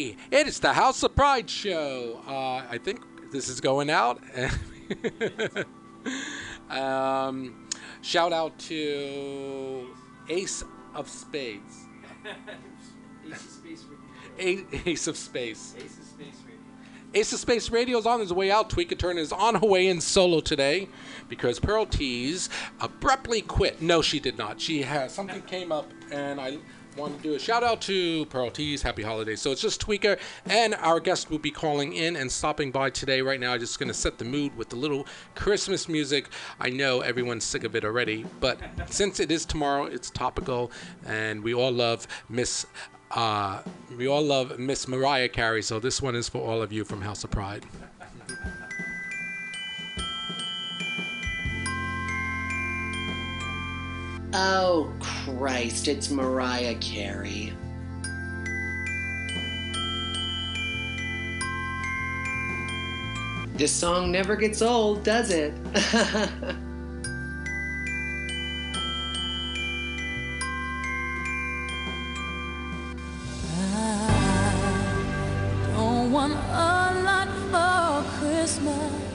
[0.00, 2.22] Hey, it is the House of Pride show.
[2.26, 3.02] Uh, I think
[3.32, 4.18] this is going out.
[6.70, 7.68] um,
[8.00, 9.94] shout out to
[10.30, 10.64] Ace
[10.94, 11.84] of Spades.
[13.26, 13.84] Ace of Space
[14.38, 14.66] Radio.
[14.86, 15.74] Ace of Space.
[15.76, 16.60] Ace of Space Radio.
[17.12, 18.70] Ace of Space Radio is on his way out.
[18.70, 20.88] Tweaker Turn is on her way in solo today
[21.28, 22.48] because Pearl Tees
[22.80, 23.82] abruptly quit.
[23.82, 24.62] No, she did not.
[24.62, 26.56] She has something came up, and I
[27.00, 28.82] want to do a shout out to Pearl Tees.
[28.82, 29.40] Happy holidays.
[29.40, 33.22] So it's just Tweaker, and our guest will be calling in and stopping by today.
[33.22, 36.28] Right now, I'm just going to set the mood with a little Christmas music.
[36.60, 40.70] I know everyone's sick of it already, but since it is tomorrow, it's topical,
[41.06, 42.66] and we all love Miss.
[43.10, 43.62] Uh,
[43.96, 47.00] we all love Miss Mariah Carey, so this one is for all of you from
[47.00, 47.66] House of Pride.
[54.32, 57.52] Oh, Christ, it's Mariah Carey.
[63.54, 65.52] This song never gets old, does it?
[65.74, 66.52] I
[75.74, 79.09] Don't want a lot for Christmas.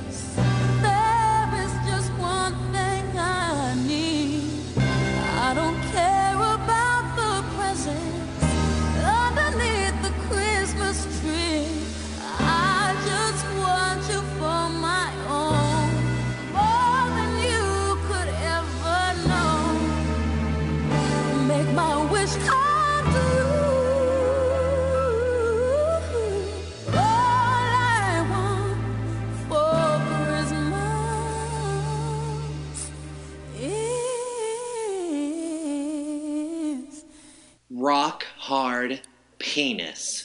[37.85, 39.01] Rock hard
[39.37, 40.24] penis.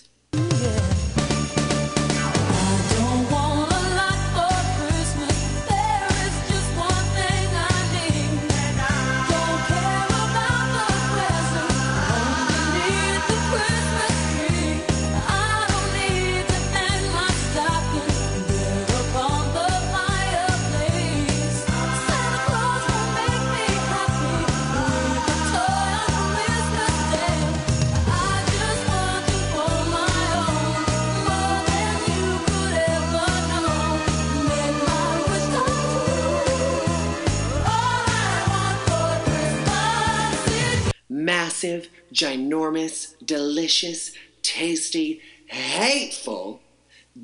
[41.31, 44.11] Massive, ginormous, delicious,
[44.43, 46.61] tasty, hateful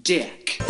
[0.01, 0.63] dick.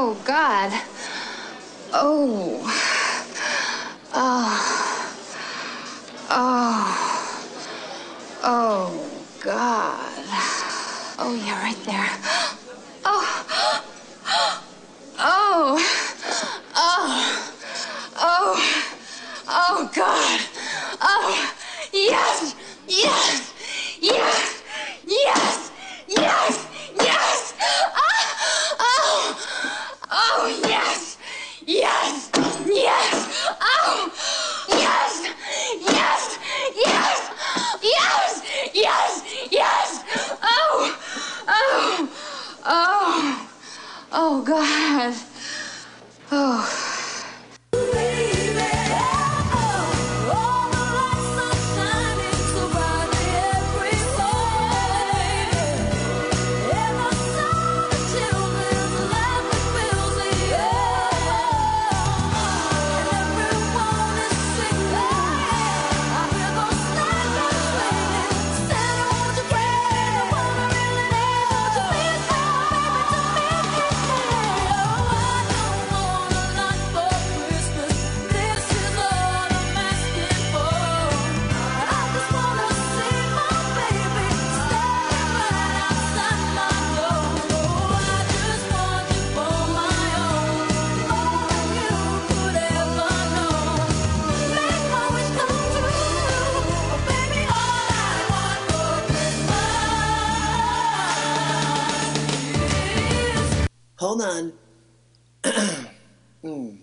[0.00, 0.70] Oh God.
[1.92, 2.62] Oh.
[4.14, 4.54] Oh.
[6.30, 6.86] Oh.
[8.44, 9.10] Oh
[9.40, 10.24] God.
[11.18, 12.10] Oh yeah, right there.
[13.04, 13.24] Oh.
[15.18, 15.74] Oh.
[16.76, 17.02] Oh.
[18.20, 18.54] Oh.
[19.48, 20.40] Oh God.
[21.02, 21.52] Oh.
[21.92, 22.54] Yes.
[22.86, 23.52] Yes.
[24.00, 24.62] Yes.
[25.04, 25.72] Yes.
[26.06, 26.66] Yes.
[26.94, 27.54] Yes.
[27.60, 28.37] Ah.
[30.10, 30.60] Oh.
[30.64, 31.18] Yes.
[31.66, 32.30] Yes.
[32.66, 33.56] Yes.
[33.60, 34.10] Oh.
[34.68, 35.28] Yes.
[35.80, 36.38] Yes.
[36.76, 37.30] Yes.
[37.82, 38.42] Yes.
[38.74, 39.22] Yes.
[39.50, 40.04] Yes.
[40.42, 40.98] Oh.
[41.48, 42.08] Oh.
[42.64, 43.48] Oh.
[44.12, 45.14] Oh God.
[46.32, 46.94] Oh.
[103.98, 104.52] Hold on.
[106.40, 106.76] Hmm.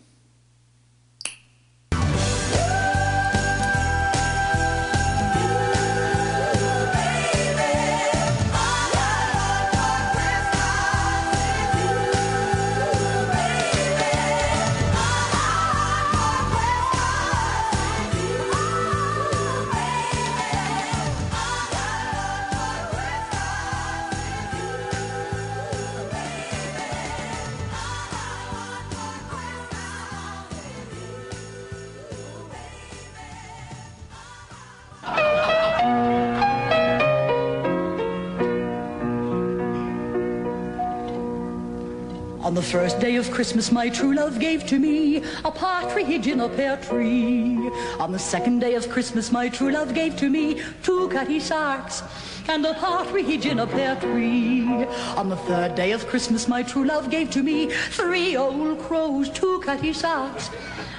[42.72, 46.78] First day of Christmas, my true love gave to me a partridge in a pear
[46.78, 47.70] tree.
[48.00, 52.02] On the second day of Christmas, my true love gave to me two cutty sarks
[52.48, 54.86] and a partridge in a pear tree.
[55.16, 59.30] On the third day of Christmas, my true love gave to me three old crows,
[59.30, 60.50] two cutty sarks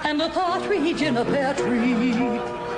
[0.05, 2.76] and a partridge in a pear tree.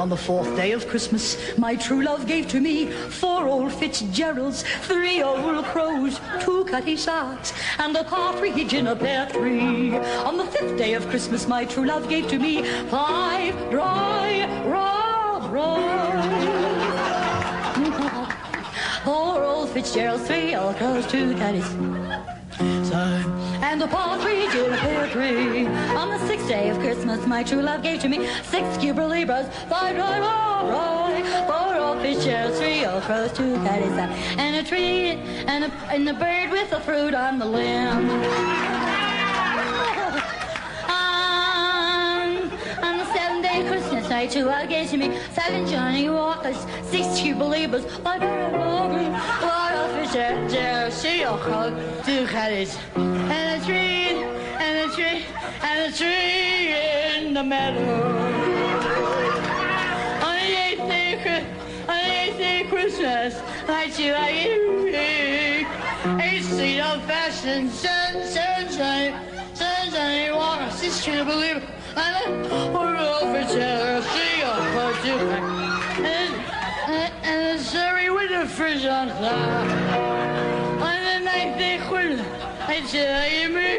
[0.00, 4.62] On the fourth day of Christmas, my true love gave to me four old Fitzgeralds,
[4.88, 9.94] three old crows, two cutty sarks, and a partridge in a pear tree.
[10.24, 15.50] On the fifth day of Christmas, my true love gave to me five dry Rob
[19.04, 21.99] Four old Fitzgeralds, three old crows, two cutties.
[23.70, 25.66] And a partridge in a pear tree.
[25.94, 29.46] On the sixth day of Christmas, my true love gave to me six Cuba Libres,
[29.68, 33.96] five dry rye, four old fishes, three old crows, two caddies,
[34.38, 35.10] and a tree,
[35.46, 38.10] and a, and a bird with a fruit on the limb.
[44.20, 49.59] My true love gave to me seven Johnnie Walkers, six Cuba Libres, five dry
[50.16, 51.72] old fishes, three old crows,
[52.96, 54.08] and a tree,
[54.58, 55.24] and a tree,
[55.62, 56.74] and a tree
[57.16, 58.02] in the meadow.
[60.26, 61.14] On the eighth day,
[61.88, 65.66] on the eighth day Christmas, I you like it.
[66.20, 69.14] Eight sweet old fashioned sun, sunshine,
[69.54, 71.68] sunshine, walk, six tree believe it.
[71.96, 75.59] And a poor old fisher, see a
[78.40, 79.20] Surrey with a fridge on top.
[80.80, 82.26] On the ninth day, of Christmas,
[82.66, 83.78] I tell you me.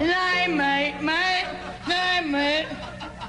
[0.00, 1.46] And I might, might,
[1.86, 2.66] I might,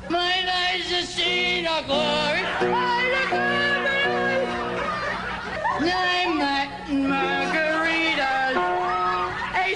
[0.09, 2.43] might I just see the glory.
[2.61, 4.45] I glory.
[5.81, 8.55] And I might, margaritas.
[9.53, 9.75] I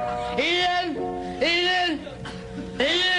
[2.81, 3.10] Bloody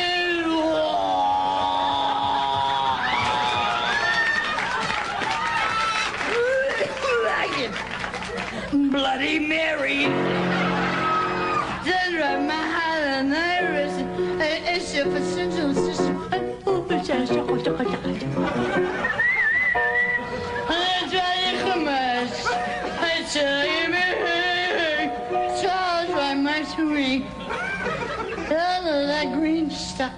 [30.02, 30.14] stuff.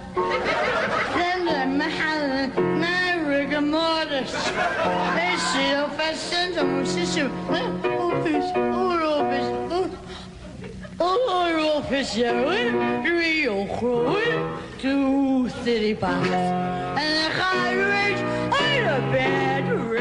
[1.13, 2.49] Then the mahal,
[3.27, 4.33] rigor mortis.
[4.33, 5.71] They see
[7.49, 8.97] I oh, fish, oh,
[11.83, 19.94] fish, Rio Crow, two city boxes, and a high rage, and a bad rage.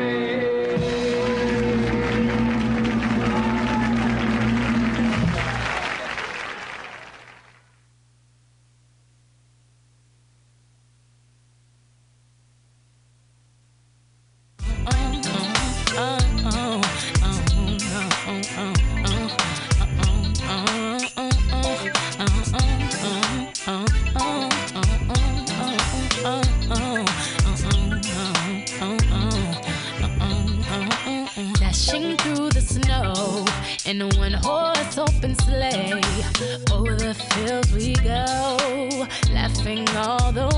[33.95, 35.93] in a one horse open sleigh.
[35.95, 40.54] Oh, Over the fields we go, laughing all the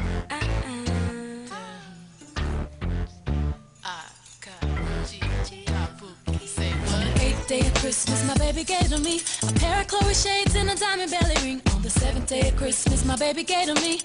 [7.46, 10.75] Day of Christmas, my baby gave to me a pair of Chloe shades and a
[10.75, 11.62] diamond belly ring.
[11.77, 14.01] On the seventh day of Christmas, my baby gave to me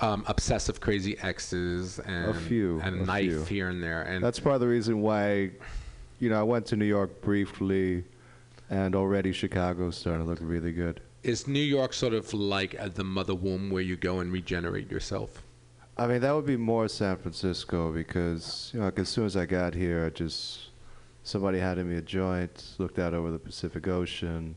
[0.00, 3.44] um, obsessive, crazy exes and a few, and a knife few.
[3.44, 4.02] here and there.
[4.02, 5.50] And That's part of the reason why,
[6.20, 8.04] you know, I went to New York briefly,
[8.70, 11.00] and already Chicago's starting to look really good.
[11.22, 14.90] is New York sort of like uh, the mother womb where you go and regenerate
[14.90, 15.42] yourself?
[15.96, 19.36] I mean, that would be more San Francisco because, you know, like as soon as
[19.36, 20.70] I got here, I just
[21.24, 24.56] somebody handed me a joint, looked out over the Pacific Ocean,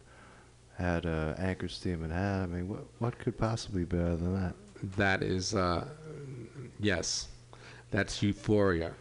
[0.78, 2.44] had uh, anchor steam in hand.
[2.44, 4.54] I mean, what what could possibly be better than that?
[4.98, 5.88] That is, uh,
[6.80, 7.28] yes,
[7.92, 8.94] that's euphoria.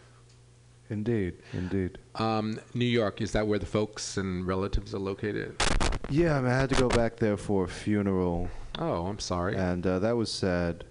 [0.89, 1.97] Indeed, indeed.
[2.15, 5.55] Um, New York is that where the folks and relatives are located?
[6.09, 9.55] Yeah, I mean, I had to go back there for a funeral, Oh, I'm sorry.
[9.55, 10.83] and uh, that was sad.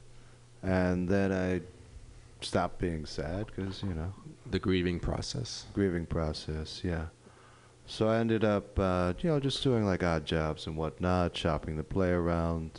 [0.62, 1.60] And then I
[2.44, 4.12] stopped being sad because, you know,
[4.50, 5.66] the grieving process.
[5.74, 7.06] grieving process, yeah.
[7.86, 11.76] So I ended up, uh, you know, just doing like odd jobs and whatnot, shopping
[11.76, 12.70] the play around.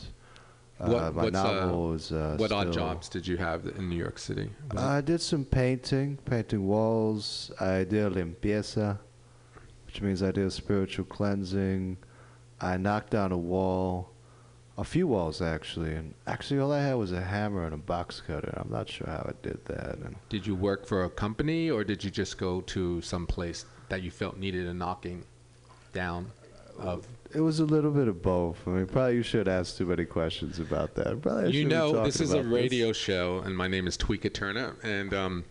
[0.81, 2.11] Uh, What- my uh, novel was.
[2.11, 4.49] Uh, what odd jobs did you have in New York City?
[4.75, 7.51] I did some painting, painting walls.
[7.59, 8.97] I did limpieza,
[9.85, 11.97] which means I did spiritual cleansing.
[12.59, 14.09] I knocked down a wall,
[14.77, 18.21] a few walls actually, and actually all I had was a hammer and a box
[18.25, 18.53] cutter.
[18.57, 19.97] I'm not sure how I did that.
[19.99, 23.65] And Did you work for a company or did you just go to some place
[23.89, 25.25] that you felt needed a knocking
[25.93, 26.31] down
[26.79, 27.05] of?
[27.33, 28.57] It was a little bit of both.
[28.67, 31.21] I mean, probably you should ask too many questions about that.
[31.21, 34.75] Probably I You know, this is a radio show and my name is Tweeka Turner
[34.83, 35.45] and um,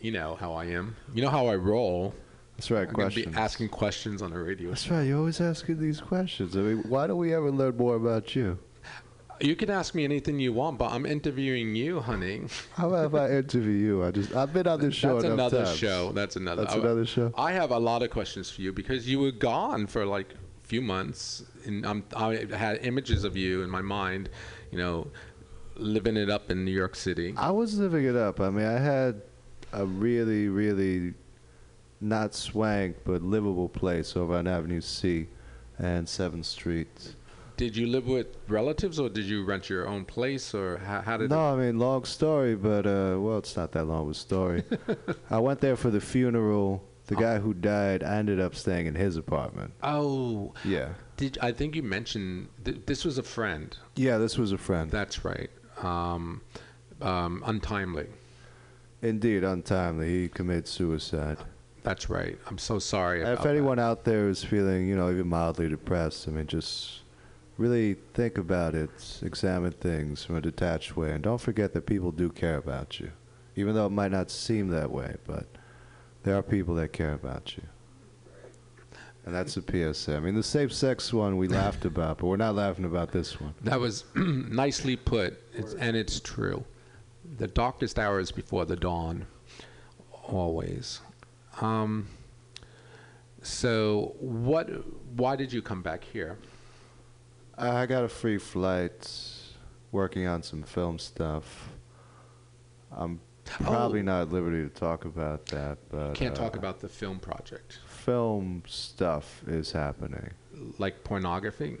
[0.00, 0.96] you know how I am.
[1.14, 2.14] You know how I roll.
[2.56, 2.86] That's right.
[2.88, 3.26] I'm Questions.
[3.26, 4.94] be asking questions on the radio That's show.
[4.94, 5.02] right.
[5.02, 6.56] You're always asking these questions.
[6.56, 8.58] I mean, why don't we ever learn more about you?
[9.40, 12.42] You can ask me anything you want, but I'm interviewing you, honey.
[12.74, 14.04] How about if I interview you?
[14.04, 15.76] I just I've been on this show That's another times.
[15.76, 16.12] show.
[16.12, 16.62] That's another.
[16.62, 17.32] That's I- another show.
[17.36, 20.34] I have a lot of questions for you because you were gone for like
[20.74, 24.28] few months, and um, I had images of you in my mind,
[24.72, 25.06] you know,
[25.76, 27.32] living it up in New York City.
[27.36, 28.40] I was living it up.
[28.40, 29.22] I mean, I had
[29.72, 31.14] a really, really
[32.00, 35.28] not swank but livable place over on Avenue C
[35.78, 37.14] and Seventh Street.
[37.56, 41.16] Did you live with relatives, or did you rent your own place, or how, how
[41.18, 41.30] did?
[41.30, 44.64] No, I mean long story, but uh, well, it's not that long of a story.
[45.30, 46.82] I went there for the funeral.
[47.06, 49.74] The guy who died, I ended up staying in his apartment.
[49.82, 53.76] Oh, Yeah, did I think you mentioned th- this was a friend?
[53.94, 54.90] yeah, this was a friend.
[54.90, 55.50] That's right.
[55.82, 56.40] Um,
[57.02, 58.06] um, untimely.
[59.02, 60.22] Indeed, untimely.
[60.22, 61.36] He committed suicide.
[61.82, 62.38] That's right.
[62.46, 63.20] I'm so sorry.
[63.20, 67.00] About if anyone out there is feeling, you know, even mildly depressed, I mean, just
[67.58, 72.10] really think about it, examine things from a detached way, and don't forget that people
[72.12, 73.10] do care about you,
[73.56, 75.16] even though it might not seem that way.
[75.26, 75.46] But
[76.24, 77.62] there are people that care about you,
[79.24, 80.16] and that's a PSA.
[80.16, 83.40] I mean, the safe sex one we laughed about, but we're not laughing about this
[83.40, 83.54] one.
[83.62, 86.64] That was nicely put, it's, and it's true.
[87.36, 89.26] The darkest hours before the dawn,
[90.10, 91.00] always.
[91.60, 92.08] Um,
[93.42, 94.68] so, what?
[95.16, 96.38] Why did you come back here?
[97.56, 99.08] I got a free flight,
[99.92, 101.68] working on some film stuff.
[102.90, 106.88] I'm probably not at liberty to talk about that, but Can't talk uh, about the
[106.88, 110.30] film project, film stuff is happening.
[110.78, 111.76] like pornography.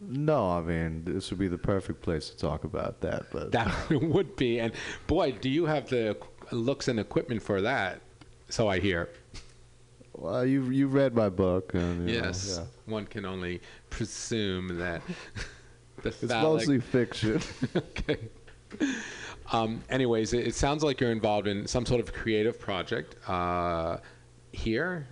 [0.00, 3.26] No, I mean this would be the perfect place to talk about that.
[3.32, 4.72] But That would be, and
[5.06, 6.16] boy, do you have the
[6.50, 8.00] looks and equipment for that?
[8.50, 9.08] So I hear.
[10.12, 12.66] well, you you read my book, and you know, Yes, yeah.
[12.92, 15.00] one can only presume that
[16.02, 17.40] the it's phallic- mostly fiction.
[17.76, 18.18] okay.
[19.52, 23.98] Um, anyways, it, it sounds like you're involved in some sort of creative project uh,
[24.52, 25.06] here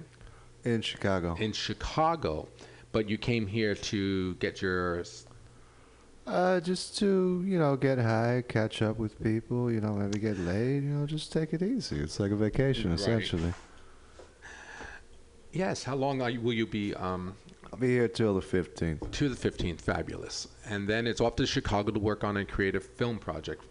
[0.64, 1.36] in Chicago.
[1.38, 2.48] in Chicago,
[2.92, 5.04] but you came here to get your.
[6.24, 10.38] Uh, just to you know get high, catch up with people, you know, maybe get
[10.38, 11.96] laid, you know, just take it easy.
[11.98, 13.00] It's like a vacation Right.
[13.00, 13.52] essentially.
[15.52, 17.34] Yes, how long are you, will you be um,
[17.72, 19.10] I'll be here till the fifteenth.
[19.10, 19.80] to the 15th?
[19.80, 20.48] Fabulous.
[20.68, 23.64] And then it's off to Chicago to work on a creative film project.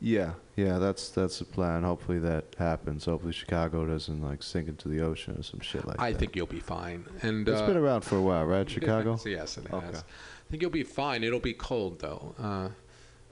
[0.00, 1.82] Yeah, yeah, that's that's the plan.
[1.82, 3.04] Hopefully that happens.
[3.04, 6.02] Hopefully Chicago doesn't like sink into the ocean or some shit like that.
[6.02, 6.18] I that.
[6.18, 7.04] think you'll be fine.
[7.22, 8.68] And it's uh, been around for a while, right?
[8.78, 9.12] Chicago.
[9.12, 9.96] yes, yes, it has.
[10.00, 11.22] I think you'll be fine.
[11.22, 12.34] It'll be cold though.
[12.38, 12.68] Uh,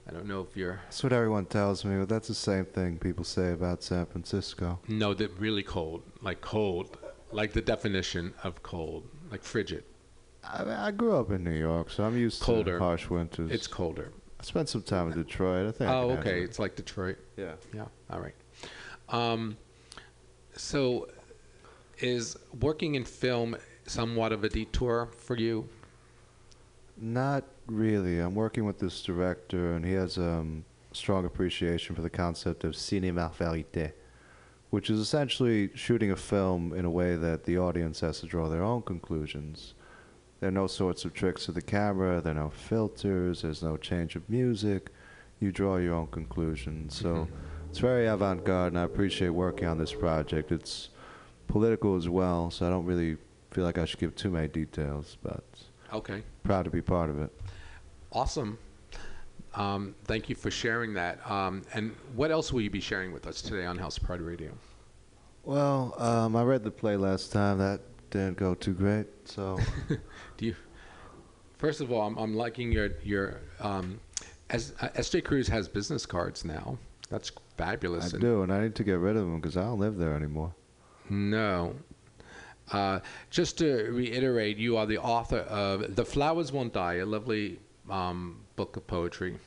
[0.07, 0.79] I don't know if you're.
[0.85, 4.79] That's what everyone tells me, but that's the same thing people say about San Francisco.
[4.87, 6.03] No, they're really cold.
[6.21, 6.97] Like cold.
[7.31, 9.07] Like the definition of cold.
[9.31, 9.83] Like frigid.
[10.43, 12.77] I, mean, I grew up in New York, so I'm used Colder.
[12.77, 13.51] to harsh winters.
[13.51, 14.11] It's colder.
[14.39, 15.67] I spent some time in Detroit.
[15.67, 15.89] I think.
[15.89, 16.29] I Oh, can okay.
[16.29, 17.17] handle It's like Detroit.
[17.37, 17.41] it.
[17.41, 17.53] Yeah.
[17.73, 17.85] Yeah.
[18.09, 18.35] All right.
[19.09, 19.57] Um,
[20.55, 21.09] so,
[21.99, 25.67] is working in film somewhat of a detour for you?
[26.97, 28.19] Not really.
[28.19, 32.73] I'm working with this director, and he has um, strong appreciation for the concept of
[32.73, 33.91] cinéma vérité,
[34.69, 38.47] which is essentially shooting a film in a way that the audience has to draw
[38.47, 39.73] their own conclusions.
[40.39, 42.21] There are no sorts of tricks to the camera.
[42.21, 43.41] There are no filters.
[43.41, 44.89] There's no change of music.
[45.39, 46.97] You draw your own conclusions.
[46.97, 47.27] So
[47.69, 50.51] it's very avant-garde, and I appreciate working on this project.
[50.51, 50.89] It's
[51.47, 53.17] political as well, so I don't really
[53.51, 55.43] feel like I should give too many details, but
[55.91, 56.23] Okay.
[56.43, 57.31] proud to be part of it.
[58.11, 58.57] Awesome.
[59.55, 61.19] Um, thank you for sharing that.
[61.29, 64.51] Um, and what else will you be sharing with us today on House Pride Radio?
[65.43, 67.57] Well, um, I read the play last time.
[67.57, 69.07] That didn't go too great.
[69.25, 69.59] So
[70.37, 70.55] Do you?
[71.57, 73.41] First of all, I'm, I'm liking your your.
[73.59, 73.99] Um,
[74.49, 76.77] as uh, SJ Cruz has business cards now.
[77.09, 78.13] That's I fabulous.
[78.13, 80.13] And- do, and I need to get rid of them because I don't live there
[80.13, 80.53] anymore.
[81.09, 81.75] No.
[82.71, 82.99] Uh,
[83.31, 88.41] just to reiterate, you are the author of The Flowers Won't Die, a lovely um,
[88.55, 89.37] book of poetry.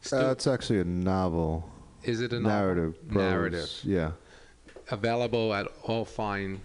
[0.00, 1.70] Still, Uh, it's actually a novel,
[2.02, 2.50] is it a novel?
[2.50, 3.16] narrative, prose.
[3.16, 3.80] Narrative.
[3.84, 4.10] Yeah,
[4.90, 6.60] Available at all fine.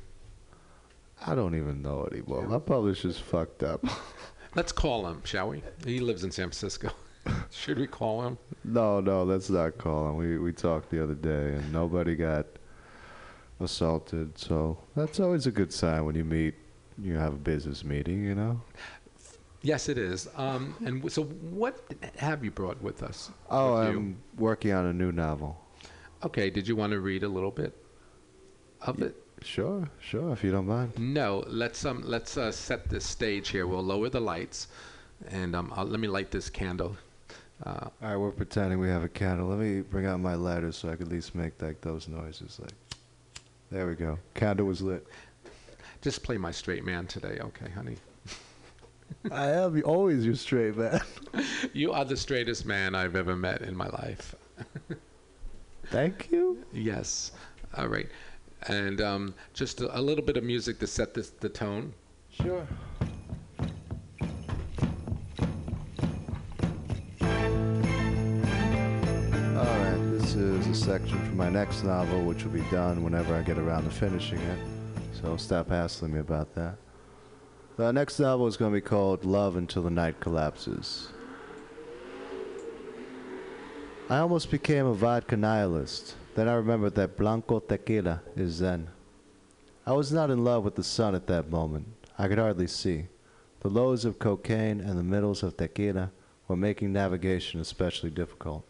[1.26, 2.44] I don't even know anymore.
[2.48, 3.84] My publisher's fucked up.
[4.56, 5.64] Let's call him, shall we?
[5.86, 6.90] He lives in San Francisco.
[7.52, 8.38] Should we call him?
[8.64, 10.16] no, no, that's not calling.
[10.16, 12.46] We we talked the other day, and nobody got
[13.60, 14.38] assaulted.
[14.38, 16.56] So that's always a good sign when you meet.
[16.98, 18.62] You have a business meeting, you know.
[19.62, 20.28] Yes, it is.
[20.38, 21.80] Um, and w- so, what
[22.18, 23.30] have you brought with us?
[23.50, 23.90] Oh, with?
[23.90, 25.60] I'm working on a new novel.
[26.24, 27.76] Okay, did you want to read a little bit
[28.82, 29.16] of it?
[29.44, 30.94] Sure, sure, if you don't mind.
[30.98, 33.68] No, let's um let's uh, set the stage here.
[33.68, 34.68] We'll lower the lights,
[35.30, 36.98] and um I'll, let me light this candle.
[37.64, 39.48] Uh, All right, we're pretending we have a candle.
[39.48, 42.60] Let me bring out my lighter so I can at least make like those noises.
[42.60, 42.74] Like,
[43.72, 44.20] there we go.
[44.36, 45.06] Candle was lit.
[46.02, 47.98] just play my straight man today, okay, honey?
[49.32, 51.02] I am always your straight man.
[51.74, 54.36] You are the straightest man I've ever met in my life.
[55.88, 56.64] Thank you.
[56.74, 57.32] Yes.
[57.76, 58.08] All right.
[58.64, 61.94] And um, just a, a little bit of music to set this the tone.
[62.30, 62.68] Sure.
[69.58, 73.36] All right, this is a section from my next novel, which will be done whenever
[73.36, 74.60] I get around to finishing it.
[75.22, 76.76] So stop hassling me about that.
[77.78, 81.10] The next novel is going to be called Love Until the Night Collapses.
[84.10, 86.16] I almost became a vodka nihilist.
[86.38, 88.92] Then I remembered that Blanco tequila is Zen.
[89.88, 91.88] I was not in love with the sun at that moment.
[92.16, 93.08] I could hardly see.
[93.62, 96.12] The lows of cocaine and the middles of tequila
[96.48, 98.68] were making navigation especially difficult.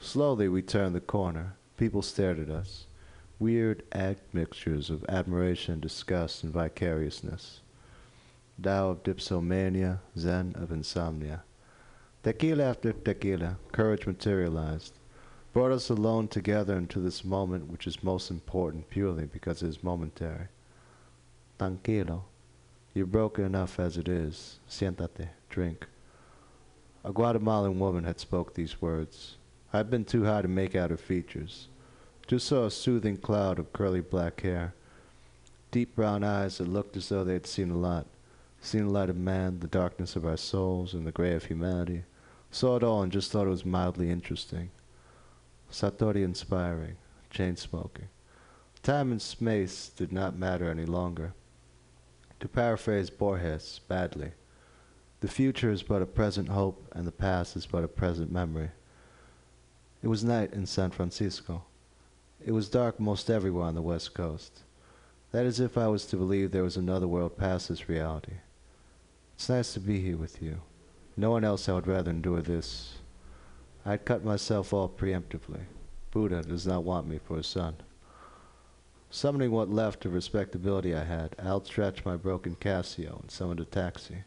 [0.00, 1.54] Slowly we turned the corner.
[1.76, 2.86] People stared at us.
[3.38, 7.60] Weird admixtures of admiration, disgust, and vicariousness.
[8.60, 11.44] Tao of dipsomania, Zen of insomnia.
[12.24, 14.94] Tequila after tequila, courage materialized,
[15.52, 19.84] brought us alone together into this moment which is most important purely because it is
[19.84, 20.48] momentary.
[21.58, 22.22] Tranquilo.
[22.94, 24.58] You're broken enough as it is.
[24.68, 25.28] Siéntate.
[25.48, 25.86] Drink.
[27.04, 29.36] A Guatemalan woman had spoke these words.
[29.72, 31.68] I had been too high to make out her features.
[32.26, 34.74] Just saw a soothing cloud of curly black hair.
[35.70, 38.06] Deep brown eyes that looked as though they had seen a lot.
[38.60, 42.04] Seen the light of man, the darkness of our souls, and the gray of humanity.
[42.50, 44.70] Saw it all and just thought it was mildly interesting.
[45.72, 46.96] Satori inspiring.
[47.30, 48.08] Chain smoking.
[48.82, 51.32] Time and space did not matter any longer.
[52.40, 54.32] To paraphrase Borges badly,
[55.20, 58.70] the future is but a present hope and the past is but a present memory.
[60.02, 61.62] It was night in San Francisco.
[62.44, 64.62] It was dark most everywhere on the west coast.
[65.30, 68.34] That is if I was to believe there was another world past this reality.
[69.36, 70.60] It's nice to be here with you.
[71.16, 72.94] No one else I would rather endure this.
[73.84, 75.62] I'd cut myself off preemptively.
[76.12, 77.76] Buddha does not want me for a son.
[79.10, 83.64] Summoning what left of respectability I had, I outstretched my broken Casio and summoned a
[83.64, 84.24] taxi.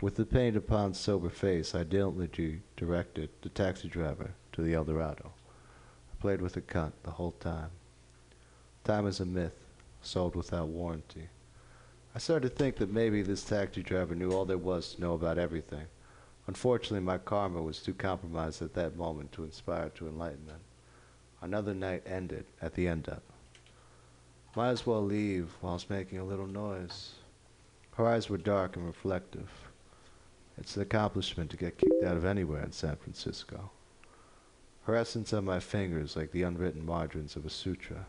[0.00, 4.84] With the paint upon sober face, I diligently directed the taxi driver to the El
[4.84, 5.32] Dorado.
[6.12, 7.70] I played with a cunt the whole time.
[8.84, 9.58] Time is a myth,
[10.02, 11.28] sold without warranty.
[12.14, 15.14] I started to think that maybe this taxi driver knew all there was to know
[15.14, 15.86] about everything.
[16.46, 20.60] Unfortunately, my karma was too compromised at that moment to inspire to enlightenment.
[21.40, 23.22] Another night ended at the end up.
[24.56, 27.14] Might as well leave whilst making a little noise.
[27.96, 29.50] Her eyes were dark and reflective.
[30.56, 33.70] It's an accomplishment to get kicked out of anywhere in San Francisco.
[34.84, 38.06] Her essence on my fingers like the unwritten margins of a sutra.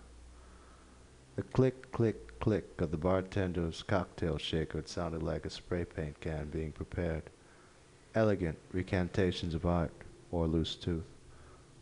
[1.36, 6.50] The click, click, click of the bartender's cocktail shaker sounded like a spray paint can
[6.50, 7.30] being prepared.
[8.16, 9.92] Elegant recantations of art
[10.32, 11.04] or loose tooth.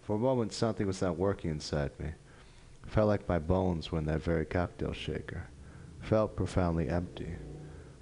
[0.01, 2.09] For a moment, something was not working inside me.
[2.87, 5.47] Felt like my bones were in that very cocktail shaker.
[6.01, 7.29] Felt profoundly empty.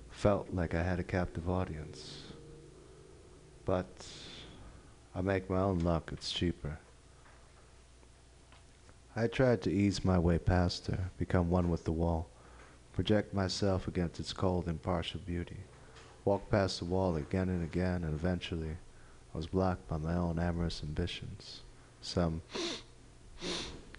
[0.09, 2.23] Felt like I had a captive audience.
[3.65, 3.87] But
[5.13, 6.79] I make my own luck, it's cheaper.
[9.15, 12.29] I tried to ease my way past her, become one with the wall,
[12.93, 15.57] project myself against its cold, impartial beauty,
[16.25, 18.77] walk past the wall again and again, and eventually
[19.33, 21.61] I was blocked by my own amorous ambitions.
[22.01, 22.41] Some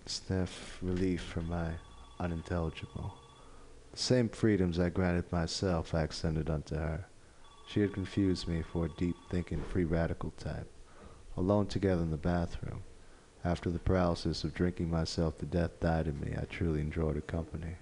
[0.06, 1.72] sniff relief from my
[2.18, 3.14] unintelligible.
[3.92, 7.06] The same freedoms I granted myself I extended unto her.
[7.66, 10.70] She had confused me for a deep-thinking free radical type.
[11.36, 12.82] Alone together in the bathroom,
[13.44, 17.22] after the paralysis of drinking myself to death died in me, I truly enjoyed her
[17.22, 17.76] company.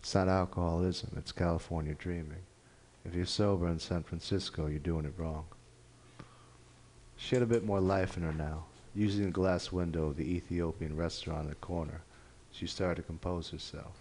[0.00, 2.44] It's not alcoholism, it's California dreaming.
[3.06, 5.44] If you're sober in San Francisco, you're doing it wrong.
[7.16, 8.64] She had a bit more life in her now.
[8.96, 12.00] Using the glass window of the Ethiopian restaurant in the corner,
[12.50, 13.92] she started to compose herself.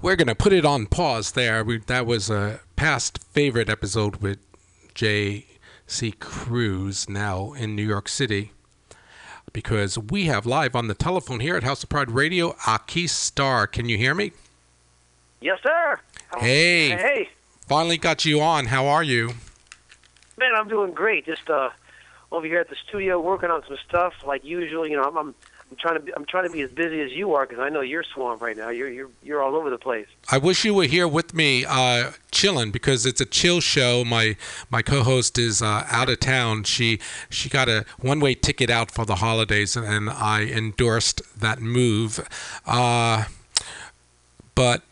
[0.00, 1.64] We're going to put it on pause there.
[1.64, 4.38] We, that was a past favorite episode with
[4.94, 6.12] J.C.
[6.12, 8.52] Cruz, now in New York City,
[9.52, 13.66] because we have live on the telephone here at House of Pride Radio, Aki Starr.
[13.66, 14.32] Can you hear me?
[15.46, 16.00] Yes, sir.
[16.40, 16.88] Hey.
[16.88, 17.28] Hey,
[17.68, 18.66] Finally got you on.
[18.66, 19.34] How are you?
[20.36, 21.24] man, I'm doing great.
[21.24, 21.70] Just uh,
[22.32, 24.88] over here at the studio working on some stuff like usual.
[24.88, 25.34] You know, I'm I'm,
[25.70, 27.68] I'm trying to be, I'm trying to be as busy as you are because I
[27.68, 28.70] know you're swamped right now.
[28.70, 30.08] You're you're you're all over the place.
[30.32, 34.04] I wish you were here with me, uh, chilling, because it's a chill show.
[34.04, 34.36] My
[34.68, 36.64] my co-host is uh, out of town.
[36.64, 36.98] She
[37.30, 42.26] she got a one-way ticket out for the holidays, and I endorsed that move.
[42.66, 43.26] Uh,
[44.56, 44.82] but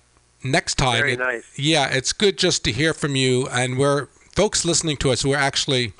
[0.44, 1.44] next time, Very it- nice.
[1.58, 3.48] yeah, it's good just to hear from you.
[3.48, 5.24] And we're folks listening to us.
[5.24, 5.92] We're actually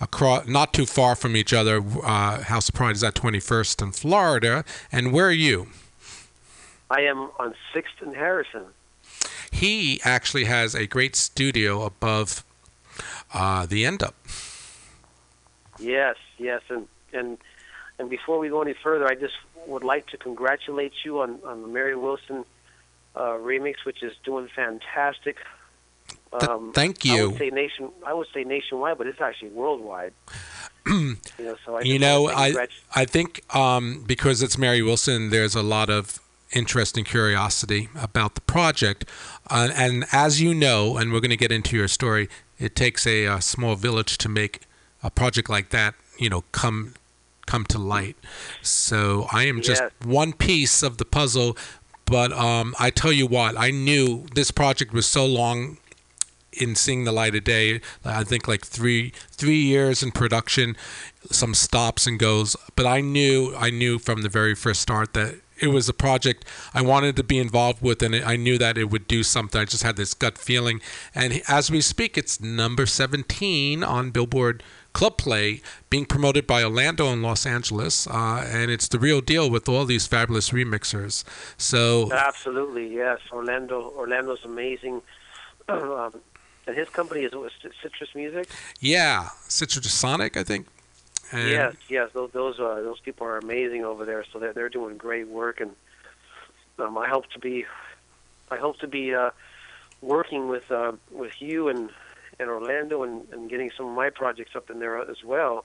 [0.00, 1.82] across, not too far from each other.
[2.02, 4.64] Uh, House of Pride is at 21st in Florida.
[4.90, 5.68] And where are you?
[6.90, 8.64] I am on Sixth and Harrison.
[9.50, 12.44] He actually has a great studio above
[13.32, 14.14] uh, the end up.
[15.78, 17.38] Yes, yes, and and
[17.98, 19.34] and before we go any further, I just
[19.66, 22.44] would like to congratulate you on on the Mary Wilson
[23.14, 25.36] uh, remix, which is doing fantastic.
[26.32, 27.30] Um, thank I you.
[27.30, 27.90] would say nation.
[28.04, 30.12] I would say nationwide, but it's actually worldwide.
[30.86, 35.54] you know, so I you know, I I think um, because it's Mary Wilson, there's
[35.54, 36.18] a lot of
[36.52, 39.04] interest and curiosity about the project,
[39.48, 43.06] uh, and as you know, and we're going to get into your story, it takes
[43.06, 44.60] a, uh small village to make
[45.02, 46.94] a project like that, you know, come
[47.46, 48.16] come to light.
[48.62, 49.90] So I am just Yes.
[50.04, 51.56] one piece of the puzzle,
[52.06, 55.78] but um, I tell you what, I knew this project was so long
[56.52, 57.80] in seeing the light of day.
[58.04, 60.76] I think like three three years in production,
[61.30, 62.56] some stops and goes.
[62.76, 66.44] But I knew I knew from the very first start that it was a project
[66.72, 69.60] I wanted to be involved with, and I knew that it would do something.
[69.60, 70.80] I just had this gut feeling.
[71.14, 74.62] And as we speak, it's number 17 on Billboard
[74.94, 79.50] Club Play, being promoted by Orlando and Los Angeles, uh, and it's the real deal
[79.50, 81.24] with all these fabulous remixers.
[81.58, 83.18] So Absolutely, yes.
[83.32, 85.02] Orlando, Orlando's amazing.
[85.68, 86.14] um,
[86.66, 88.48] and his company is what, Citrus Music.
[88.80, 90.66] yeah, Citrusonic, I think.
[91.32, 92.10] And yes, yes.
[92.12, 94.24] Those those uh, those people are amazing over there.
[94.32, 95.72] So they're they're doing great work, and
[96.78, 97.66] um, I hope to be,
[98.50, 99.30] I hope to be uh,
[100.00, 101.90] working with uh, with you and
[102.38, 105.64] and Orlando and, and getting some of my projects up in there as well.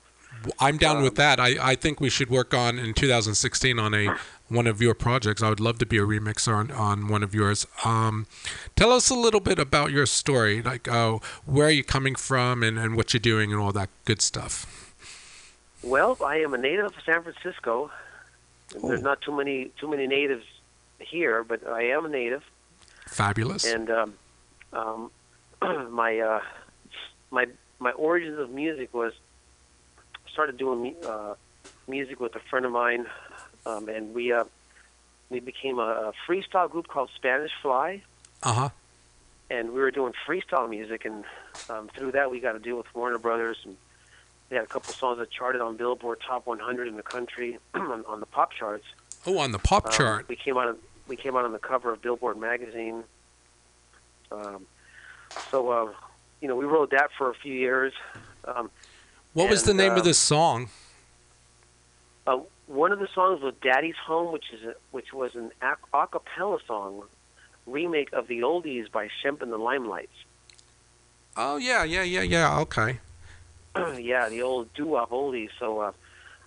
[0.60, 1.40] I'm down Um, with that.
[1.40, 4.16] I, I think we should work on in 2016 on a
[4.48, 5.42] one of your projects.
[5.42, 7.66] I would love to be a remixer on, on one of yours.
[7.84, 8.28] Um,
[8.76, 12.62] tell us a little bit about your story, like uh, where are you coming from
[12.62, 14.94] and, and what you're doing and all that good stuff.
[15.82, 17.90] Well, I am a native of San Francisco.
[18.84, 20.46] There's not too many too many natives
[21.00, 22.44] here, but I am a native.
[23.08, 23.66] Fabulous.
[23.66, 24.14] and um,
[24.74, 25.12] um,
[25.92, 26.42] my uh,
[27.32, 27.46] my
[27.80, 29.14] my origins of music was
[30.32, 31.36] started doing uh,
[31.88, 33.06] music with a friend of mine,
[33.66, 34.44] um, and we uh,
[35.30, 38.02] we became a, a freestyle group called Spanish Fly,
[38.44, 38.70] Uh huh.
[39.50, 41.24] and we were doing freestyle music, and
[41.70, 43.76] um, through that we got to deal with Warner Brothers, and
[44.50, 48.04] they had a couple songs that charted on Billboard Top 100 in the country on,
[48.08, 48.86] on the pop charts.
[49.26, 50.28] Oh, on the pop Um, chart.
[50.28, 50.70] we came out.
[50.70, 50.78] On,
[51.08, 53.04] we came out on the cover of Billboard magazine.
[54.32, 54.66] Um,
[55.52, 55.92] so, uh,
[56.42, 57.94] you know, we wrote that for a few years.
[58.46, 58.70] Um,
[59.34, 60.70] What was the name uh, of this song?
[62.26, 65.76] Uh, one of the songs was "Daddy's Home," which is a, which was an a
[65.98, 67.04] a cappella song
[67.66, 70.08] remake of the oldies by Shep and the Limelites.
[71.36, 72.60] Oh yeah, yeah, yeah, yeah.
[72.60, 73.00] Okay.
[74.00, 75.50] yeah, the old doo-wop oldies.
[75.60, 75.92] So uh,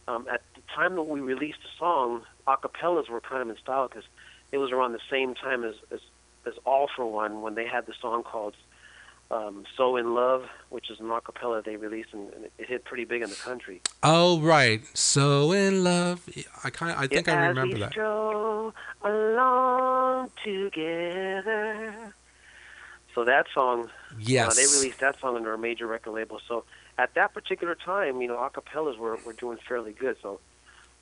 [0.08, 3.88] um, at the time that we released the song, acapellas were kind of in style
[3.88, 4.04] because
[4.50, 6.00] it was around the same time as, as
[6.44, 8.54] as All-4-One when they had the song called
[9.30, 13.04] um, "So in Love," which is an acapella they released and, and it hit pretty
[13.04, 13.80] big in the country.
[14.02, 14.82] Oh right.
[14.96, 16.28] So in love.
[16.64, 16.94] I kind.
[16.98, 17.92] I think I remember that.
[17.92, 22.14] stroll along together.
[23.14, 24.50] So that song, Yes.
[24.50, 26.40] uh, they released that song under a major record label.
[26.48, 26.64] So
[26.96, 30.16] at that particular time, you know, acapellas were were doing fairly good.
[30.22, 30.40] So,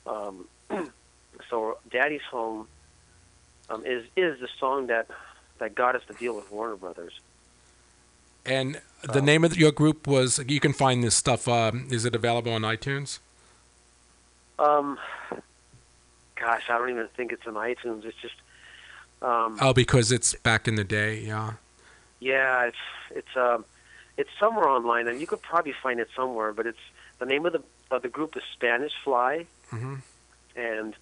[0.07, 0.49] um,
[1.51, 2.67] so Daddy's Home
[3.69, 5.07] um, is is the song that
[5.59, 7.13] that got us to deal with Warner Brothers.
[8.47, 10.41] And the name of your group was.
[10.47, 11.49] You can find this stuff.
[11.49, 13.19] Um, is it available on iTunes?
[14.59, 14.99] Um,
[16.37, 18.05] gosh, I don't even think it's on iTunes.
[18.05, 18.35] It's just
[19.23, 21.21] um, Oh, because it's back in the day.
[21.21, 21.55] Yeah.
[22.21, 22.77] Yeah, it's
[23.11, 23.65] it's um
[24.19, 26.53] it's somewhere online, and you could probably find it somewhere.
[26.53, 26.79] But it's
[27.19, 29.97] the name of the of the group is Spanish Fly, hmm
[30.57, 30.95] and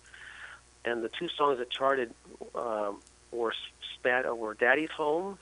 [0.85, 2.15] and the two songs that charted
[2.55, 3.01] um,
[3.33, 3.53] were
[3.95, 5.39] Span were Daddy's Home,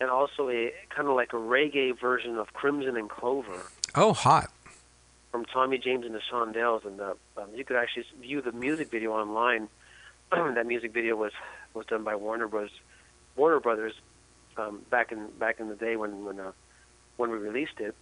[0.00, 3.62] and also a kind of like a reggae version of Crimson and Clover
[3.94, 4.50] Oh, hot.
[5.32, 8.90] from Tommy James and the Shondells, and uh, um, you could actually view the music
[8.90, 9.68] video online.
[10.32, 11.32] that music video was
[11.74, 12.70] was done by Warner Bros.
[13.36, 13.92] Warner Brothers
[14.56, 16.52] um, back in back in the day when when uh,
[17.16, 17.94] when we released it.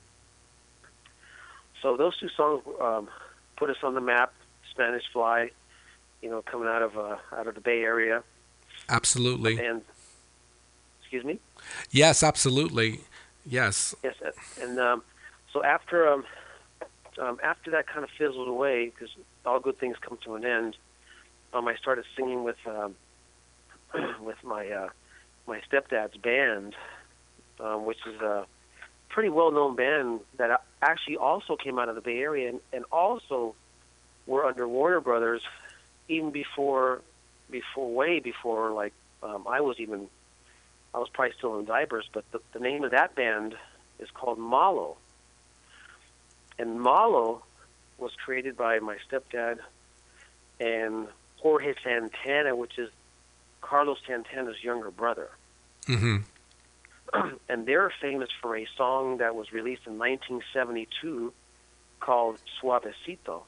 [1.83, 3.09] So those two songs um,
[3.57, 4.33] put us on the map.
[4.71, 5.51] Spanish Fly,
[6.23, 8.25] you know, coming out of uh, out of the Bay Area,
[8.89, 9.65] Absolutely.
[9.65, 9.83] and
[11.05, 11.39] excuse me.
[11.91, 13.01] Yes, absolutely.
[13.45, 13.95] Yes.
[14.03, 14.31] Yes, uh,
[14.63, 15.03] and um,
[15.53, 16.25] so after um,
[17.21, 19.11] um, after that kind of fizzled away, because
[19.45, 20.77] all good things come to an end,
[21.53, 22.97] um, I started singing with um,
[24.23, 24.89] with my uh,
[25.47, 26.75] my stepdad's band,
[27.61, 28.47] um, which is a
[29.11, 32.85] pretty well known band that actually also came out of the Bay Area and, and
[32.91, 33.55] also
[34.27, 35.43] were under Warner Brothers
[36.09, 37.03] even before
[37.51, 40.09] before way before like um, I was even
[40.95, 43.57] I was probably still in diapers, but the, the name of that band
[43.99, 44.97] is called Malo.
[46.59, 47.43] And Malo
[47.99, 49.59] was created by my stepdad
[50.61, 52.91] and Jorge Santana, which is
[53.61, 55.31] Carlos Santana's younger brother.
[55.87, 56.19] hmm
[57.49, 61.33] and they're famous for a song that was released in 1972
[62.01, 63.43] called Suavecito.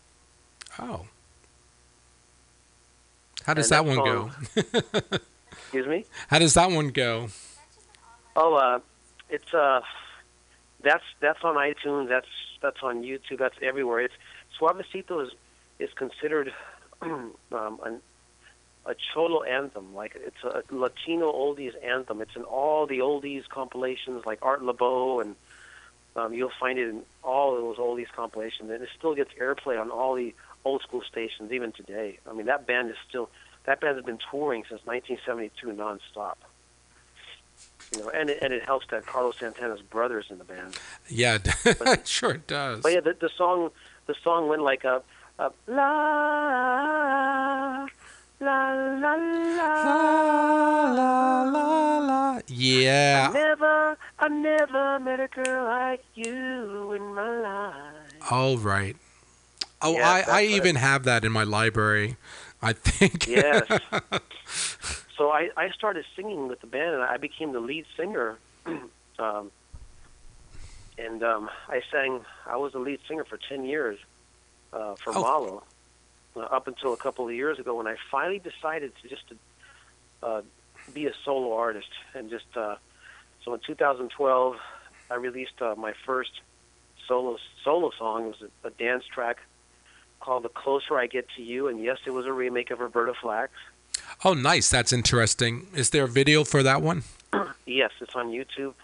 [0.78, 1.06] Oh.
[3.44, 4.30] How does And that that one
[5.10, 5.18] go?
[5.62, 6.04] Excuse me?
[6.28, 7.28] How does that one go?
[8.34, 8.80] Oh, uh,
[9.30, 9.80] it's uh,
[10.82, 12.08] that's that's on iTunes.
[12.08, 12.28] That's
[12.60, 13.38] that's on YouTube.
[13.38, 14.00] That's everywhere.
[14.00, 14.14] It's
[14.58, 15.32] Suavecito is
[15.78, 16.52] is considered
[17.02, 18.00] um, an,
[18.84, 19.94] a cholo anthem.
[19.94, 22.20] Like it's a Latino oldies anthem.
[22.20, 25.36] It's in all the oldies compilations, like Art Laboe, and
[26.14, 28.70] um, you'll find it in all of those oldies compilations.
[28.70, 30.34] And it still gets airplay on all the
[30.64, 32.18] old school stations even today.
[32.28, 33.30] I mean, that band is still
[33.66, 36.36] that band has been touring since 1972 nonstop.
[37.94, 40.76] You know, and it, and it helps that Carlos Santana's brother's in the band.
[41.08, 41.38] Yeah,
[42.04, 42.82] sure it does.
[42.82, 43.70] But yeah, the, the song
[44.06, 45.02] the song went like a,
[45.38, 45.82] a la
[48.40, 52.40] la la la la la la.
[52.48, 53.28] Yeah.
[53.30, 58.30] I never I never met a girl like you in my life.
[58.30, 58.96] All right.
[59.82, 62.16] Oh, Yeah, I, I even have that in my library.
[62.66, 63.28] I think.
[63.28, 63.62] Yes.
[65.16, 68.38] so I, I started singing with the band, and I became the lead singer.
[69.20, 69.52] um,
[70.98, 72.24] and um, I sang.
[72.44, 73.98] I was the lead singer for ten years
[74.72, 75.20] uh, for Oh.
[75.22, 75.62] Malo,
[76.34, 79.36] uh, up until a couple of years ago when I finally decided to just to,
[80.24, 80.42] uh,
[80.92, 81.90] be a solo artist.
[82.14, 82.76] And just uh,
[83.44, 84.56] so in 2012,
[85.08, 86.32] I released uh, my first
[87.06, 88.24] solo solo song.
[88.24, 89.38] It was a, a dance track
[90.20, 93.14] called "The Closer I Get to You," and yes, it was a remake of Roberta
[93.20, 93.50] Flack.
[94.24, 94.68] Oh, nice.
[94.70, 95.66] That's interesting.
[95.74, 97.02] Is there a video for that one?
[97.66, 98.74] yes, it's on YouTube.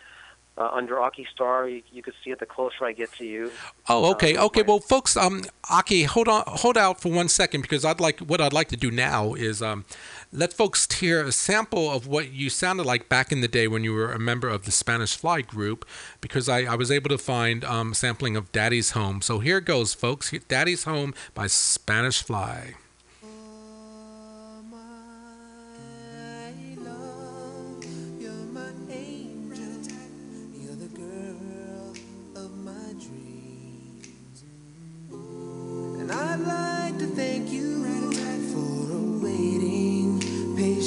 [0.59, 1.69] uh, under Aki Starr.
[1.69, 3.51] You, you could see it the closer I get to you.
[3.89, 4.63] Oh, okay, Uh, okay.
[4.63, 8.41] Well, folks, um, Aki, hold on, hold out for one second because I'd like what
[8.41, 9.85] I'd like to do now is um,
[10.33, 13.85] let folks hear a sample of what you sounded like back in the day when
[13.85, 15.87] you were a member of the Spanish Fly group,
[16.21, 19.21] because I, I was able to find um, sampling of Daddy's Home.
[19.21, 20.33] So here goes, folks.
[20.49, 22.75] Daddy's Home by Spanish Fly.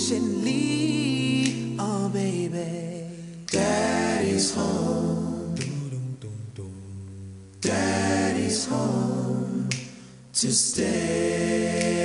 [0.05, 1.77] Patiently.
[1.79, 3.07] Oh, baby.
[3.47, 5.55] Daddy's home.
[7.59, 9.69] Daddy's home
[10.33, 12.03] to stay.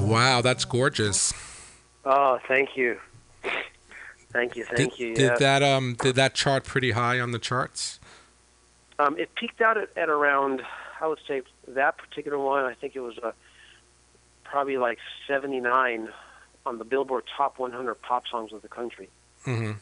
[0.00, 1.32] Wow, that's gorgeous.
[2.04, 2.98] Oh, thank you.
[4.32, 5.14] Thank you, thank did, you.
[5.14, 5.36] did yeah.
[5.36, 8.00] that um did that chart pretty high on the charts?
[8.98, 10.62] Um, it peaked out at, at around,
[11.02, 12.64] I would say, that particular one.
[12.64, 13.32] I think it was uh,
[14.44, 16.08] probably like 79
[16.64, 19.10] on the Billboard Top 100 Pop Songs of the Country.
[19.44, 19.72] Mm-hmm.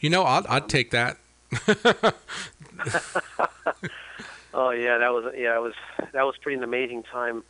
[0.00, 1.16] You know, I'd I'd take that.
[4.54, 5.74] Oh yeah, that was yeah, it was
[6.12, 7.44] that was pretty an amazing time,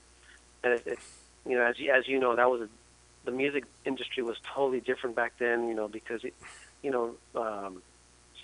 [0.64, 0.99] and it, it
[1.47, 2.68] you know as you, as you know that was a,
[3.24, 5.68] the music industry was totally different back then.
[5.68, 6.35] You know because it,
[6.83, 7.83] you know um,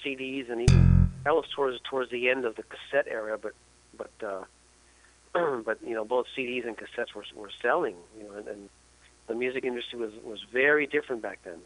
[0.03, 3.53] CDs and even that was towards towards the end of the cassette era, but
[3.97, 4.45] but uh,
[5.65, 7.97] but you know both CDs and cassettes were were selling.
[8.19, 8.69] You know and, and
[9.27, 11.59] the music industry was was very different back then.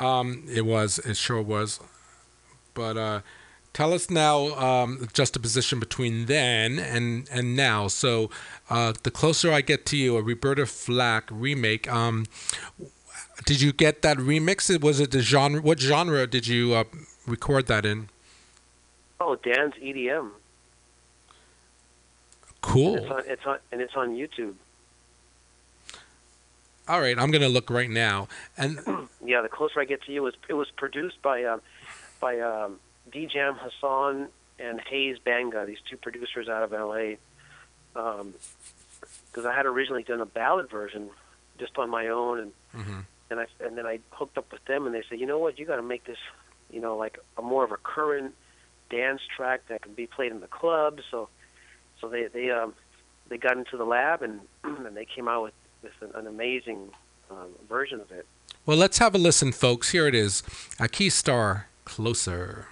[0.00, 0.98] Um, it was.
[0.98, 1.80] It sure was.
[2.74, 3.20] But uh,
[3.72, 7.88] tell us now um, just a position between then and and now.
[7.88, 8.30] So,
[8.70, 11.90] uh, the closer I get to you, a Roberta Flack remake.
[11.92, 12.26] Um,
[13.44, 14.80] did you get that remix?
[14.80, 15.60] Was it the genre?
[15.60, 16.84] What genre did you uh,
[17.26, 18.08] record that in?
[19.20, 20.30] Oh, Dan's EDM.
[22.60, 22.96] Cool.
[22.96, 24.54] It's on, it's on and it's on YouTube.
[26.88, 28.28] All right, I'm gonna look right now.
[28.56, 28.78] And
[29.24, 31.60] yeah, the closer I get to you was it was produced by um,
[32.20, 32.80] by um,
[33.12, 34.28] Djam Hassan
[34.58, 37.18] and Hayes Banga, these two producers out of L.A.
[37.94, 41.10] Because I had originally done a ballad version
[41.58, 43.04] just on my own, and Mhm.
[43.30, 45.58] and I and then I hooked up with them, and they said, you know what,
[45.58, 46.18] you got to make this,
[46.70, 48.34] you know, like a more of a current
[48.90, 51.00] dance track that can be played in the club.
[51.10, 51.28] So
[52.00, 52.74] so they they um
[53.28, 56.90] they got into the lab and and they came out with with an, an amazing
[57.30, 58.26] um, version of it.
[58.66, 59.90] well, let's have a listen, folks.
[59.92, 60.42] Here it is.
[60.80, 62.66] Aki Starr closer.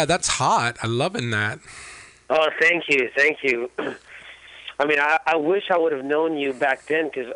[0.00, 0.78] Yeah, that's hot.
[0.82, 1.58] I'm loving that.
[2.30, 3.70] Oh, thank you, thank you.
[4.78, 7.34] I mean, I, I wish I would have known you back then, because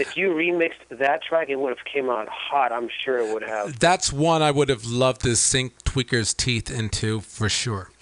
[0.00, 2.72] if you remixed that track, it would have came out hot.
[2.72, 3.78] I'm sure it would have.
[3.78, 7.92] That's one I would have loved to sink Tweeka's teeth into for sure.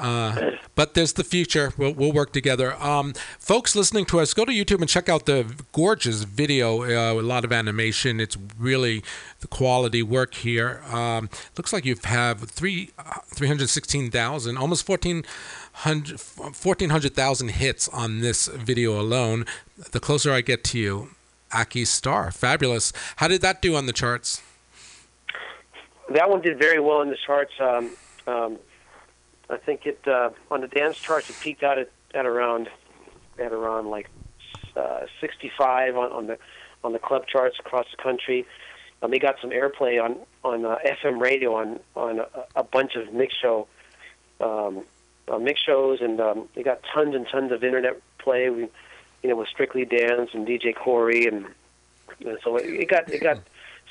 [0.00, 1.72] Uh, but there's the future.
[1.76, 2.74] We'll, we'll work together.
[2.82, 6.82] Um, folks listening to us, go to YouTube and check out the gorgeous video.
[6.82, 8.18] Uh, a lot of animation.
[8.18, 9.04] It's really
[9.40, 10.82] the quality work here.
[10.90, 15.26] Um, looks like you have three, uh, 316,000, almost 1,400
[15.74, 19.46] 1,400,000 hits on this video alone.
[19.92, 21.10] The closer I get to you.
[21.52, 22.30] Aki Starr.
[22.30, 22.92] Fabulous.
[23.16, 24.42] How did that do on the charts?
[26.10, 27.52] That one did very well in the charts.
[27.58, 27.90] Um,
[28.26, 28.58] um,
[29.50, 32.68] I think it uh, on the dance charts it peaked out at, at around
[33.38, 34.08] at around like
[34.76, 36.38] uh, 65 on, on the
[36.82, 38.46] on the club charts across the country.
[39.02, 42.26] Um, they got some airplay on on uh, FM radio on on a,
[42.56, 43.66] a bunch of mix show
[44.40, 44.84] um,
[45.28, 48.50] uh, mix shows, and um, it got tons and tons of internet play.
[48.50, 48.68] We,
[49.22, 51.46] you know, with Strictly Dance and DJ Corey, and,
[52.24, 53.38] and so it, it got it got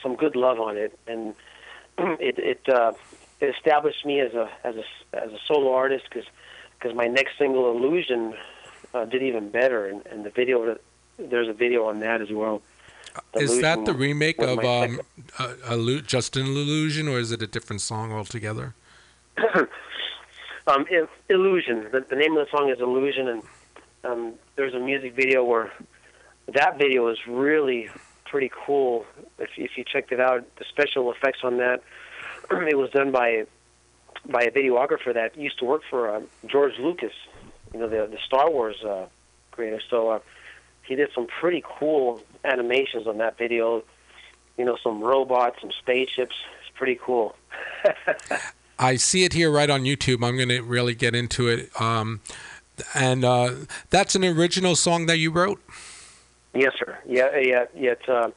[0.02, 1.36] some good love on it, and
[1.98, 2.94] it it, uh,
[3.40, 4.84] it established me as a as a
[5.14, 6.28] as a solo artist because
[6.78, 8.36] because my next single Illusion
[8.94, 10.78] uh, did even better, and, and the video
[11.18, 12.62] there's a video on that as well.
[13.36, 15.02] Is that the remake of um,
[15.38, 18.76] uh, Illu- Just an Illusion, or is it a different song altogether?
[20.68, 20.86] um,
[21.28, 21.88] Illusion.
[21.92, 23.44] The, the name of the song is Illusion, and
[24.04, 25.72] um, there's a music video where
[26.54, 27.90] that video is really
[28.26, 29.06] pretty cool.
[29.38, 31.82] If, if you checked it out, the special effects on that,
[32.68, 33.46] it was done by
[34.26, 37.14] by a videographer that used to work for uh, George Lucas,
[37.74, 39.08] you know, the the Star Wars uh,
[39.52, 39.82] creator.
[39.90, 40.20] So uh,
[40.84, 43.84] he did some pretty cool animations on that video.
[44.58, 46.36] You know, some robots, some spaceships.
[46.62, 47.36] It's pretty cool.
[48.80, 50.26] I see it here right on YouTube.
[50.26, 51.70] I'm going to really get into it.
[51.80, 52.22] Um,
[52.94, 53.52] and uh,
[53.90, 55.62] that's an original song that you wrote.
[56.54, 56.98] Yes, sir.
[57.06, 57.92] Yeah, yeah, yeah.
[57.92, 58.32] It's, uh,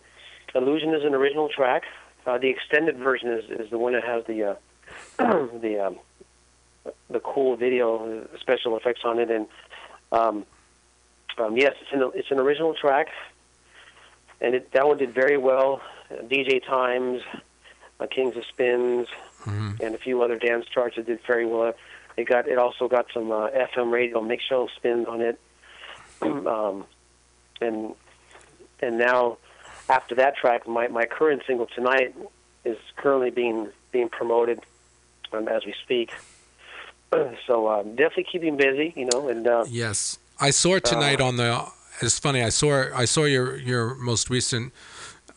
[0.54, 1.84] Illusion is an original track.
[2.27, 4.55] Uh, the extended version is, is the one that has the uh,
[5.59, 5.99] the um,
[7.11, 9.47] the cool video uh, special effects on it, and
[10.12, 10.47] um,
[11.39, 13.09] um, yes, it's an it's an original track,
[14.41, 15.81] and it, that one did very well.
[16.11, 17.23] Uh, DJ Times,
[17.99, 19.09] uh, Kings of Spins,
[19.81, 21.75] and a few other dance charts that did very well.
[22.16, 25.41] It got it also got some uh, FM radio mix show spins on it,
[26.23, 26.85] um,
[27.61, 27.95] and
[28.81, 29.39] and now
[29.93, 32.14] after that track, my my current single tonight
[32.64, 34.61] is currently being being promoted
[35.32, 36.11] um, as we speak.
[37.47, 41.26] so um, definitely keeping busy, you know, and uh, Yes, I saw it tonight Uh,
[41.28, 41.66] on the.
[42.01, 42.43] It's funny.
[42.43, 44.72] I saw I saw your your most recent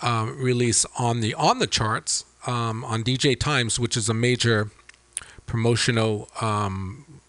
[0.01, 4.71] um, release on the on the charts um, on DJ Times, which is a major
[5.45, 7.19] promotional um,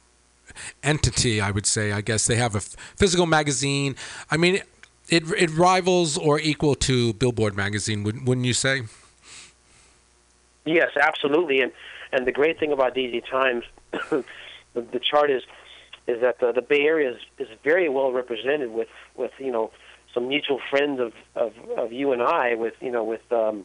[0.83, 1.41] entity.
[1.41, 1.91] I would say.
[1.91, 2.61] I guess they have a
[3.01, 3.97] physical magazine.
[4.31, 4.63] I mean,
[5.09, 8.03] it it rivals or equal to Billboard magazine.
[8.03, 8.83] Wouldn't wouldn't you say?
[10.65, 11.61] Yes, absolutely.
[11.61, 11.73] And
[12.13, 14.25] and the great thing about DJ Times, the,
[14.75, 15.43] the chart is
[16.07, 19.71] is that the, the Bay Area is, is very well represented with with you know
[20.13, 23.65] some mutual friends of of, of you and I with you know with um,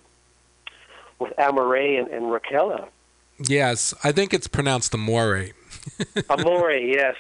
[1.20, 2.88] with Amore and, and Raquela.
[3.39, 5.48] Yes, I think it's pronounced Amore.
[6.30, 7.16] Amore, yes,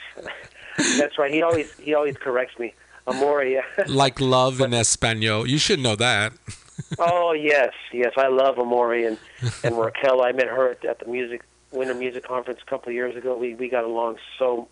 [0.97, 1.31] that's right.
[1.33, 2.73] He always he always corrects me.
[3.07, 3.61] Amore, yeah.
[3.87, 5.47] like love in Espanol.
[5.47, 6.33] You should know that.
[6.99, 8.13] oh yes, yes.
[8.17, 9.17] I love Amore and
[9.63, 10.21] and Raquel.
[10.21, 13.37] I met her at, at the music Winter Music Conference a couple of years ago.
[13.37, 14.67] We we got along so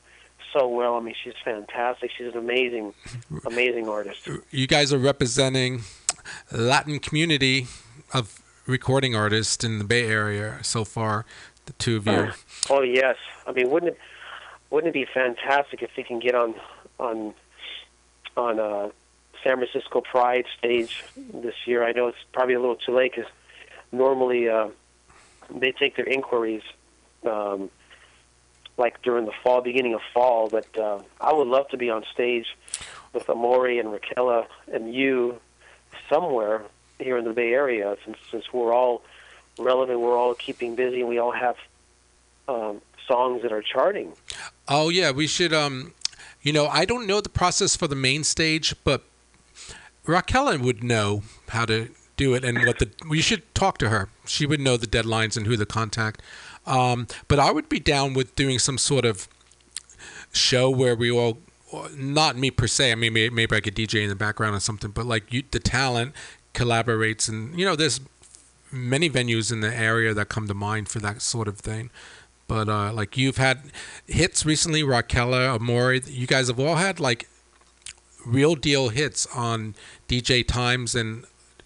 [0.54, 0.96] so well.
[0.96, 2.12] I mean, she's fantastic.
[2.18, 2.94] She's an amazing
[3.46, 4.28] amazing artist.
[4.52, 5.82] you guys are representing
[6.52, 7.68] Latin community
[8.14, 11.26] of recording artists in the Bay Area so far.
[11.66, 12.32] The two of you.
[12.70, 13.16] Oh yes.
[13.48, 14.00] I mean, wouldn't it
[14.70, 16.56] wouldn't it be fantastic if we can get on
[17.00, 17.34] on
[18.40, 18.90] on uh,
[19.44, 21.84] San Francisco Pride stage this year?
[21.84, 23.32] I know it's probably a little too late because
[23.92, 24.70] normally uh,
[25.54, 26.64] they take their inquiries
[27.24, 27.70] um,
[28.78, 30.50] like during the fall, beginning of fall.
[30.50, 32.48] But uh, I would love to be on stage
[33.14, 35.40] with Amori and Raquela and you
[36.10, 36.64] somewhere
[37.00, 39.02] here in the Bay Area, since since we're all
[39.58, 41.56] relevant, we're all keeping busy, and we all have
[42.48, 44.14] um, songs that are charting.
[44.68, 45.54] Oh yeah, we should.
[45.54, 45.94] Um,
[46.42, 49.04] you know, I don't know the process for the main stage, but
[50.06, 52.90] Raquel would know how to do it and what the.
[53.08, 54.10] We should talk to her.
[54.26, 56.22] She would know the deadlines and who to contact.
[56.66, 59.28] Um, but I would be down with doing some sort of
[60.32, 61.40] show where we all.
[61.96, 62.92] Not me per se.
[62.92, 64.90] I mean, maybe, maybe I could DJ in the background or something.
[64.90, 66.16] But like you, the talent
[66.56, 68.00] collaborates, and you know, there's
[68.72, 71.92] many venues in the area that come to mind for that sort of thing.
[72.50, 73.72] But uh, like you've had
[74.08, 75.94] hits recently, Raquela, Amore.
[75.94, 77.30] You guys have all had like
[78.26, 79.76] real deal hits on
[80.08, 81.26] DJ Times and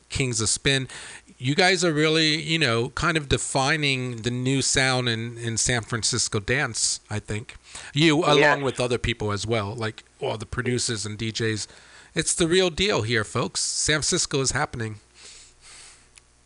[0.09, 0.89] Kings of Spin.
[1.37, 5.83] You guys are really, you know, kind of defining the new sound in, in San
[5.83, 7.55] Francisco dance, I think.
[7.93, 11.65] You, along with other people as well, like all the producers and DJs.
[12.13, 13.61] It's the real deal here, folks.
[13.61, 14.97] San Francisco is happening.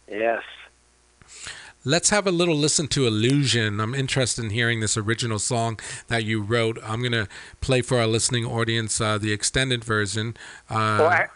[0.07, 0.43] Yes.
[1.85, 3.79] Let's have a little listen to Illusion.
[3.79, 6.77] I'm interested in hearing this original song that you wrote.
[6.83, 7.27] I'm going to
[7.61, 10.35] play for our listening audience uh, the extended version.
[10.69, 11.27] Uh, Well, I,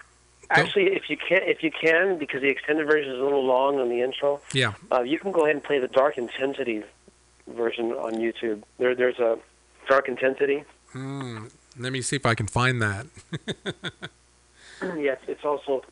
[0.50, 3.80] Actually, if you can, if you can, because the extended version is a little long
[3.80, 4.74] on the intro, Yeah.
[4.92, 6.84] uh, you can go ahead and play the Dark Intensity
[7.48, 8.62] version on YouTube.
[8.78, 9.40] There, there's a
[9.88, 10.66] Dark Intensity.
[10.92, 11.46] Hmm.
[11.80, 13.06] Let me see if I can find that.
[14.98, 15.86] yes, it's also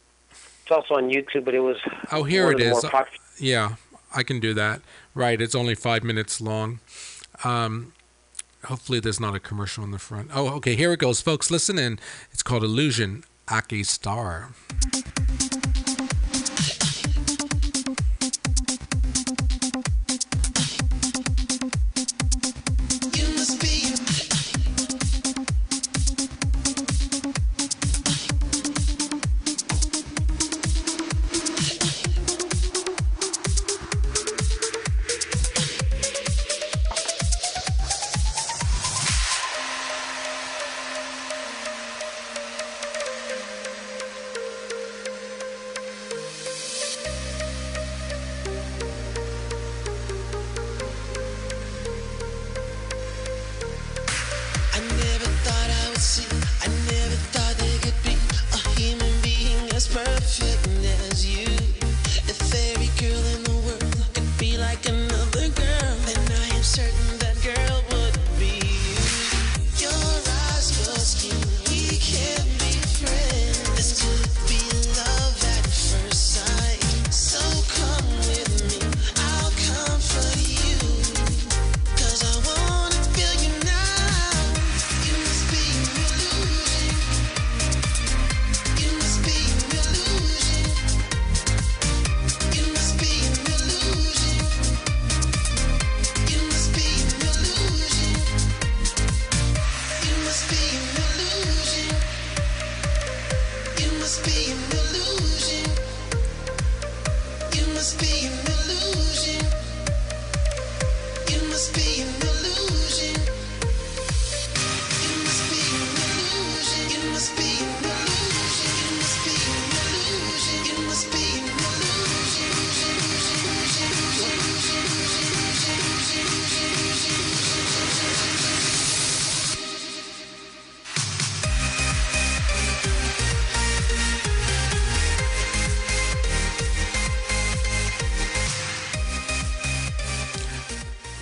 [0.63, 1.77] it's also on YouTube, but it was
[2.11, 2.65] Oh, here it is.
[2.65, 2.83] it of the is.
[2.83, 3.07] more pop-
[3.39, 3.75] Yeah,
[4.15, 4.81] I can do that.
[5.13, 6.79] Right, it's only five minutes long.
[7.43, 7.93] Um,
[8.65, 10.31] hopefully, there's not a commercial in the front.
[10.33, 11.51] Oh, okay, here it goes, folks.
[11.51, 11.99] Listen in.
[12.31, 14.49] It's called Illusion, Aki Starr.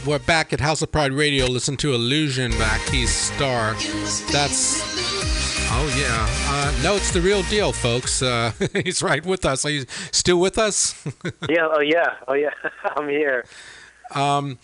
[0.08, 1.48] We're back at House of Pride Radio.
[1.48, 3.74] Listen to Illusion by Aki Starr.
[4.32, 4.82] That's.
[5.70, 6.26] Oh, yeah.
[6.50, 8.22] Uh, no, it's the real deal, folks.
[8.22, 8.54] Uh,
[8.86, 9.66] he's right with us.
[9.66, 9.84] Are you
[10.14, 11.06] still with us?
[11.50, 12.52] yeah, oh yeah, oh yeah,
[12.96, 13.44] I'm here.
[14.16, 14.60] Um,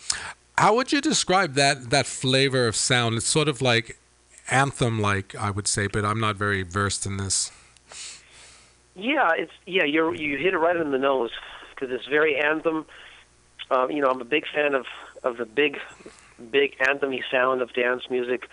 [0.58, 3.16] how would you describe that that flavor of sound?
[3.18, 4.00] It's sort of like
[4.50, 7.52] anthem, like I would say, but I'm not very versed in this.
[8.96, 9.84] Yeah, it's yeah.
[9.84, 11.32] You you hit it right in the nose
[11.72, 12.86] because it's very anthem.
[13.72, 14.86] Um, you know, I'm a big fan of
[15.24, 15.78] of the big,
[16.52, 18.48] big anthemy sound of dance music.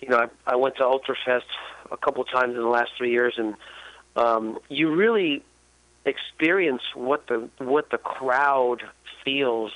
[0.00, 1.42] You know, I, I went to Ultrafest
[1.90, 3.54] a couple times in the last three years, and
[4.16, 5.42] um, you really
[6.04, 8.82] experience what the what the crowd
[9.24, 9.72] feels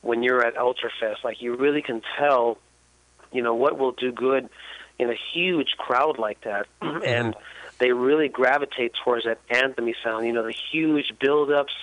[0.00, 1.24] when you're at Ultrafest.
[1.24, 2.58] Like you really can tell,
[3.32, 4.48] you know, what will do good
[4.98, 7.34] in a huge crowd like that, and
[7.78, 10.26] they really gravitate towards that anthemy sound.
[10.26, 11.74] You know, the huge build-ups.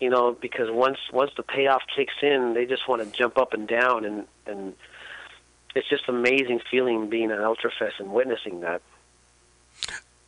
[0.00, 3.52] You know, because once once the payoff kicks in, they just want to jump up
[3.52, 4.74] and down, and and
[5.74, 8.80] it's just amazing feeling being at Ultrafest and witnessing that.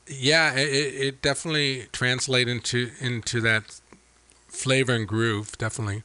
[0.08, 3.80] Yeah, it, it definitely translates into into that
[4.48, 5.56] flavor and groove.
[5.56, 6.02] Definitely,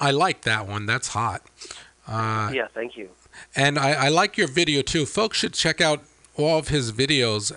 [0.00, 0.86] I like that one.
[0.86, 1.42] That's hot.
[2.06, 3.10] Uh, yeah, thank you.
[3.54, 5.04] And I, I like your video too.
[5.04, 6.02] Folks should check out
[6.38, 7.52] all of his videos.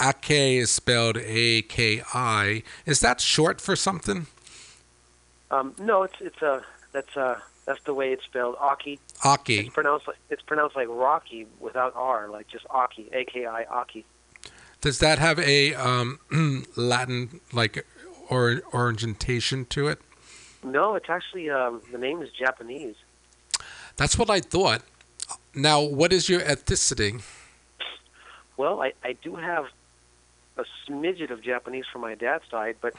[0.00, 2.64] Aki is spelled A K I.
[2.86, 4.26] Is that short for something?
[5.50, 6.60] Um, no, it's it's uh,
[6.92, 8.56] that's uh, that's the way it's spelled.
[8.60, 8.98] Aki.
[9.24, 9.58] Aki.
[9.60, 13.64] It's pronounced like it's pronounced like Rocky without R, like just Aki, A K I
[13.64, 14.04] Aki.
[14.80, 16.18] Does that have a um,
[16.76, 17.84] Latin like
[18.28, 20.00] or orientation to it?
[20.62, 22.96] No, it's actually um, the name is Japanese.
[23.96, 24.82] That's what I thought.
[25.54, 27.22] Now, what is your ethnicity?
[28.56, 29.66] Well, I, I do have
[30.56, 32.94] a smidget of Japanese from my dad's side, but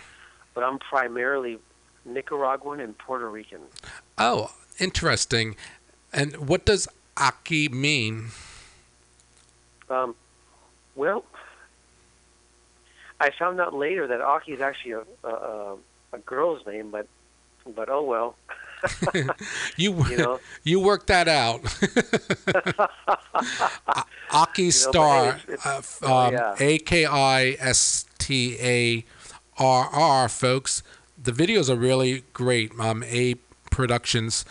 [0.53, 1.59] but I'm primarily
[2.13, 3.61] Nicaraguan and Puerto Rican.
[4.17, 5.55] Oh, interesting.
[6.11, 6.87] And what does
[7.17, 8.27] Aki mean?
[9.89, 10.15] Um,
[10.95, 11.25] well,
[13.19, 15.75] I found out later that Aki is actually a, a,
[16.13, 17.07] a, girl's name, but
[17.75, 18.35] but oh well.
[19.75, 20.39] you You know?
[20.63, 21.61] you worked that out.
[24.31, 26.55] Aki but Star, it's- uh, oh, um, yeah.
[26.59, 29.05] A K I S T A
[29.57, 30.81] R R, folks.
[31.21, 32.71] The videos are really great.
[32.79, 33.35] Um, A
[33.69, 34.45] Productions,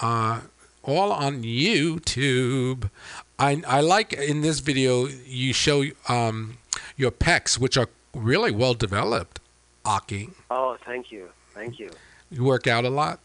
[0.00, 0.40] uh,
[0.82, 2.90] all on YouTube.
[3.38, 6.58] I I like in this video you show um
[6.96, 9.40] your pecs, which are really well developed.
[9.84, 11.90] Aki, Oh, thank you, thank you.
[12.30, 13.18] you work out a lot.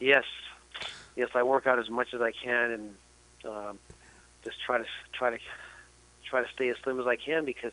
[0.00, 0.24] Yes,
[1.14, 2.94] yes, I work out as much as I can and
[3.44, 3.78] um,
[4.44, 5.38] just try to try to
[6.28, 7.72] try to stay as slim as I can because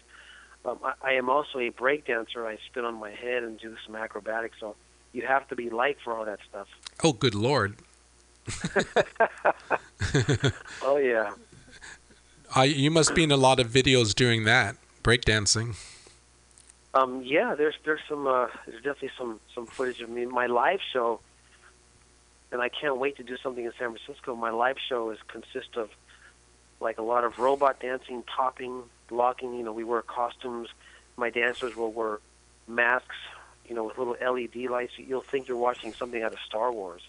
[0.65, 2.45] um, I, I am also a break dancer.
[2.45, 4.75] I spin on my head and do some acrobatics, so
[5.11, 6.67] you have to be light for all that stuff.
[7.03, 7.75] Oh, good lord!
[10.81, 11.31] Oh yeah,
[12.55, 15.75] I, you must be in a lot of videos doing that breakdancing.
[16.93, 17.55] um, yeah.
[17.55, 20.25] There's there's some uh, there's definitely some some footage of me.
[20.25, 21.19] My live show,
[22.51, 24.35] and I can't wait to do something in San Francisco.
[24.35, 25.89] My live show is consist of
[26.79, 29.55] like a lot of robot dancing, popping, locking.
[29.55, 30.69] You know, we wear costumes.
[31.17, 32.19] My dancers will wear
[32.67, 33.15] masks.
[33.67, 34.93] You know, with little LED lights.
[34.97, 37.01] You'll think you're watching something out of Star Wars.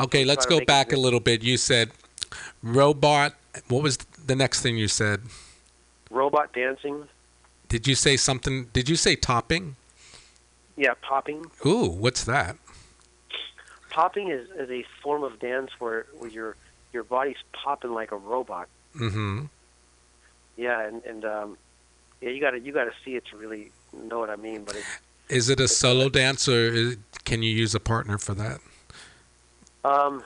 [0.00, 1.42] Okay, let's go back a little bit.
[1.42, 1.90] You said
[2.62, 3.34] robot.
[3.68, 5.22] What was the next thing you said?
[6.10, 7.08] Robot dancing.
[7.68, 8.66] Did you say something?
[8.72, 9.76] Did you say topping?
[10.76, 11.46] Yeah, popping.
[11.64, 12.56] Ooh, what's that?
[13.90, 16.56] Popping is, is a form of dance where, where your
[16.92, 18.68] your body's popping like a robot.
[18.94, 19.46] Mm-hmm.
[20.56, 21.58] Yeah, and and um,
[22.20, 24.64] yeah, you gotta you gotta see it to really know what I mean.
[24.64, 24.86] But it's
[25.28, 28.60] Is it a solo dance, or is, can you use a partner for that?
[29.84, 30.24] um,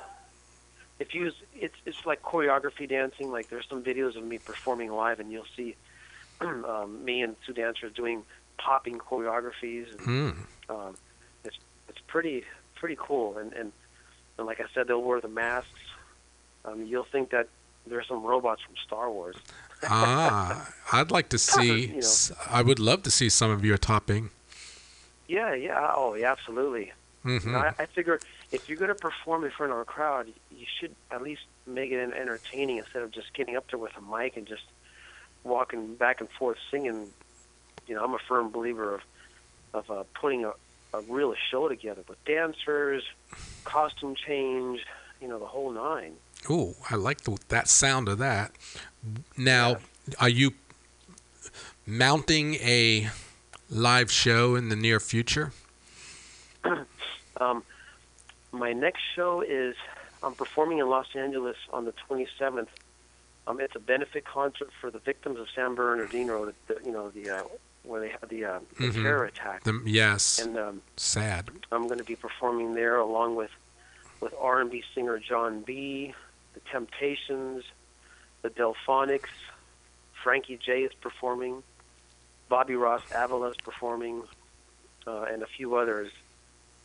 [0.99, 3.31] if you use it's it's like choreography dancing.
[3.31, 5.75] Like there's some videos of me performing live, and you'll see
[6.41, 8.23] um, me and two dancers doing
[8.59, 9.87] popping choreographies.
[9.93, 10.31] And, Hmm.
[10.73, 10.97] um,
[11.45, 11.57] it's
[11.89, 12.45] it's pretty
[12.77, 13.37] pretty cool.
[13.39, 13.73] And, and
[14.39, 15.69] and like I said, they'll wear the masks.
[16.65, 17.49] Um, you'll think that
[17.87, 19.37] there's some robots from Star Wars.
[19.85, 21.87] Ah, I'd like to see.
[21.87, 22.37] You know.
[22.49, 24.31] I would love to see some of your topping.
[25.29, 26.93] Yeah, yeah, oh, yeah, absolutely.
[27.25, 27.47] Mhm.
[27.47, 28.19] And I, I figure
[28.51, 31.93] if you're going to perform in front of a crowd, you should at least make
[31.93, 34.65] it entertaining instead of just getting up there with a mic and just
[35.45, 37.09] walking back and forth singing.
[37.87, 39.01] You know, I'm a firm believer of
[39.73, 40.53] of uh, putting a,
[40.93, 43.05] a real show together with dancers,
[43.65, 44.85] costume change,
[45.21, 46.15] you know, the whole nine.
[46.49, 48.53] Ooh, I like the, that sound of that.
[49.37, 49.77] Now,
[50.19, 50.53] are you
[51.87, 53.09] mounting a
[53.69, 55.53] live show in the near future?
[57.41, 57.63] Um,
[58.53, 59.75] my next show is
[60.23, 62.67] I'm performing in Los Angeles on the 27th.
[63.47, 66.45] Um, it's a benefit concert for the victims of San Bernardino.
[66.45, 67.43] The, the, you know the uh,
[67.85, 69.03] where they had the, uh, the Mhm.
[69.03, 69.63] terror attack.
[69.65, 70.39] The, yes.
[70.39, 71.49] And um, Sad.
[71.73, 73.51] I'm going to be performing there along with
[74.21, 76.13] with R&B singer John B,
[76.55, 77.65] the Temptations,
[78.43, 79.31] the Delfonics,
[80.23, 81.63] Frankie J is performing,
[82.49, 84.23] Bobby Ross Avila is performing,
[85.07, 86.11] uh, and a few others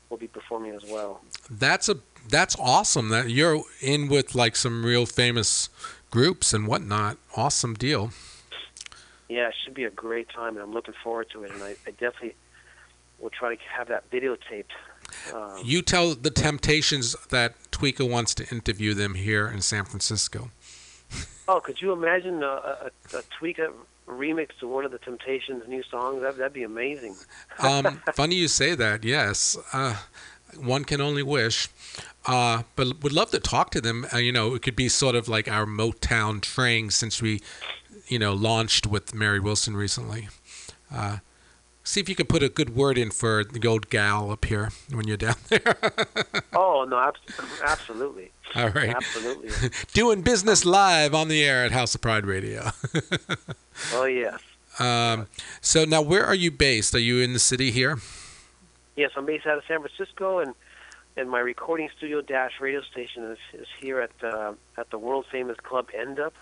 [0.10, 1.22] will be performing as well.
[1.50, 1.98] That's a
[2.30, 3.10] that's awesome.
[3.10, 5.70] That you're in with like some real famous
[6.12, 7.18] groups and whatnot.
[7.36, 8.12] Awesome deal.
[9.28, 11.52] Yeah, it should be a great time, and I'm looking forward to it.
[11.52, 12.36] And I, I definitely
[13.20, 14.66] will try to have that videotaped.
[15.34, 20.50] Um, You tell the Temptations that Tweeka wants to interview them here in San Francisco.
[21.48, 23.72] oh, could you imagine a, a, a Tweeka
[24.08, 26.22] remix to one of the Temptations' new songs?
[26.22, 27.16] That, that'd be amazing.
[27.60, 29.06] Um, funny you say that.
[29.06, 29.96] Yes, uh,
[30.58, 31.70] one can only wish.
[32.26, 34.06] Uh, but would love to talk to them.
[34.14, 37.42] Uh, you know, it could be sort of like our Motown train since we,
[38.08, 40.28] you know, launched with Mary Wilson recently.
[40.94, 41.20] Uh,
[41.86, 44.72] see if you could put a good word in for the old gal up here
[44.92, 45.78] when you're down there.
[46.54, 47.20] Oh no, abs-
[47.64, 48.32] absolutely.
[48.56, 48.90] All right.
[48.90, 49.50] Absolutely.
[49.94, 52.72] Doing business live on the air at House of Pride Radio.
[53.94, 54.40] Oh yes,
[54.80, 55.28] um,
[55.60, 56.96] so now, where are you based?
[56.96, 57.98] Are you in the city here?
[58.96, 59.12] yes.
[59.18, 60.54] I'm based out of San Francisco, and
[61.18, 65.26] and my recording studio dash radio station is, is here at uh, at the world
[65.30, 66.34] famous club End Up.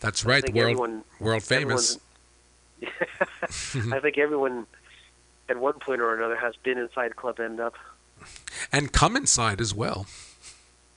[0.00, 1.98] That's right, world everyone- world famous.
[3.92, 4.66] I think everyone
[5.48, 7.74] at one point or another has been inside Club End Up.
[8.72, 10.06] And come inside as well.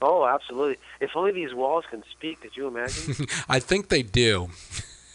[0.01, 0.77] Oh, absolutely.
[0.99, 2.41] If only these walls can speak.
[2.41, 3.27] Could you imagine?
[3.49, 4.49] I think they do.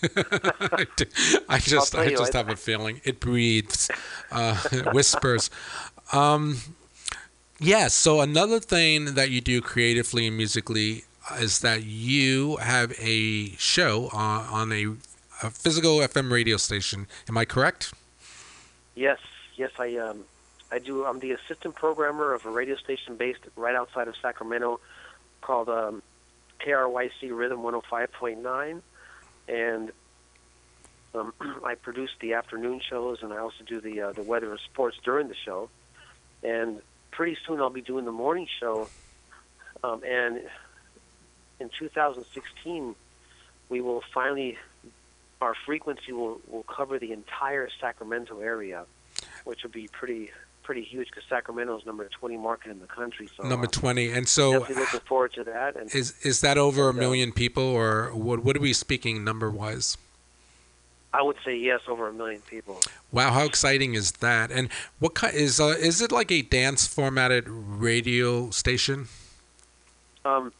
[0.16, 1.06] I do.
[1.48, 3.90] I just, I just have a feeling it breathes,
[4.30, 5.48] uh, it whispers.
[6.12, 6.58] Um,
[7.58, 7.94] yes.
[7.94, 11.04] So another thing that you do creatively and musically
[11.38, 14.94] is that you have a show uh, on a,
[15.44, 17.06] a physical FM radio station.
[17.28, 17.92] Am I correct?
[18.94, 19.18] yes,
[19.56, 19.70] yes.
[19.78, 20.24] I um,
[20.72, 21.04] I do.
[21.04, 24.80] I'm the assistant programmer of a radio station based right outside of Sacramento
[25.42, 26.02] called um,
[26.60, 28.80] KRYC Rhythm 105.9,
[29.48, 29.92] and
[31.14, 31.34] um,
[31.64, 34.96] I produce the afternoon shows, and I also do the uh, the weather and sports
[35.04, 35.68] during the show.
[36.42, 36.80] And
[37.10, 38.88] pretty soon I'll be doing the morning show.
[39.82, 40.40] Um, and
[41.60, 42.94] in 2016,
[43.68, 44.56] we will finally
[45.40, 48.84] our frequency will will cover the entire Sacramento area,
[49.44, 50.30] which will be pretty
[50.62, 53.28] pretty huge because Sacramento is number 20 market in the country.
[53.36, 54.12] So Number uh, 20.
[54.12, 55.76] And so definitely looking forward to that.
[55.76, 59.22] And is is that over a uh, million people or what what are we speaking
[59.22, 59.96] number wise?
[61.12, 62.80] I would say yes, over a million people.
[63.12, 64.50] Wow, how exciting is that?
[64.50, 64.68] And
[64.98, 69.06] what kind is uh, is it like a dance formatted radio station?
[70.24, 70.52] Um,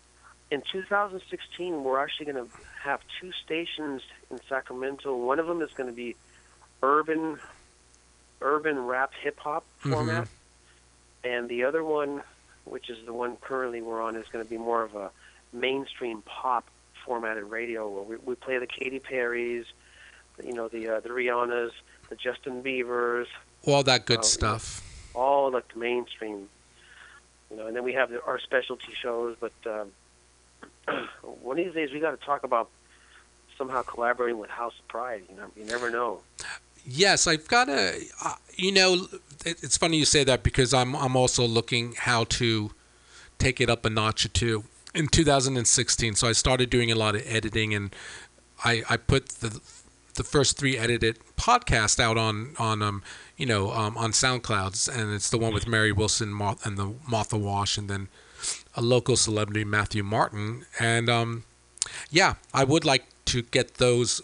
[0.55, 2.50] in 2016, we're actually going to
[2.82, 5.14] have two stations in Sacramento.
[5.16, 6.14] One of them is going to be
[6.82, 7.38] urban,
[8.40, 10.28] urban rap hip hop format,
[11.24, 12.22] and the other one,
[12.64, 15.11] which is the one currently we're on, is going to be more of a
[15.52, 16.64] mainstream pop
[17.05, 19.64] formatted radio where we, we play the Katy Perrys,
[20.42, 21.70] you know, the uh, the Rihannas,
[22.11, 23.26] the Justin Biebers,
[23.66, 25.11] All that good Oh, stuff.
[25.14, 26.48] all like the mainstream.
[27.50, 29.36] You know, and then we have the, our specialty shows.
[29.38, 29.90] But um,
[31.22, 32.70] one of these days, we got to talk about
[33.57, 35.22] somehow collaborating with House of Pride.
[35.28, 36.20] You you never know.
[36.87, 38.01] Yes, I've got a.
[38.22, 39.07] Uh, you know,
[39.45, 42.70] it, it's funny you say that because I'm I'm also looking how to
[43.39, 44.64] take it up a notch or two
[44.95, 46.14] in 2016.
[46.14, 47.95] So I started doing a lot of editing, and
[48.64, 49.61] I I put the
[50.14, 53.03] the first three edited podcast out on on um
[53.37, 57.37] you know um, on SoundClouds, and it's the one with Mary Wilson and the Martha
[57.37, 58.09] Wash, and then
[58.77, 61.45] a local celebrity Matthew Martin, and um
[62.11, 64.20] yeah, I would like to get those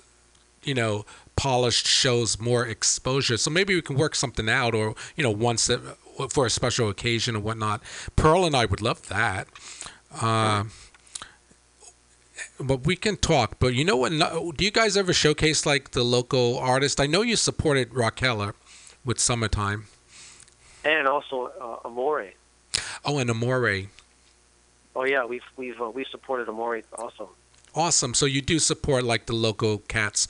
[0.62, 1.04] you know
[1.40, 3.38] polished shows more exposure.
[3.38, 5.70] So maybe we can work something out, or you know, once
[6.28, 7.82] for a special occasion or whatnot.
[8.14, 9.48] Pearl and I would love that.
[10.20, 10.64] Uh,
[12.58, 13.58] but we can talk.
[13.58, 14.10] But you know what?
[14.56, 17.00] Do you guys ever showcase like the local artist?
[17.00, 18.52] I know you supported Raquel
[19.02, 19.86] with Summertime.
[20.84, 22.32] And also uh, Amore.
[23.04, 23.84] Oh, and Amore.
[24.96, 27.30] Oh yeah, we've we've uh, we've supported Amore also.
[27.74, 28.14] Awesome.
[28.14, 30.26] So you do support like the local cats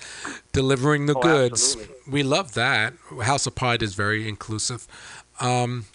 [0.52, 1.74] delivering the Oh, goods.
[1.74, 1.94] absolutely.
[2.12, 2.92] We love that.
[3.22, 4.86] House of Pride is very inclusive.
[5.40, 5.86] Um,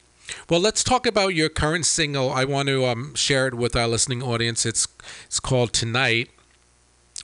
[0.49, 2.31] well, let's talk about your current single.
[2.31, 4.65] I want to um, share it with our listening audience.
[4.65, 4.87] It's
[5.27, 6.31] it's called Tonight,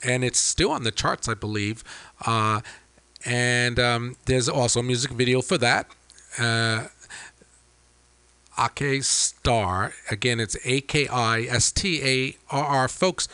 [0.04, 1.82] and it's still on the charts, I believe.
[2.24, 2.60] Uh,
[3.24, 5.88] and um, there's also a music video for that.
[6.38, 6.86] Uh,
[8.58, 9.92] Aki Starr.
[10.10, 12.88] Again, it's A K I S T A R R.
[12.88, 13.28] Folks,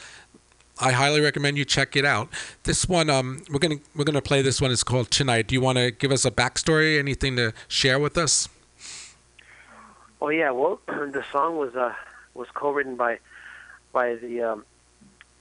[0.81, 2.29] I highly recommend you check it out.
[2.65, 4.71] This one, um, we're gonna we're gonna play this one.
[4.71, 5.49] It's called Tonight.
[5.49, 6.99] Do you want to give us a backstory?
[6.99, 8.49] Anything to share with us?
[10.21, 11.95] Oh yeah, well the song was uh
[12.35, 13.19] was co-written by
[13.93, 14.65] by the um,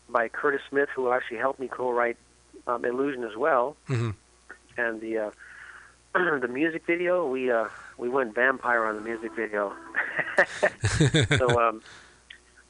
[0.10, 2.18] by Curtis Smith, who actually helped me co-write
[2.66, 3.76] um, Illusion as well.
[3.90, 4.16] Mhm.
[4.78, 5.32] And the uh,
[6.40, 7.68] the music video, we uh,
[7.98, 9.74] we went vampire on the music video.
[11.38, 11.82] so um,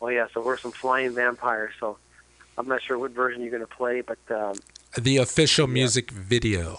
[0.02, 1.74] oh yeah, so we're some flying vampires.
[1.80, 1.98] So
[2.58, 4.56] I'm not sure what version you're going to play, but um,
[4.98, 6.78] The official music video.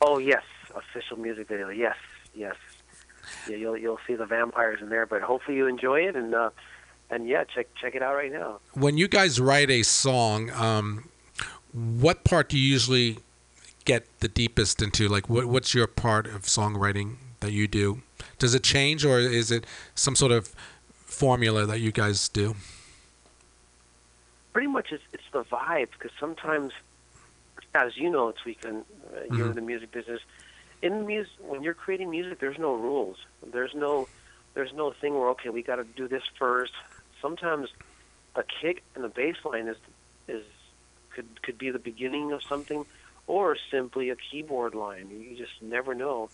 [0.00, 0.42] oh yes,
[0.74, 1.68] official music video.
[1.68, 1.96] Yes,
[2.34, 2.56] yes.
[3.48, 6.50] Yeah, you'll you'll see the vampires in there, but hopefully you enjoy it and uh,
[7.10, 8.60] and yeah, check check it out right now.
[8.74, 11.08] When you guys write a song, um,
[11.72, 13.18] what part do you usually
[13.84, 15.08] get the deepest into?
[15.08, 18.02] Like, what what's your part of songwriting that you do?
[18.38, 19.64] Does it change, or is it
[19.94, 20.54] some sort of
[20.92, 22.54] formula that you guys do?
[24.52, 26.72] Pretty much, it's it's the vibe because sometimes,
[27.74, 29.54] as you know, Tweakin, uh, you're in Mhm.
[29.54, 30.20] the music business.
[30.82, 33.18] In music, when you're creating music, there's no rules.
[33.44, 34.08] There's no
[34.54, 36.72] there's no thing where okay, we got to do this first.
[37.22, 37.68] Sometimes
[38.34, 39.76] a kick and a bass line is
[40.26, 40.44] is
[41.10, 42.84] could could be the beginning of something,
[43.28, 45.10] or simply a keyboard line.
[45.10, 46.28] You just never know,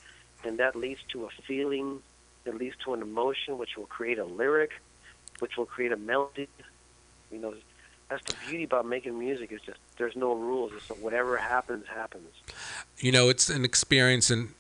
[0.45, 2.01] and that leads to a feeling.
[2.45, 4.71] It leads to an emotion, which will create a lyric,
[5.41, 6.49] which will create a melody.
[7.33, 7.55] You know,
[8.09, 9.51] that's the beauty about making music.
[9.53, 10.73] Is just there's no rules.
[10.77, 12.29] It's whatever happens, happens.
[12.99, 14.51] you know it's an experience and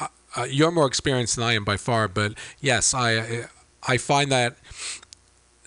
[0.00, 3.46] uh, uh, you're more experienced than I am by far but yes I
[3.86, 4.56] I find that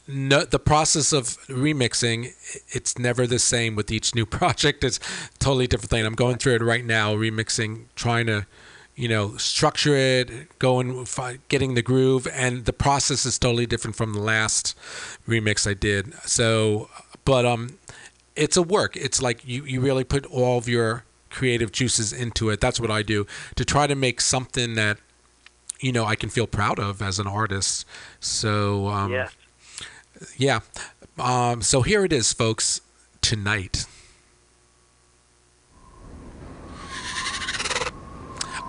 [0.07, 2.32] no, the process of remixing
[2.69, 4.99] it's never the same with each new project it's
[5.39, 8.45] totally different thing I'm going through it right now remixing trying to
[8.95, 13.95] you know structure it going fi- getting the groove and the process is totally different
[13.95, 14.77] from the last
[15.27, 16.89] remix I did so
[17.25, 17.77] but um
[18.35, 18.95] it's a work.
[18.97, 22.61] It's like you, you really put all of your creative juices into it.
[22.61, 23.25] That's what I do
[23.55, 24.97] to try to make something that
[25.79, 27.85] you know I can feel proud of as an artist.
[28.19, 29.35] So um, yes.
[30.37, 30.59] yeah.
[31.17, 32.81] Um, so here it is, folks.
[33.21, 33.85] Tonight.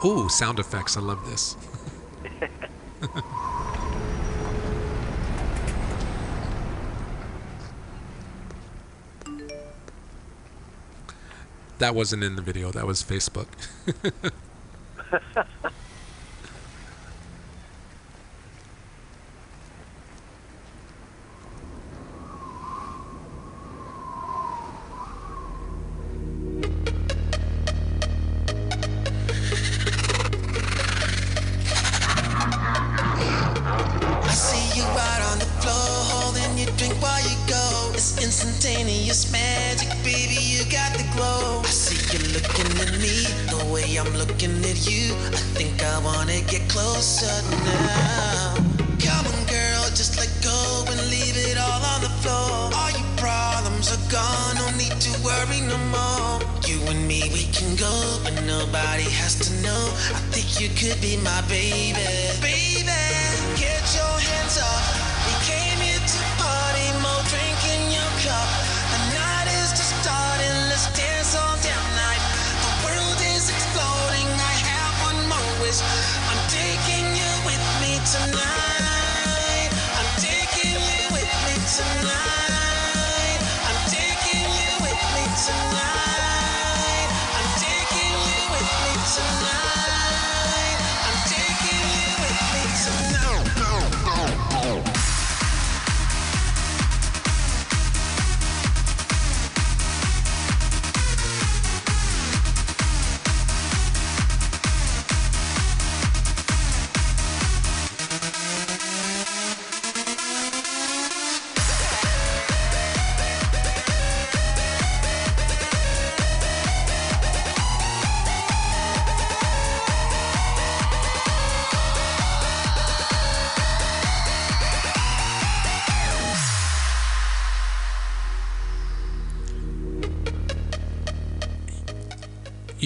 [0.04, 0.96] Ooh, sound effects.
[0.96, 1.56] I love this.
[11.78, 12.70] that wasn't in the video.
[12.70, 13.46] That was Facebook.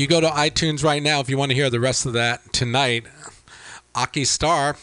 [0.01, 2.55] You go to iTunes right now if you want to hear the rest of that
[2.55, 3.05] tonight.
[3.95, 4.77] Aki Starr,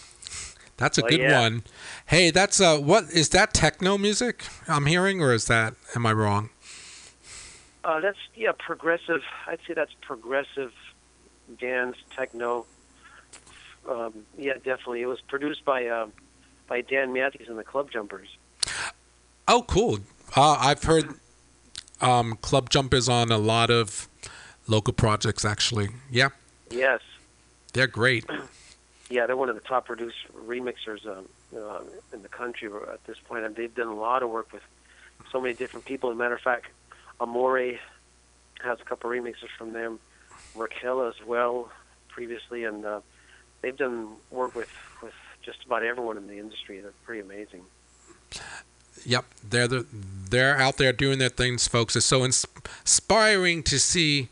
[0.77, 1.41] that's a Oh, good yeah.
[1.41, 1.63] one.
[2.05, 6.13] Hey, that's uh, what is that techno music I'm hearing, or is that am I
[6.13, 6.51] wrong?
[7.83, 9.23] Uh, that's yeah, progressive.
[9.47, 10.71] I'd say that's progressive
[11.59, 12.67] dance techno.
[13.89, 15.01] Um, yeah, definitely.
[15.01, 16.13] It was produced by um,
[16.67, 18.37] by Dan Matthews and the Club Jumpers.
[19.47, 19.97] Oh, cool.
[20.35, 21.15] Uh, I've heard
[22.01, 24.07] um, Club Jumpers on a lot of
[24.67, 25.89] local projects, actually.
[26.11, 26.29] Yeah,
[26.69, 27.01] Yes,
[27.73, 28.25] they're great.
[29.09, 31.79] yeah, they're one of the top produced remixers um, uh,
[32.13, 34.63] in the country at this point, and they've done a lot of work with
[35.31, 36.09] so many different people.
[36.09, 36.67] As a matter of fact,
[37.19, 37.79] Amore
[38.63, 39.99] has a couple remixes from them,
[40.55, 41.71] Raquel as well
[42.09, 42.99] previously, and uh,
[43.61, 44.69] they've done work with
[45.01, 45.13] with
[45.43, 46.81] just about everyone in the industry.
[46.81, 47.61] They're pretty amazing.
[49.05, 49.85] Yep, they're the,
[50.29, 51.95] they're out there doing their things, folks.
[51.95, 52.45] It's so ins-
[52.81, 54.27] inspiring to see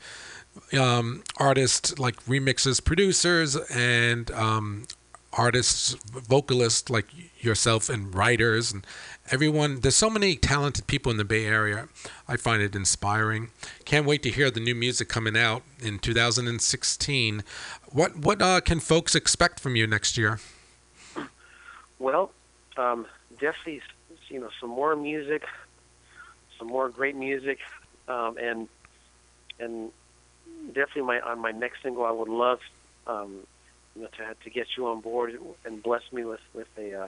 [0.78, 4.86] um, artists like remixers, producers, and um,
[5.34, 7.08] artists, vocalists like
[7.44, 8.86] yourself, and writers, and
[9.32, 9.82] everyone.
[9.82, 11.88] There's so many talented people in the Bay Area.
[12.28, 13.50] I find it inspiring.
[13.86, 17.44] Can't wait to hear the new music coming out in 2016.
[17.92, 20.40] What what uh, can folks expect from you next year?
[22.00, 22.32] Well,
[22.78, 23.06] um,
[23.40, 23.82] definitely,
[24.28, 25.44] you know, some more music,
[26.58, 27.60] some more great music,
[28.08, 28.68] um, and
[29.60, 29.92] and
[30.68, 32.60] definitely my on my next single, I would love,
[33.08, 33.40] um,
[33.96, 37.08] you know, to to get you on board and bless me with with a uh,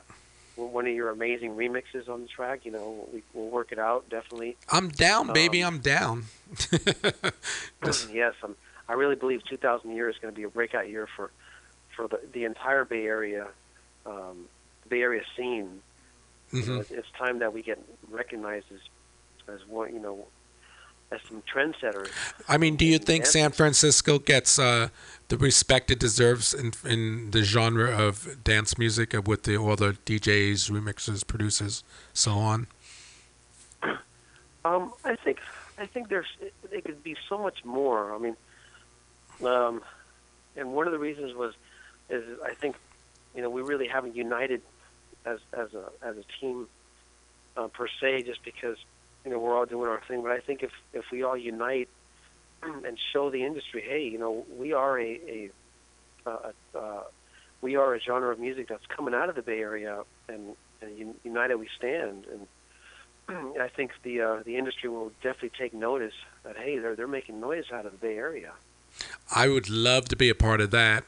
[0.55, 2.65] one of your amazing remixes on the track.
[2.65, 4.57] You know, we, we'll work it out definitely.
[4.71, 5.63] I'm down, baby.
[5.63, 6.23] Um, I'm down.
[8.11, 8.55] yes, um,
[8.89, 11.31] I really believe 2000 year is going to be a breakout year for
[11.95, 13.47] for the, the entire Bay Area,
[14.05, 14.45] um,
[14.87, 15.81] Bay Area scene.
[16.53, 16.79] You know, Mhm.
[16.81, 17.79] it's, it's time that we get
[18.09, 18.79] recognized as
[19.53, 20.27] as one, you know,
[21.11, 22.09] as some trendsetters.
[22.47, 23.25] I mean, do you think.
[23.25, 24.89] San Francisco gets uh,
[25.29, 29.97] the respect it deserves in in the genre of dance music with the all the
[30.05, 32.67] DJs, remixers, producers, so on?
[34.65, 35.39] Um, I think
[35.77, 38.13] I think there's it, it could be so much more.
[38.13, 38.35] I mean,
[39.45, 39.81] um,
[40.55, 41.53] and one of the reasons was
[42.09, 42.75] is I think
[43.35, 44.61] you know we really haven't united
[45.25, 46.67] as as a as a team
[47.55, 48.77] uh, per se, just because
[49.27, 50.23] you know we're all doing our thing.
[50.23, 51.89] But I think if if we all unite
[52.63, 55.51] and show the industry, hey, you know, we are a
[56.25, 57.03] a a, a,
[57.61, 61.15] we are a genre of music that's coming out of the Bay Area, and, and
[61.23, 62.25] united we stand.
[63.27, 66.13] And I think the uh, the industry will definitely take notice
[66.43, 68.53] that hey, they're they're making noise out of the Bay Area.
[69.35, 71.03] I would love to be a part of that.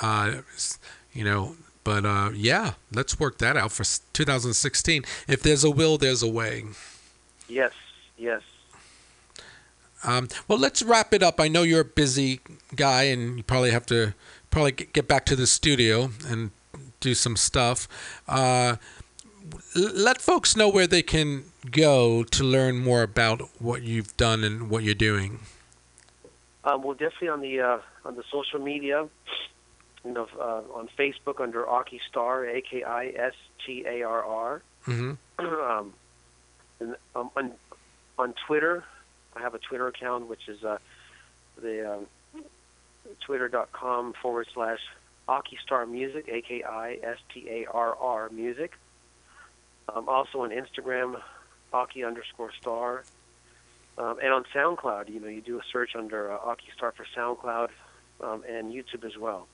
[0.00, 0.42] Uh,
[1.12, 5.04] you know, but uh, yeah, let's work that out for 2016.
[5.26, 6.64] If there's a will, there's a way.
[7.48, 7.72] Yes,
[8.16, 8.42] yes.
[10.04, 11.40] Um, well, let's wrap it up.
[11.40, 12.40] I know you're a busy
[12.74, 14.14] guy, and you probably have to
[14.50, 16.50] probably get back to the studio and
[17.00, 17.88] do some stuff.
[18.28, 18.76] Uh,
[19.74, 24.70] let folks know where they can go to learn more about what you've done and
[24.70, 25.40] what you're doing.
[26.64, 29.08] Um, well, definitely on the uh, on the social media,
[30.04, 34.24] you know, uh, on Facebook under Aki Starr, A K I S T A R
[34.24, 34.62] R.
[36.80, 37.52] and, um, on
[38.18, 38.84] on Twitter,
[39.34, 40.78] I have a Twitter account which is uh,
[41.60, 42.06] the um,
[43.20, 44.80] twitter.com forward slash
[45.28, 48.72] Aki Starr Music, A K I S T A R R Music.
[49.94, 51.20] Um, also on Instagram,
[51.72, 53.04] Aki underscore Star.
[53.98, 57.06] Um, and on SoundCloud, you know, you do a search under uh, Aki Starr for
[57.16, 57.70] SoundCloud
[58.20, 59.46] um, and YouTube as well.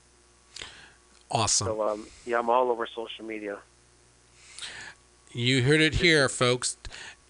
[1.31, 1.67] Awesome.
[1.67, 3.59] So, um, yeah, I'm all over social media.
[5.31, 6.77] You heard it here, folks.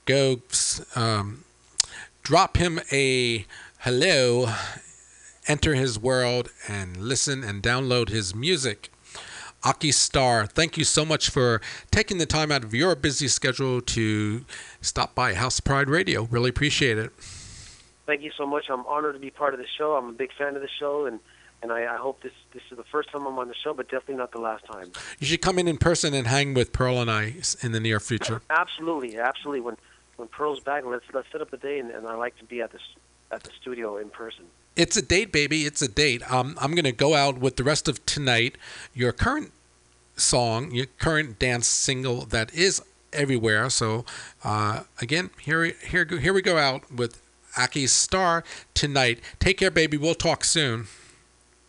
[0.05, 0.41] Go
[0.95, 1.45] um,
[2.23, 3.45] drop him a
[3.79, 4.53] hello,
[5.47, 8.89] enter his world, and listen and download his music.
[9.63, 13.79] Aki Starr, thank you so much for taking the time out of your busy schedule
[13.79, 14.43] to
[14.81, 16.23] stop by House Pride Radio.
[16.23, 17.13] Really appreciate it.
[18.05, 18.65] Thank you so much.
[18.69, 19.93] I'm honored to be part of the show.
[19.93, 21.21] I'm a big fan of the show, and
[21.61, 23.89] and I, I hope this this is the first time I'm on the show, but
[23.89, 24.91] definitely not the last time.
[25.19, 28.01] You should come in in person and hang with Pearl and I in the near
[28.01, 28.41] future.
[28.49, 29.61] Absolutely, absolutely.
[29.61, 29.77] When
[30.17, 32.61] when Pearl's back, let's let's set up a day, and, and I like to be
[32.61, 32.81] at this
[33.31, 34.45] at the studio in person.
[34.75, 35.63] It's a date, baby.
[35.63, 36.29] It's a date.
[36.31, 38.57] Um, I'm going to go out with the rest of tonight.
[38.93, 39.51] Your current
[40.15, 42.81] song, your current dance single that is
[43.11, 43.69] everywhere.
[43.69, 44.05] So,
[44.43, 47.21] uh, again, here, here, here we go out with
[47.55, 49.19] Aki's Star tonight.
[49.39, 49.97] Take care, baby.
[49.97, 50.87] We'll talk soon.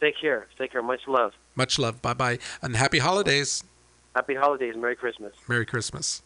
[0.01, 0.47] Take care.
[0.59, 0.83] Take care.
[0.83, 1.33] Much love.
[1.55, 2.01] Much love.
[2.03, 2.39] Bye bye.
[2.62, 3.65] And happy holidays.
[4.15, 4.75] Happy holidays.
[4.77, 5.35] Merry Christmas.
[5.49, 6.23] Merry Christmas.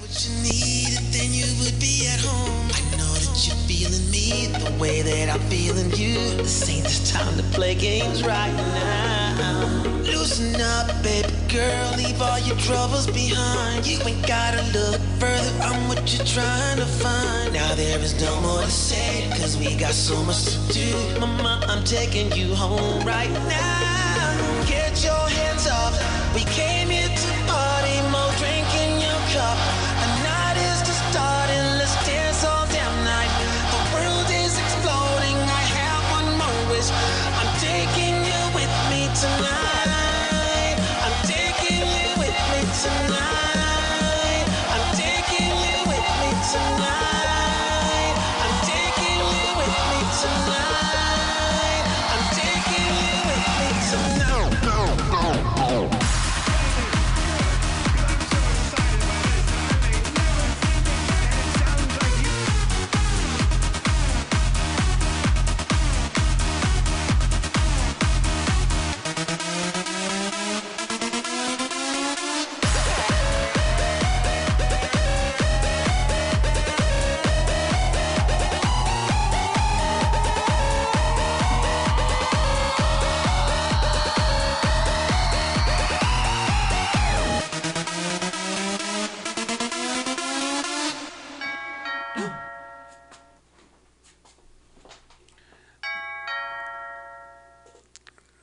[0.00, 2.70] Then you would be at home.
[2.72, 6.14] I know that you're feeling me the way that I'm feeling you.
[6.38, 9.66] This ain't the time to play games right now.
[10.04, 13.86] Loosen up, baby girl, leave all your troubles behind.
[13.86, 17.52] You ain't gotta look further, I'm what you're trying to find.
[17.52, 21.20] Now there is no more to say, cause we got so much to do.
[21.20, 24.64] Mama, I'm taking you home right now.
[24.66, 25.92] Get your hands up,
[26.34, 26.79] we came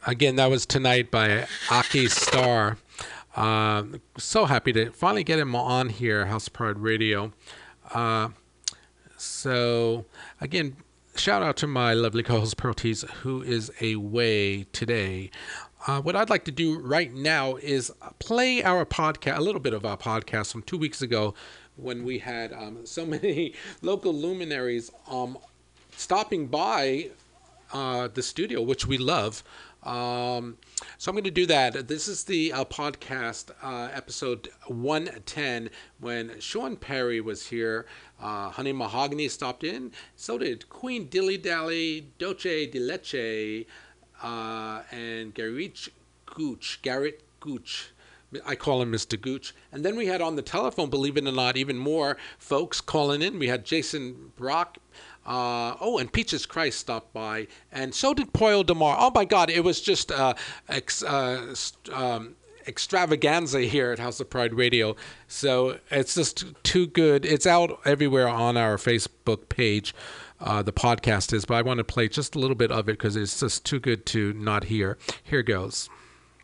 [0.08, 2.78] Again, that was tonight by Aki Starr.
[3.36, 7.34] Um so happy to finally get him on here, House Pride Radio.
[7.94, 8.30] Uh,
[9.18, 10.06] so,
[10.40, 10.78] again,
[11.18, 15.30] shout out to my lovely co-host Pearl Tees, who is away today.
[15.86, 19.74] Uh, what I'd like to do right now is play our podcast, a little bit
[19.74, 21.34] of our podcast from two weeks ago,
[21.76, 25.38] when we had um, so many local luminaries um,
[25.98, 27.10] stopping by
[27.74, 29.44] uh, the studio, which we love.
[29.88, 30.57] Um,
[30.97, 31.88] so I'm going to do that.
[31.88, 35.69] This is the uh, podcast uh, episode 110
[36.01, 37.85] when Sean Perry was here.
[38.22, 39.93] Uh, Honey Mahogany stopped in.
[40.18, 43.65] So did Queen Dilly Dally, Dulce de Leche,
[44.22, 45.88] uh, and Garrett
[46.26, 46.81] Gooch.
[46.81, 47.91] Garrett Gooch.
[48.45, 49.19] I call him Mr.
[49.19, 49.55] Gooch.
[49.72, 53.22] And then we had on the telephone, believe it or not, even more folks calling
[53.22, 53.39] in.
[53.39, 54.80] We had Jason Brock,
[55.28, 58.95] Uh, oh, and Peaches Christ stopped by, and so did Poyo Demar.
[58.98, 60.34] Oh my God, it was just uh,
[60.70, 61.54] ex, uh,
[61.91, 62.36] um,
[62.66, 64.95] extravaganza here at House of Pride Radio.
[65.28, 67.26] So it's just too good.
[67.26, 69.94] It's out everywhere on our Facebook page.
[70.40, 72.94] Uh, the podcast is, but I want to play just a little bit of it
[72.94, 74.98] because it's just too good to not hear.
[75.24, 75.90] Here goes.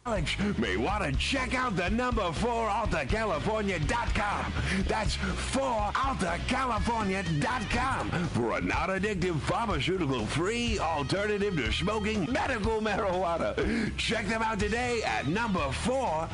[0.05, 4.53] College may want to check out the number 4 AltaCalifornia.com.
[4.85, 13.95] That's 4AltaCalifornia.com for a non-addictive pharmaceutical-free alternative to smoking medical marijuana.
[13.95, 16.27] Check them out today at number 4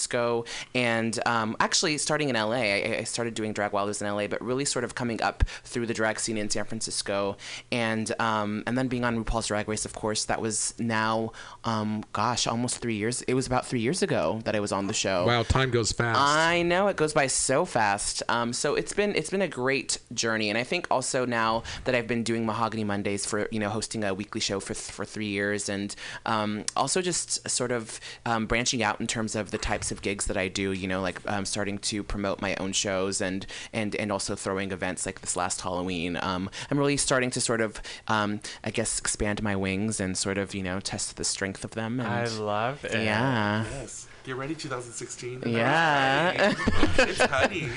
[0.00, 0.44] Francisco,
[0.74, 2.52] and um, actually starting in LA.
[2.52, 5.20] I, I started doing Drag while I was in LA, but really sort of coming
[5.22, 7.36] up through the drag scene in San Francisco,
[7.70, 9.84] and um, and then being on RuPaul's Drag Race.
[9.84, 11.32] Of course, that was now,
[11.64, 13.22] um, gosh, almost three years.
[13.22, 15.26] It was about three years ago that I was on the show.
[15.26, 16.18] Wow, time goes fast.
[16.18, 18.22] I know it goes by so fast.
[18.28, 21.94] Um, so it's been it's been a great journey, and I think also now that
[21.94, 25.28] I've been doing Mahogany Mondays for you know hosting a weekly show for for three
[25.28, 25.94] years, and
[26.24, 30.26] um, also just sort of um, branching out in terms of the types of gigs
[30.26, 30.72] that I do.
[30.72, 34.72] You know, like um, starting to promote my own shows and and and also throwing
[34.72, 36.18] events like this last Halloween.
[36.20, 40.38] Um, I'm really starting to sort of um, I guess expand my wings and sort
[40.38, 42.00] of you know test the strength of them.
[42.00, 42.92] And, I love it.
[42.92, 43.64] Yeah.
[43.64, 44.06] Yes.
[44.24, 45.44] Get ready, 2016.
[45.46, 46.54] Yeah.
[46.98, 47.70] it's honey.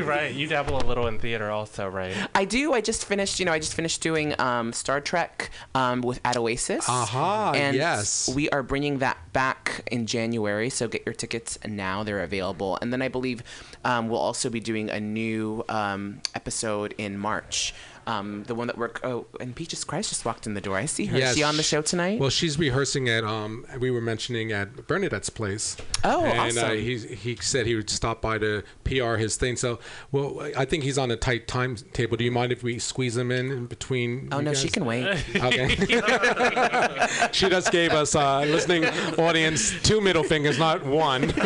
[0.02, 0.32] right.
[0.32, 2.16] You dabble a little in theater also, right?
[2.34, 2.72] I do.
[2.72, 6.38] I just finished, you know, I just finished doing um, Star Trek um, with at
[6.38, 6.88] Oasis.
[6.88, 8.30] Aha, and yes.
[8.34, 12.02] We are bringing that back in January, so get your tickets now.
[12.04, 12.78] They're available.
[12.80, 13.42] And then I believe
[13.84, 17.74] um, we'll also be doing a new um, episode in March.
[18.06, 19.00] Um, the one that work.
[19.04, 20.76] Oh, and Peaches Christ just walked in the door.
[20.76, 21.18] I see her.
[21.18, 22.18] Is she on the show tonight?
[22.18, 23.24] Well, she's rehearsing at.
[23.24, 25.76] Um, we were mentioning at Bernadette's place.
[26.02, 26.70] Oh, and, awesome.
[26.70, 29.56] Uh, he he said he would stop by to PR his thing.
[29.56, 29.78] So,
[30.10, 32.16] well, I think he's on a tight timetable.
[32.16, 34.28] Do you mind if we squeeze him in, in between?
[34.32, 35.02] Oh, you no, she can wait.
[35.42, 35.68] Okay.
[37.32, 38.84] she just gave us uh, listening
[39.18, 41.32] audience two middle fingers, not one.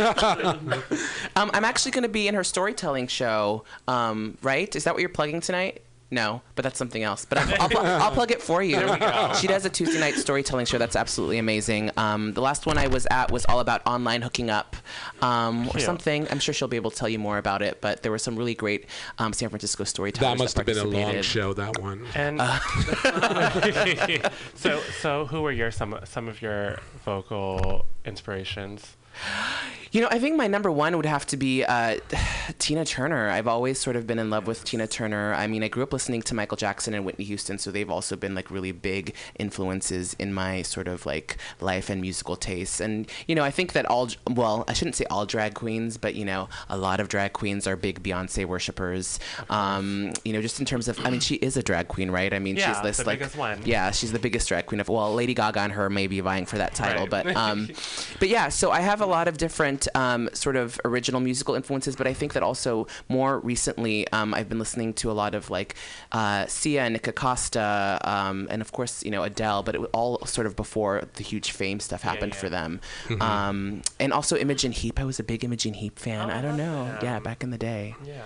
[1.37, 3.65] Um, I'm actually going to be in her storytelling show.
[3.87, 4.74] Um, right?
[4.74, 5.83] Is that what you're plugging tonight?
[6.11, 7.24] No, but that's something else.
[7.24, 8.77] But I'll, I'll, pl- I'll plug it for you.
[8.77, 9.33] There we go.
[9.41, 11.91] She does a Tuesday night storytelling show that's absolutely amazing.
[11.97, 14.77] Um, the last one I was at was all about online hooking up
[15.20, 15.83] um, or Cute.
[15.83, 16.28] something.
[16.31, 17.81] I'm sure she'll be able to tell you more about it.
[17.81, 18.87] But there were some really great
[19.19, 20.33] um, San Francisco storytellers.
[20.33, 21.24] that must have been a long participated.
[21.24, 21.53] show.
[21.55, 22.07] That one.
[22.15, 22.41] And
[24.55, 28.97] so, so who were your some some of your vocal inspirations?
[29.97, 31.97] You know, I think my number one would have to be uh,
[32.59, 33.31] Tina Turner.
[33.31, 35.32] I've always sort of been in love with Tina Turner.
[35.32, 38.14] I mean, I grew up listening to Michael Jackson and Whitney Houston, so they've also
[38.14, 42.78] been like really big influences in my sort of like life and musical tastes.
[42.78, 46.14] And you know, I think that all well, I shouldn't say all drag queens, but
[46.14, 49.18] you know, a lot of drag queens are big Beyonce worshippers.
[49.48, 52.35] Um, you know, just in terms of, I mean, she is a drag queen, right?
[52.35, 53.62] I mean, Yeah, she's this the like, biggest one.
[53.64, 54.90] yeah, she's the biggest drag queen of.
[54.90, 57.24] Well, Lady Gaga and her may be vying for that title, Right.
[57.24, 57.70] but um,
[58.20, 61.96] but yeah, so I have a lot of different um, sort of original musical influences,
[61.96, 65.50] but I think that also more recently um, I've been listening to a lot of
[65.50, 65.74] like
[66.12, 69.90] uh, Sia and Nick Acosta, um, and of course you know Adele, but it was
[69.92, 73.20] all sort of before the huge fame stuff happened for them, Mhm.
[73.22, 74.98] um, and also Imogen Heap.
[75.00, 76.30] I was a big Imogen Heap fan.
[76.30, 76.98] I don't know, them.
[77.02, 77.94] yeah, back in the day.
[78.04, 78.22] Yeah.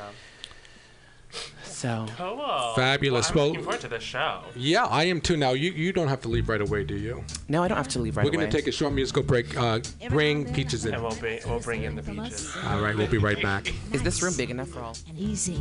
[1.63, 2.73] So Cool.
[2.77, 3.33] Fabulous.
[3.33, 4.43] Well, I'm Well- looking forward to this show.
[4.55, 5.37] Yeah, I am too.
[5.37, 7.25] Now you you don't have to leave right away, do you?
[7.49, 8.31] No, I don't have to leave right away.
[8.37, 9.57] We're gonna take a short musical break.
[9.57, 10.95] Uh, bring peaches in.
[10.95, 12.55] And we'll be we'll bring in the peaches.
[12.67, 13.73] All right, we'll be right back.
[13.93, 14.97] Is this room big enough for all?
[15.09, 15.61] and easy.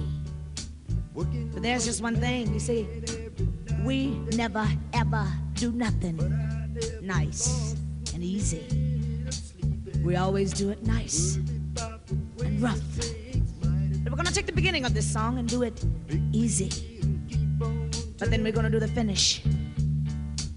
[1.16, 2.88] But there's just one thing, you see,
[3.84, 6.18] we never ever do nothing
[7.02, 7.76] nice
[8.14, 8.64] and easy.
[10.04, 12.80] We always do it nice and rough.
[14.20, 15.82] Gonna take the beginning of this song and do it
[16.34, 16.70] easy.
[18.20, 19.42] But then we're gonna do the finish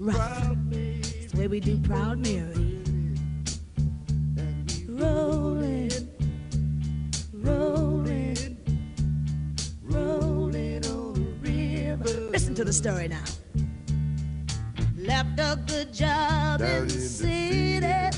[0.00, 0.56] rough.
[0.72, 2.80] It's the way we do Proud Mary.
[4.88, 5.92] Rolling,
[7.32, 8.56] rolling,
[9.84, 12.30] rolling on the river.
[12.32, 13.22] Listen to the story now.
[14.96, 18.11] Left a good job in the city,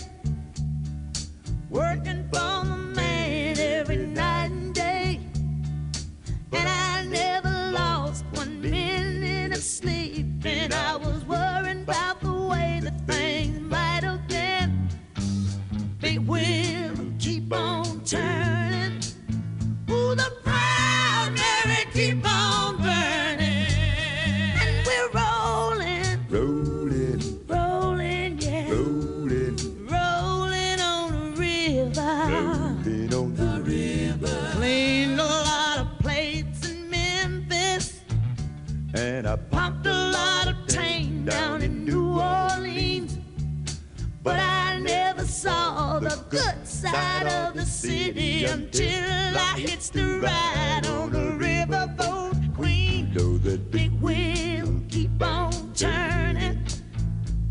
[48.55, 53.13] until I hits the ride on the riverboat queen.
[53.13, 56.59] Know that Big wheel keep on turning.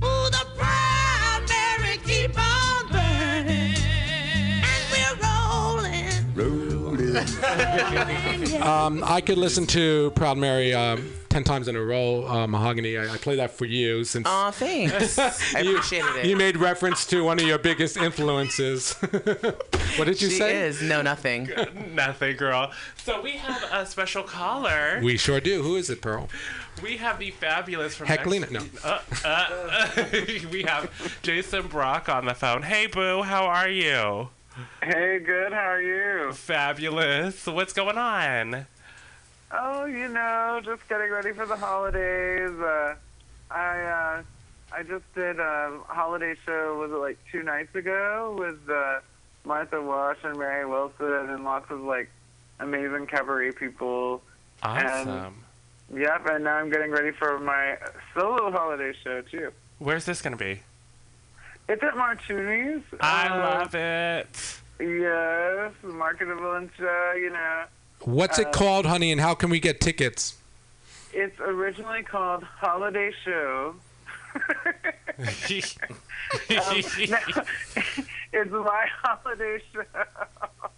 [0.02, 3.76] Ooh, the proud Mary keep on burning.
[4.72, 6.14] And we're rolling.
[8.64, 12.96] Um, I could listen to Proud Mary um, ten times in a row, uh, Mahogany.
[12.96, 14.28] I, I play that for you since.
[14.28, 15.18] Aw, thanks.
[15.56, 16.26] I you, appreciated it.
[16.28, 18.94] You made reference to one of your biggest influences.
[19.98, 20.62] what did you she say?
[20.64, 21.50] is no nothing.
[21.94, 22.72] Nothing, girl.
[22.98, 25.00] So we have a special caller.
[25.04, 25.64] We sure do.
[25.64, 26.30] Who is it, Pearl?
[26.84, 30.06] We have the fabulous from Heklina, Mex- Uh, uh,
[30.52, 30.92] we have
[31.24, 32.62] Jason Brock on the phone.
[32.62, 34.30] Hey, Boo, how are you?
[34.84, 35.52] Hey, good.
[35.52, 36.34] How are you?
[36.34, 37.48] Fabulous.
[37.48, 38.68] What's going on?
[39.56, 42.50] Oh, you know, just getting ready for the holidays.
[42.60, 42.96] Uh,
[43.52, 44.24] I uh,
[44.76, 46.78] I just did a holiday show.
[46.80, 49.00] Was it like two nights ago with uh,
[49.46, 52.10] Martha Wash and Mary Wilson and lots of like
[52.60, 54.22] amazing cabaret people.
[54.64, 55.36] Awesome.
[55.92, 56.26] And, yep.
[56.28, 57.78] And now I'm getting ready for my
[58.16, 59.52] solo holiday show too.
[59.78, 60.62] Where's this going to be?
[61.70, 62.82] It's at Martuni's.
[63.00, 64.60] I Uh, love it.
[64.80, 67.14] Yes, Market of Valencia.
[67.18, 67.64] You know.
[68.06, 70.36] What's it Uh, called, honey, and how can we get tickets?
[71.14, 73.76] It's originally called Holiday Show.
[75.20, 75.20] Um,
[76.50, 76.62] no,
[78.34, 79.84] it's my holiday show.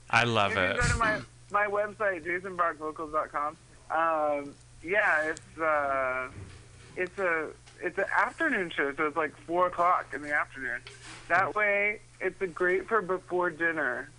[0.10, 0.78] I love you it.
[0.78, 1.20] can go to my,
[1.52, 3.56] my website, jasonbrockvocals.com.
[3.92, 4.54] Um,
[4.84, 6.28] yeah, it's uh,
[6.98, 7.48] it's a
[7.82, 10.82] it's an afternoon show, so it's like four o'clock in the afternoon.
[11.30, 14.10] That way, it's a great for before dinner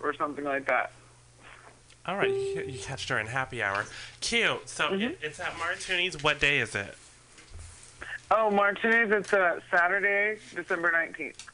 [0.00, 0.90] or something like that.
[2.04, 3.84] All right, you, you catch during happy hour.
[4.20, 4.68] Cute.
[4.68, 5.02] So Mm-hmm.
[5.02, 6.22] it, it's at Martuni's.
[6.22, 6.96] What day is it?
[8.30, 9.10] Oh, Martuni's.
[9.12, 11.46] it's uh, Saturday, December nineteenth.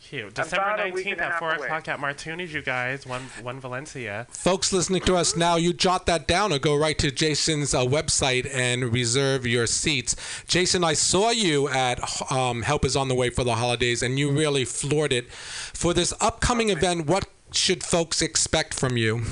[0.00, 0.34] Cute.
[0.34, 1.64] December a week and nineteenth at four away.
[1.66, 2.52] o'clock at Martuni's.
[2.52, 4.26] You guys, one one Valencia.
[4.30, 7.80] Folks listening to us now, you jot that down or go right to Jason's uh,
[7.84, 10.14] website and reserve your seats.
[10.46, 11.98] Jason, I saw you at
[12.30, 15.28] um, Help is on the Way for the Holidays, and you really floored it.
[15.32, 19.22] For this upcoming event, what should folks expect from you?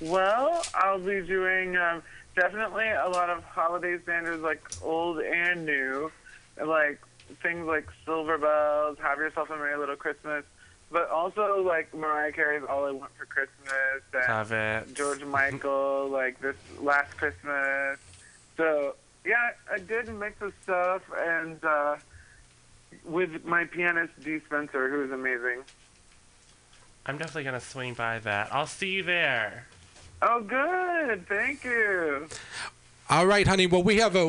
[0.00, 2.02] Well, I'll be doing um,
[2.36, 6.10] definitely a lot of holiday standards, like old and new,
[6.64, 7.00] like
[7.42, 10.44] things like Silver Bells, Have Yourself a Merry Little Christmas,
[10.90, 14.94] but also like Mariah Carey's All I Want for Christmas, and Love it.
[14.94, 17.98] George Michael, like this Last Christmas.
[18.56, 18.94] So
[19.24, 21.96] yeah, a good mix of stuff, and uh,
[23.04, 25.64] with my pianist Dee Spencer, who's amazing.
[27.04, 28.54] I'm definitely gonna swing by that.
[28.54, 29.66] I'll see you there.
[30.20, 31.26] Oh, good.
[31.28, 32.28] Thank you.
[33.08, 33.66] All right, honey.
[33.66, 34.26] Well, we have a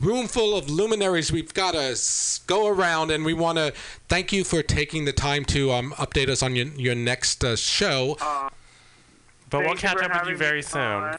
[0.00, 1.32] room full of luminaries.
[1.32, 1.98] We've got to
[2.46, 3.72] go around, and we want to
[4.08, 7.56] thank you for taking the time to um, update us on your, your next uh,
[7.56, 8.16] show.
[9.50, 10.82] But we'll catch up with you very soon.
[10.82, 11.18] on.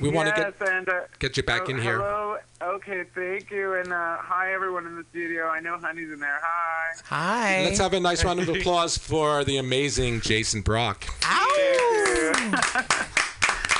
[0.00, 1.98] We want to get and, uh, get you back oh, in here.
[1.98, 2.38] Hello.
[2.62, 5.48] Okay, thank you, and uh, hi everyone in the studio.
[5.48, 6.38] I know Honey's in there.
[6.40, 6.92] Hi.
[7.06, 7.64] Hi.
[7.64, 11.06] Let's have a nice round of applause for the amazing Jason Brock.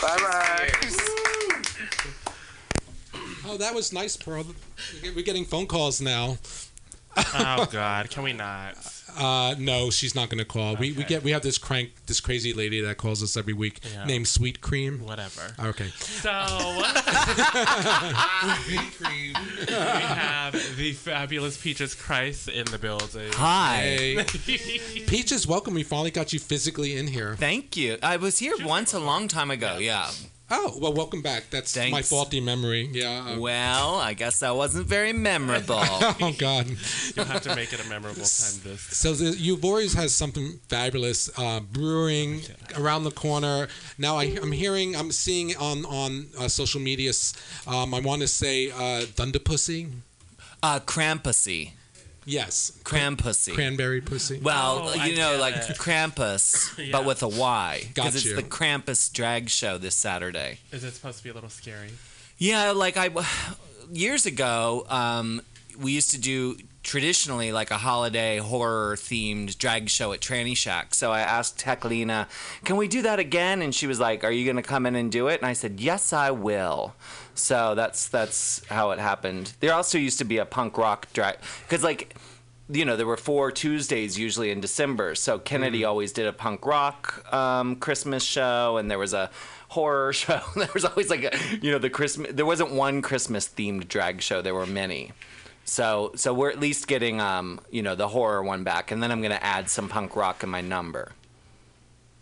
[0.04, 0.70] bye bye.
[3.46, 4.44] Oh, that was nice, Pearl.
[5.02, 6.38] We're getting phone calls now.
[7.16, 8.76] oh God, can we not?
[9.16, 10.76] Uh, no, she's not going to call.
[10.76, 13.80] We, we get we have this crank, this crazy lady that calls us every week,
[13.92, 14.04] Yeah.
[14.04, 15.00] named Sweet Cream.
[15.04, 15.54] Whatever.
[15.58, 15.88] Okay.
[15.96, 16.30] So
[18.64, 19.34] Sweet Cream.
[19.66, 23.32] we have the fabulous Peaches Christ in the building.
[23.32, 24.24] Hey.
[25.06, 25.74] Peaches, welcome.
[25.74, 27.36] We finally got you physically in here.
[27.36, 27.98] Thank you.
[28.02, 29.78] I was here once a long time ago.
[29.78, 30.10] Yeah.
[30.56, 31.50] Oh well, welcome back.
[31.50, 32.88] That's my faulty memory.
[32.92, 33.34] Yeah.
[33.34, 35.76] uh, Well, I guess that wasn't very memorable.
[35.80, 36.66] oh God.
[37.16, 38.80] You'll have to make it a memorable time this.
[38.80, 42.42] So the, you've always has something fabulous uh, brewing
[42.78, 43.66] around the corner.
[43.98, 47.12] Now I, I'm hearing, I'm seeing on on uh, social media.
[47.66, 49.88] Um, I want to say uh, Thunder Pussy.
[50.62, 51.72] Uh, Krampusy.
[52.26, 52.72] Yes.
[52.84, 53.54] Crampussy.
[53.54, 54.38] Cranberry pussy.
[54.40, 55.76] Well, Oh, I you know, like it.
[55.76, 56.92] Krampus, Yeah.
[56.92, 57.80] but with a Y.
[57.94, 58.36] Got Because it's you.
[58.36, 60.58] the Krampus drag show this Saturday.
[60.72, 61.90] Is it supposed to be a little scary?
[62.38, 63.10] Yeah, like I
[63.92, 65.42] years ago, um,
[65.78, 70.94] we used to do traditionally like a holiday horror themed drag show at Tranny Shack.
[70.94, 72.28] So I asked Heklina,
[72.64, 74.94] "Can we do that again?" And she was like, "Are you going to come in
[74.94, 76.94] and do it?" And I said, "Yes, I will."
[77.34, 79.54] So that's that's how it happened.
[79.58, 82.14] There also used to be a punk rock drag because like
[82.70, 85.14] you know, there were four Tuesdays usually in December.
[85.14, 89.30] So Kennedy always did a punk rock um, Christmas show, and there was a
[89.68, 90.40] horror show.
[90.56, 92.32] there was always like a, you know, the Christmas.
[92.32, 94.40] There wasn't one Christmas themed drag show.
[94.40, 95.12] There were many.
[95.64, 99.10] So so we're at least getting um you know the horror one back, and then
[99.10, 101.12] I'm gonna add some punk rock in my number.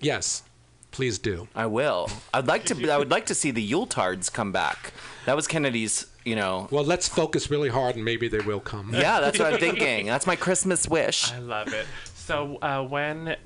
[0.01, 0.43] Yes,
[0.90, 1.48] please do.
[1.55, 2.09] I will.
[2.32, 2.90] I'd like to.
[2.90, 4.93] I would like to see the Yuletards come back.
[5.27, 6.06] That was Kennedy's.
[6.24, 6.69] You know.
[6.70, 8.94] Well, let's focus really hard, and maybe they will come.
[8.94, 10.06] Yeah, that's what I'm thinking.
[10.06, 11.32] That's my Christmas wish.
[11.32, 11.86] I love it.
[12.14, 13.36] So uh, when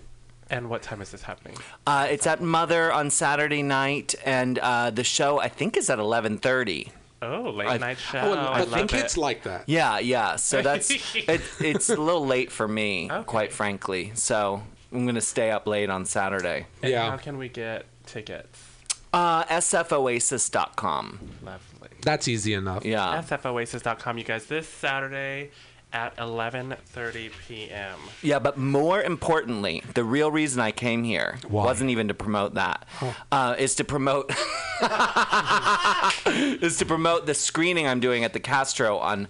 [0.50, 1.56] and what time is this happening?
[1.86, 5.98] Uh, it's at Mother on Saturday night, and uh, the show I think is at
[5.98, 6.90] 11:30.
[7.22, 8.18] Oh, late I- night show.
[8.20, 9.64] Oh, I but love the kids like that.
[9.66, 10.36] Yeah, yeah.
[10.36, 14.12] So that's it, it's a little late for me, quite frankly.
[14.14, 14.62] So
[14.92, 16.66] I'm gonna stay up late on Saturday.
[16.82, 18.62] And How can we get tickets?
[19.12, 21.20] Uh, sfoasis.com.
[21.42, 21.88] Lovely.
[22.02, 22.84] That's easy enough.
[22.84, 23.22] Yeah.
[23.22, 24.46] sfoasis.com, you guys.
[24.46, 25.50] This Saturday
[25.96, 27.98] at 11:30 p.m.
[28.22, 32.84] Yeah, but more importantly, the real reason I came here wasn't even to promote that.
[33.32, 34.30] Uh, is to promote
[36.62, 39.28] is to promote the screening I'm doing at the Castro on.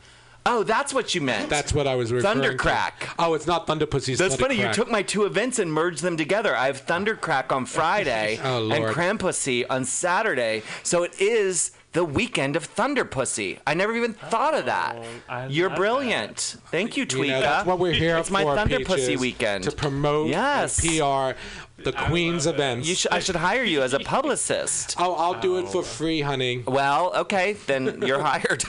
[0.49, 1.51] Oh, that's what you meant.
[1.51, 2.57] That's what I was referring to.
[2.57, 3.15] Thundercrack.
[3.19, 4.57] Oh, it's not Thunder Pussy's That's funny.
[4.61, 6.55] You took my two events and merged them together.
[6.57, 10.63] I have Thundercrack on Friday Oh, and Crampussy on Saturday.
[10.85, 13.59] So it is the weekend of Thunder Pussy.
[13.67, 15.03] I never even thought of that.
[15.31, 16.57] Oh, you're brilliant.
[16.71, 17.25] Thank you, Tweeka.
[17.25, 18.21] You know, that's what we're here for.
[18.21, 18.35] it's for.
[18.35, 19.65] my Thunderpussy Peaches, weekend.
[19.65, 20.79] to promote yes.
[20.85, 21.41] and PR
[21.83, 22.87] the Queen's events.
[22.87, 24.97] You sh- I should hire you as a publicist.
[24.99, 26.63] Oh, I'll do it for free, honey.
[26.67, 28.65] Well, okay, then you're hired.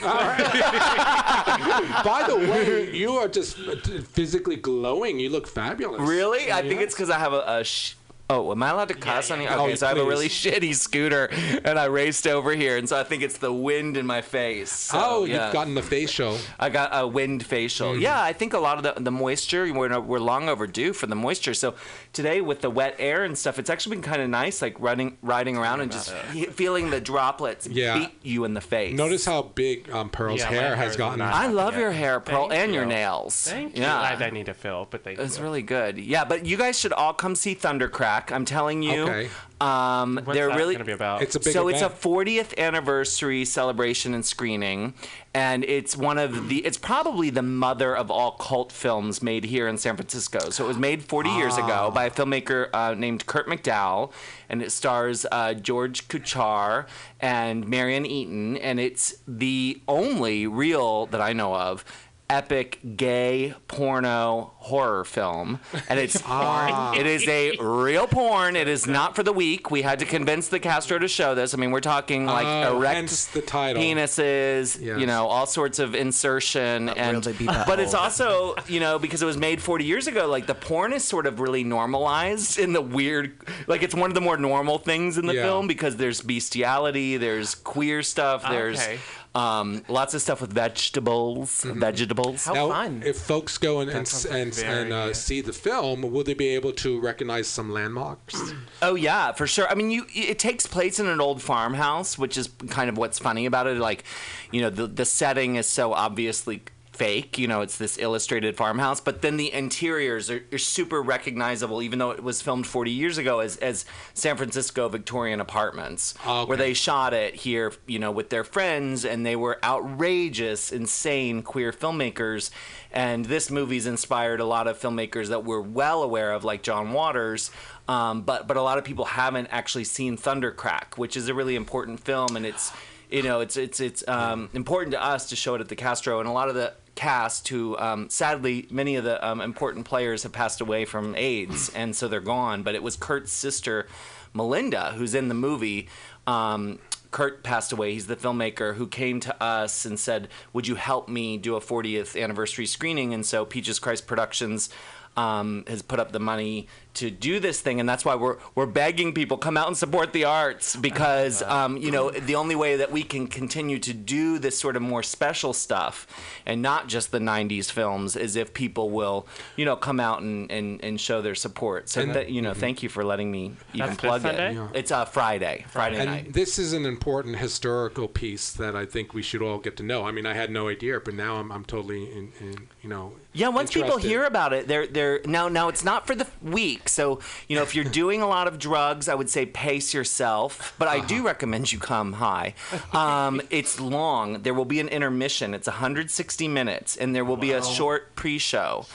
[2.04, 5.18] By the way, you are just physically glowing.
[5.20, 6.00] You look fabulous.
[6.00, 6.50] Really?
[6.50, 7.94] I think it's because I have a, a sh-
[8.30, 9.48] Oh, am I allowed to cuss on you?
[9.48, 11.30] Oh, Okay, so I have a really shitty scooter,
[11.64, 14.70] and I raced over here, and so I think it's the wind in my face.
[14.70, 15.44] So, oh, yeah.
[15.46, 16.36] you've gotten the facial.
[16.60, 17.92] I got a wind facial.
[17.94, 18.02] Mm.
[18.02, 21.14] Yeah, I think a lot of the, the moisture, we're, we're long overdue for the
[21.14, 21.54] moisture.
[21.54, 21.74] So
[22.12, 25.16] today, with the wet air and stuff, it's actually been kind of nice, like running,
[25.22, 27.98] riding around and just he- feeling the droplets Yeah.
[27.98, 28.94] beat you in the face.
[28.94, 31.22] Notice how big um, Pearl's Yeah, hair hair has gotten.
[31.22, 33.48] I love your hair, Pearl, Thank and your nails.
[33.48, 33.84] Thank you.
[33.84, 33.98] Yeah.
[33.98, 35.44] I, I need to fill, but thank It's you.
[35.44, 35.96] really good.
[35.98, 38.17] Yeah, but you guys should all come see Thundercrack.
[38.32, 39.02] I'm telling you.
[39.04, 39.28] Okay.
[39.60, 41.20] Um, What's they're that really gonna be about?
[41.20, 44.94] It's a big so it's a 40th anniversary celebration and screening,
[45.34, 46.64] and it's one of the.
[46.64, 50.50] It's probably the mother of all cult films made here in San Francisco.
[50.50, 51.64] So it was made 40 years Ah.
[51.64, 54.12] ago by a filmmaker uh, named Curt McDowell,
[54.48, 56.86] and it stars uh, George Kuchar
[57.18, 61.84] and Marion Eaton, and it's the only real that I know of.
[62.30, 66.92] Epic gay porno horror film, and it's Ah.
[66.94, 68.54] it is a real porn.
[68.54, 69.70] It is not for the weak.
[69.70, 71.54] We had to convince the Castro to show this.
[71.54, 73.82] I mean, we're talking like Oh, erect the title.
[73.82, 79.22] penises, you know, all sorts of insertion, and really but it's also you know because
[79.22, 80.26] it was made 40 years ago.
[80.28, 83.32] Like the porn is sort of really normalized in the weird,
[83.66, 85.44] like it's one of the more normal things in the Yeah.
[85.44, 88.98] film because there's bestiality, there's queer stuff, there's Okay.
[89.34, 91.80] Um, lots of stuff with vegetables, Mm-hmm.
[91.80, 92.44] vegetables.
[92.44, 93.02] How now, fun!
[93.04, 96.48] if folks go and and, and, very- and uh, see the film, will they be
[96.48, 98.34] able to recognize some landmarks?
[98.80, 99.68] Oh yeah, for sure.
[99.68, 103.18] I mean, you it takes place in an old farmhouse, which is kind of what's
[103.18, 103.76] funny about it.
[103.76, 104.04] Like,
[104.52, 106.62] you know, the the setting is so obviously
[106.98, 107.38] fake.
[107.38, 111.98] You know, it's this illustrated farmhouse, but then the interiors are, are super recognizable, even
[111.98, 113.84] though it was filmed 40 years ago as as
[114.14, 116.48] San Francisco Victorian apartments, Okay.
[116.48, 121.42] where they shot it here, you know, with their friends, and they were outrageous, insane
[121.42, 122.50] queer filmmakers.
[122.90, 126.92] And this movie's inspired a lot of filmmakers that we're well aware of, like John
[126.92, 127.50] Waters.
[127.86, 131.54] Um, but but a lot of people haven't actually seen Thundercrack, which is a really
[131.56, 132.72] important film, and it's
[133.10, 136.20] you know it's it's it's um, important to us to show it at the Castro,
[136.20, 140.24] and a lot of the cast who um, sadly many of the um, important players
[140.24, 142.64] have passed away from AIDS, and so they're gone.
[142.64, 143.86] But it was Curt's sister,
[144.34, 145.88] Melinda, who's in the movie.
[146.26, 146.80] Um,
[147.12, 147.92] Kurt passed away.
[147.94, 151.60] He's the filmmaker who came to us and said, "Would you help me do a
[151.60, 154.68] 40th anniversary screening?" And so Peaches Christ Productions
[155.16, 156.66] um, has put up the money
[156.98, 160.12] to do this thing, and that's why we're we're begging people come out and support
[160.12, 164.38] the arts because um, you know the only way that we can continue to do
[164.38, 166.06] this sort of more special stuff
[166.44, 169.26] and not just the '90s films is if people will
[169.56, 171.88] you know come out and and, and show their support.
[171.88, 174.54] So And- that you know, thank you for letting me even That's plug it.
[174.54, 174.68] Yeah.
[174.74, 176.32] It's uh, Friday, Friday and night.
[176.32, 180.04] this is an important historical piece that I think we should all get to know.
[180.04, 183.12] I mean, I had no idea, but now I'm, I'm totally in, in you know.
[183.32, 186.87] Yeah, once people hear about it, they're they're now now it's not for the weak.
[186.88, 186.94] Week.
[186.98, 190.74] So, you know, if you're doing a lot of drugs, I would say pace yourself.
[190.78, 192.54] But I do recommend you come high.
[192.92, 194.42] Um, it's long.
[194.42, 195.54] There will be an intermission.
[195.54, 198.86] It's 160 minutes, and there will be a short pre-show.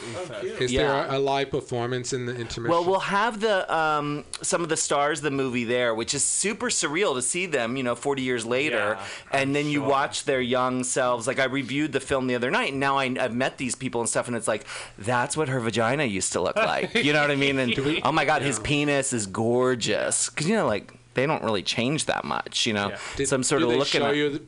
[0.59, 0.83] Is Yeah.
[0.83, 2.69] there a, a live performance in the intermission?
[2.71, 6.23] Well, we'll have the um, some of the stars of the movie there, which is
[6.23, 8.97] super surreal to see them, you know, 40 years later,
[9.31, 11.27] and then you watch their young selves.
[11.27, 14.01] Like I reviewed the film the other night, and now I, I've met these people
[14.01, 14.65] and stuff, and it's like
[14.97, 16.93] that's what her vagina used to look like.
[16.95, 17.59] You know what I mean?
[17.59, 17.73] And
[18.03, 22.05] oh my God, his penis is gorgeous because you know, like they don't really change
[22.05, 22.65] that much.
[22.65, 24.15] You know, Did, so I'm sort of they looking show at.
[24.15, 24.47] you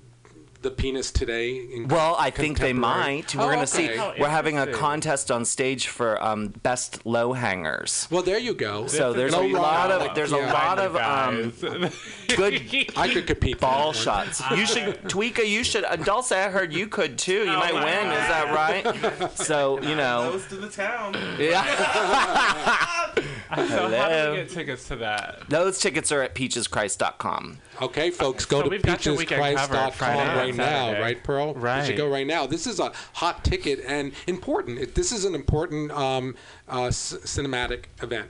[0.66, 1.58] the, the penis today?
[1.58, 3.36] In Well, I think they might.
[3.36, 3.96] Oh, We're going to okay.
[3.96, 4.22] see.
[4.22, 8.08] We're having a contest on stage for um, best low hangers.
[8.10, 8.88] Well, there you go.
[8.88, 10.52] So there's a lot of there's Yeah.
[10.52, 11.54] a lot of um,
[12.36, 12.54] good
[12.98, 13.60] I could compete.
[13.60, 14.42] ball shots.
[14.52, 15.48] You should Tweeka.
[15.48, 15.84] You should.
[15.86, 17.46] Uh, Dulce, I heard you could too.
[17.46, 18.08] You might my win.
[18.12, 19.32] Is that right?
[19.38, 20.30] So you know.
[20.32, 21.16] Close to the town.
[21.40, 23.12] Yeah.
[23.56, 24.32] So how do Hello.
[24.32, 25.44] we get tickets to that?
[25.50, 27.60] Those tickets are at peacheschrist.com.
[27.82, 30.66] Okay, folks, go So to we've got the weekend covered, peacheschrist.com Friday and right now,
[30.88, 31.02] Saturday.
[31.02, 31.48] right, Pearl?
[31.50, 31.86] You Right.
[31.86, 32.46] should go right now.
[32.48, 34.80] This is a hot ticket and important.
[34.80, 36.36] It, this is an important um,
[36.68, 38.30] uh, c- cinematic event.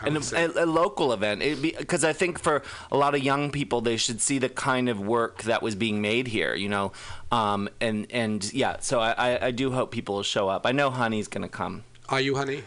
[0.00, 0.44] I And would say.
[0.44, 2.62] a, a local event, because I think for
[2.92, 6.02] a lot of young people, they should see the kind of work that was being
[6.02, 6.92] made here, you know,
[7.32, 8.76] um, and and yeah.
[8.80, 10.66] So I, I, I do hope people will show up.
[10.66, 11.84] I know Honey's gonna come.
[12.10, 12.62] Are you, honey?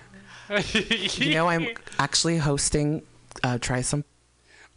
[0.73, 1.67] You know, I'm
[1.99, 3.03] actually hosting.
[3.43, 4.03] Uh, try some.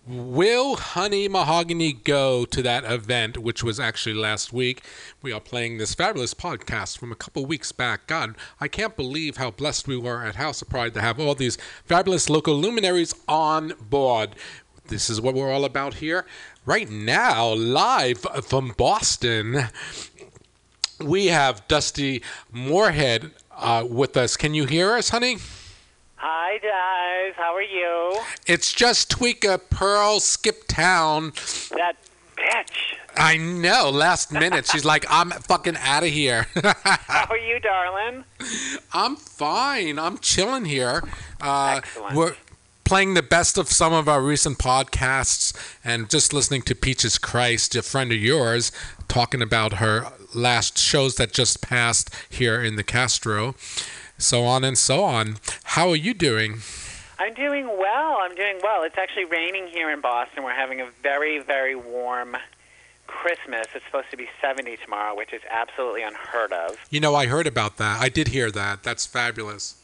[0.07, 4.83] Will Honey Mahogany go to that event, which was actually last week?
[5.23, 8.09] We are playing this fabulous podcast from a couple weeks back.
[8.09, 11.37] God, I can't believe how blessed we were at House of Pride to have all
[11.37, 14.31] these fabulous local luminaries on board.
[14.89, 16.27] This is what we're all about here.
[16.67, 19.69] Right now, live from Boston,
[21.01, 24.37] we have Dusty Moorhead uh, with us.
[24.37, 25.39] Can you hear us, honey?
[26.25, 27.35] Hi, guys.
[27.37, 28.21] How are you?
[28.47, 31.33] It's just Tweeka Pearl Skip Town.
[31.71, 31.97] That
[32.37, 32.95] bitch.
[33.17, 33.91] I know.
[33.91, 38.23] Last minute, she's like, "I'm fucking out of here." How are you, darling?
[38.93, 39.99] I'm fine.
[39.99, 41.03] I'm chilling here.
[41.41, 42.15] Uh, Excellent.
[42.15, 42.37] We're
[42.85, 45.53] playing the best of some of our recent podcasts,
[45.85, 48.71] and just listening to Peaches Christ, a friend of yours,
[49.09, 53.57] talking about her last shows that just passed here in the Castro,
[54.23, 55.37] so on and so on.
[55.65, 56.61] How are you doing?
[57.19, 58.19] I'm doing well.
[58.21, 58.83] I'm doing well.
[58.83, 60.43] It's actually raining here in Boston.
[60.43, 62.37] We're having a very, very warm
[63.07, 63.67] Christmas.
[63.75, 66.77] It's supposed to be 70 tomorrow, which is absolutely unheard of.
[66.91, 68.01] You know, I heard about that.
[68.01, 68.83] I did hear that.
[68.83, 69.77] That's fabulous.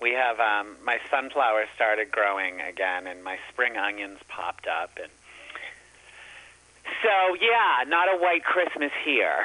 [0.00, 5.10] We have um, my sunflowers started growing again, and my spring onions popped up, and
[7.02, 9.44] so yeah, not a white Christmas here,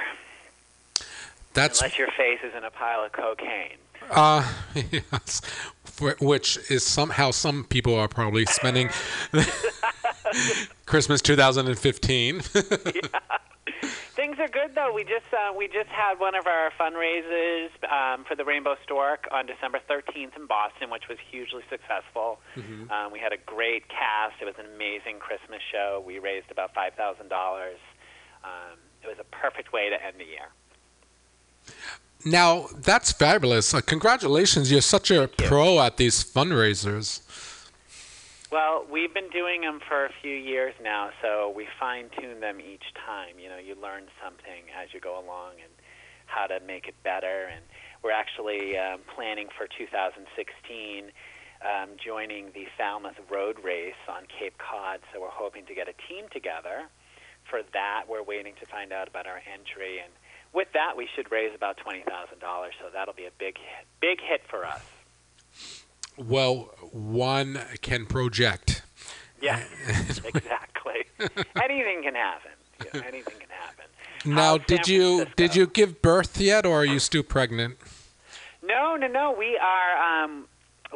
[1.54, 3.78] That's unless your face is in a pile of cocaine.
[4.12, 4.48] Uh,
[4.92, 5.42] yes.
[6.20, 8.90] Which is somehow some people are probably spending
[10.86, 12.42] Christmas 2015.
[12.56, 13.02] yeah.
[14.16, 14.94] Things are good though.
[14.94, 19.28] We just uh, we just had one of our fundraisers um, for the Rainbow Stork
[19.32, 22.40] on December 13th in Boston, which was hugely successful.
[22.56, 22.90] Mhm.
[22.92, 24.36] Um, we had a great cast.
[24.42, 26.02] It was an amazing Christmas show.
[26.06, 27.80] We raised about five thousand dollars.
[28.44, 30.50] Um, it was a perfect way to end the year.
[32.26, 33.74] Now, that's fabulous.
[33.74, 34.72] Uh, congratulations.
[34.72, 37.22] You're such a pro at these fundraisers.
[38.52, 42.60] Well, we've been doing them for a few years now, so we fine tune them
[42.60, 43.38] each time.
[43.38, 45.72] You know, you learn something as you go along and
[46.26, 47.50] how to make it better.
[47.54, 47.64] And
[48.04, 51.12] we're actually um, planning for 2016
[51.66, 55.00] um, joining the Falmouth Road Race on Cape Cod.
[55.14, 56.90] So we're hoping to get a team together
[57.50, 58.06] for that.
[58.08, 60.12] We're waiting to find out about our entry, and
[60.56, 62.74] with that, we should raise about twenty thousand dollars.
[62.82, 64.82] So that'll be a big, hit, big hit for us.
[66.18, 68.82] Well, one can project.
[69.42, 71.06] Yeah, exactly.
[71.62, 72.52] anything can happen.
[72.80, 73.86] You know, anything can happen.
[74.26, 77.78] Now, did you did you give birth yet, or are you still pregnant?
[78.64, 79.36] No, no, no.
[79.38, 80.24] We are.
[80.24, 80.48] Um,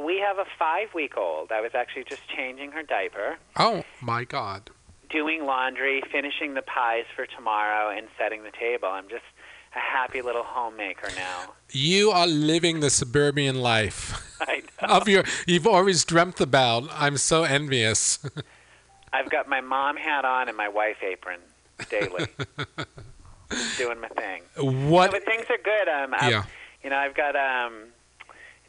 [0.02, 1.52] we have a five-week-old.
[1.52, 4.70] I was actually just changing her diaper, Oh my God!
[5.10, 8.88] doing laundry, finishing the pies for tomorrow, and setting the table.
[8.88, 9.26] I'm just
[9.76, 11.54] a happy little homemaker now.
[11.72, 14.88] You are living the suburban life I know.
[14.96, 16.90] of your you've always dreamt about.
[16.94, 18.20] I'm so envious.
[19.14, 21.40] I've got my mom hat on and my wife apron
[21.90, 22.28] daily,
[23.78, 24.44] doing my thing.
[24.58, 25.88] What- No, but things are good.
[25.88, 26.44] Um, I've, Yeah.
[26.84, 27.86] You know, I've got um,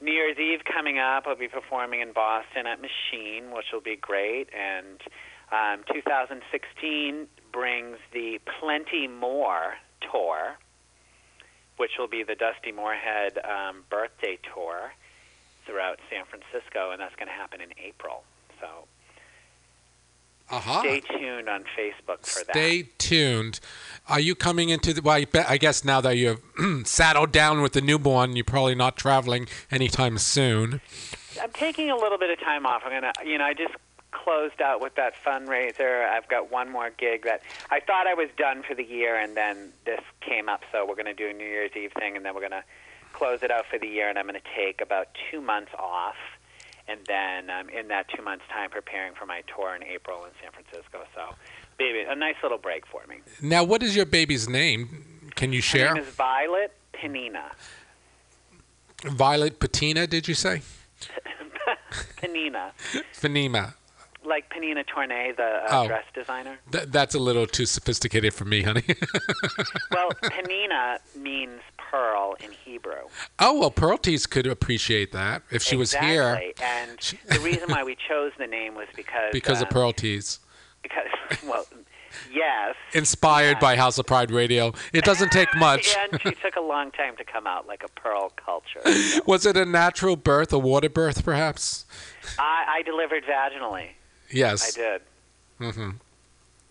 [0.00, 1.24] New Year's Eve coming up.
[1.26, 4.48] I'll be performing in Boston at Machine, which will be great.
[4.54, 5.00] And
[5.52, 9.74] um, 2016 brings the Plenty More
[10.10, 10.56] tour,
[11.80, 14.92] which will be the Dusty Moorhead um, birthday tour.
[15.66, 18.24] throughout San Francisco, and that's going to happen in April.
[18.60, 18.66] So
[20.50, 20.80] Uh-huh.
[20.80, 22.54] stay tuned on Facebook for that.
[22.56, 23.60] Stay tuned.
[24.08, 25.00] Are you coming into the?
[25.00, 26.40] Well, I, bet, I guess now that you've
[26.86, 30.80] saddled down with the newborn, you're probably not traveling anytime soon.
[31.40, 32.82] I'm taking a little bit of time off.
[32.84, 33.74] I'm gonna, you know, I just
[34.12, 36.08] closed out with that fundraiser.
[36.08, 39.36] I've got one more gig that I thought I was done for the year, and
[39.36, 40.62] then this came up.
[40.72, 42.64] So we're gonna do a New Year's Eve thing, and then we're gonna
[43.12, 44.08] close it out for the year.
[44.08, 46.16] And I'm gonna take about two months off,
[46.88, 50.30] and then um, in that two months time, preparing for my tour in April in
[50.42, 51.04] San Francisco.
[51.14, 51.34] So,
[51.78, 53.16] baby, a nice little break for me.
[53.40, 55.30] Now, what is your baby's name?
[55.34, 55.88] Can you share?
[55.88, 57.52] Her name is Violet Panina.
[59.04, 60.60] Violet Patina, did you say?
[62.18, 62.72] Panina,
[63.14, 63.74] Fanima.
[64.24, 65.86] Like Pnina Tornai, the uh, Oh.
[65.86, 66.58] dress designer.
[66.70, 68.82] Th- that's a little too sophisticated for me, honey.
[69.90, 73.08] Well, Panina means pearl in Hebrew.
[73.38, 76.64] oh well, Pearl Tees could appreciate that if she was here Exactly.
[76.64, 76.98] And
[77.28, 80.38] the reason why we chose the name was because because of um, Pearl Tees.
[80.82, 81.08] Because
[81.46, 81.66] well,
[82.32, 82.76] yes.
[82.94, 84.72] Inspired by House of Pride Radio.
[84.92, 85.94] It doesn't take much.
[86.12, 88.80] and she took a long time to come out like a pearl culture.
[89.26, 91.84] Was it a natural birth, a water birth, perhaps?
[92.38, 93.88] I, I delivered vaginally.
[94.30, 94.76] Yes.
[94.78, 95.72] I did.
[95.74, 95.90] hmm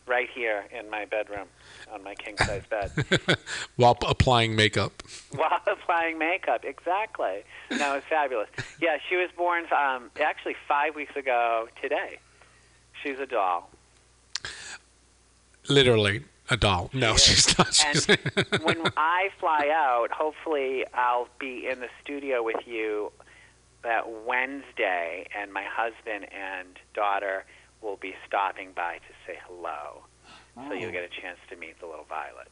[0.07, 1.48] Right here in my bedroom
[1.91, 2.91] on my king size bed.
[3.76, 5.03] While p- applying makeup.
[5.36, 7.44] While applying makeup, exactly.
[7.69, 8.49] No, it was fabulous.
[8.81, 12.18] Yeah, she was born um, actually five weeks ago today.
[13.03, 13.69] She's a doll.
[15.68, 16.90] Literally a doll.
[16.94, 17.73] No, she's not.
[17.73, 18.07] She's
[18.64, 23.11] when I fly out, hopefully I'll be in the studio with you
[23.84, 27.45] that Wednesday, and my husband and daughter
[27.81, 30.03] will be stopping by to say hello.
[30.68, 30.91] So you'll oh.
[30.91, 32.49] get a chance to meet the little Violet.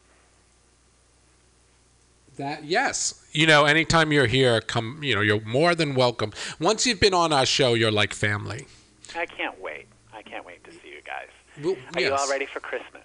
[2.38, 4.99] That yes, you know, anytime you're here, come.
[5.02, 6.32] You know, you're more than welcome.
[6.60, 8.68] Once you've been on our show, you're like family.
[9.16, 9.88] I can't wait.
[10.14, 11.28] I can't wait to see you guys.
[11.64, 13.02] Well, Are you all ready for Christmas?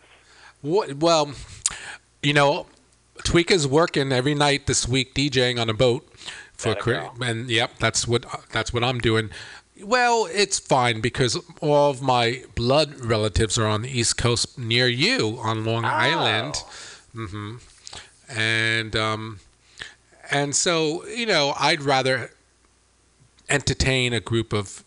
[0.61, 0.99] What?
[0.99, 1.32] Well,
[2.23, 2.66] you know,
[3.24, 6.11] Tweeka's working every night this week, DJing on a boat
[6.57, 9.31] for Better and yep, that's what that's what I'm doing.
[9.83, 14.87] Well, it's fine because all of my blood relatives are on the East Coast near
[14.87, 16.57] you on Long Island.
[17.12, 17.57] hmm
[18.29, 19.41] And um,
[20.31, 22.31] and so you know, I'd rather
[23.49, 24.85] entertain a group of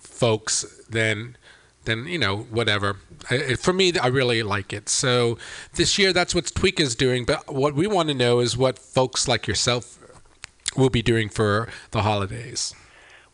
[0.00, 1.36] folks than
[1.84, 2.98] than you know whatever.
[3.30, 4.88] I- for me, I really like it.
[4.88, 5.38] So
[5.74, 7.24] this year, that's what Tweak is doing.
[7.24, 9.98] But what we want to know is what folks like yourself
[10.76, 12.74] will be doing for the holidays.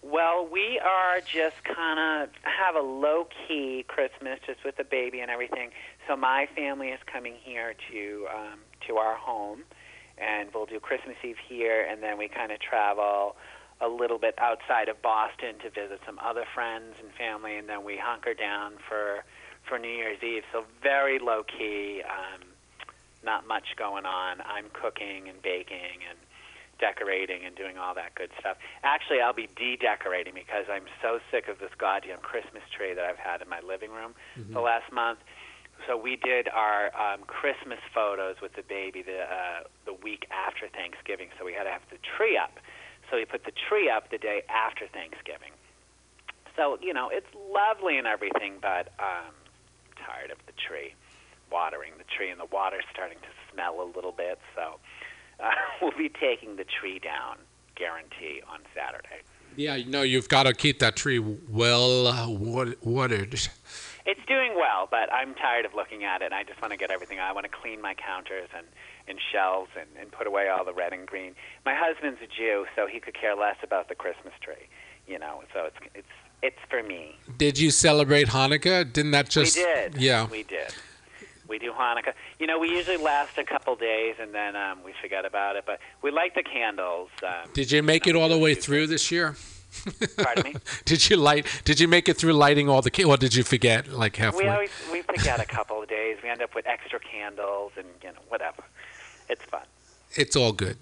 [0.03, 5.21] Well, we are just kind of have a low key Christmas, just with the baby
[5.21, 5.71] and everything.
[6.07, 8.59] So my family is coming here to um,
[8.89, 9.63] to our home,
[10.19, 13.37] and we'll do Christmas Eve here, and then we kind of travel
[13.81, 17.85] a little bit outside of Boston to visit some other friends and family, and then
[17.85, 19.25] we hunker down for
[19.69, 20.43] for New Year's Eve.
[20.53, 22.43] So very low key, um,
[23.25, 24.41] not much going on.
[24.41, 26.19] I'm cooking and baking and
[26.83, 28.59] decorating and doing all that good stuff.
[28.83, 33.23] Actually, I'll be de-decorating because I'm so sick of this goddamn Christmas tree that I've
[33.23, 34.19] had in my living room
[34.53, 35.21] the last month.
[35.87, 40.67] So we did our um, Christmas photos with the baby the uh, the week after
[40.69, 41.31] Thanksgiving.
[41.39, 42.59] So we had to have the tree up.
[43.11, 45.55] So we put the tree up the day after Thanksgiving.
[46.57, 49.35] So you know it's lovely and everything, but um,
[50.03, 50.95] tired of the tree,
[51.51, 54.39] watering the tree, and the water's starting to smell a little bit.
[54.55, 54.79] So
[55.43, 55.51] uh,
[55.83, 57.37] we'll be taking the tree down,
[57.75, 59.23] guarantee, on Saturday.
[59.57, 62.35] Yeah, no, you've got to keep that tree well
[62.83, 63.35] watered.
[64.05, 66.27] It's doing well, but I'm tired of looking at it.
[66.27, 67.21] And I just want to get everything.
[67.21, 68.67] I want to clean my counters and,
[69.07, 71.35] and shelves and, and put away all the red and green.
[71.65, 74.69] My husband's a Jew, so he could care less about the Christmas tree.
[75.07, 76.09] You know, so it's it's
[76.43, 77.17] it's for me.
[77.37, 78.91] Did you celebrate Hanukkah?
[78.93, 79.57] Didn't that just?
[79.57, 79.97] we did.
[79.97, 80.27] Yeah.
[80.29, 80.73] we did.
[81.53, 82.15] We do Hanukkah.
[82.39, 85.65] You know, we usually last a couple days and then um, we forget about it.
[85.67, 87.11] But we light the candles.
[87.23, 89.37] Um, Did you make it all the way through this year?
[90.17, 90.55] Pardon me.
[90.87, 91.45] Did you light?
[91.67, 92.91] Did you make it through lighting all the?
[92.91, 94.45] ca- Or did you forget like halfway?
[94.45, 96.17] We always we forget a couple of days.
[96.23, 98.63] We end up with extra candles and you know whatever.
[99.29, 99.67] It's fun.
[100.15, 100.79] It's all good.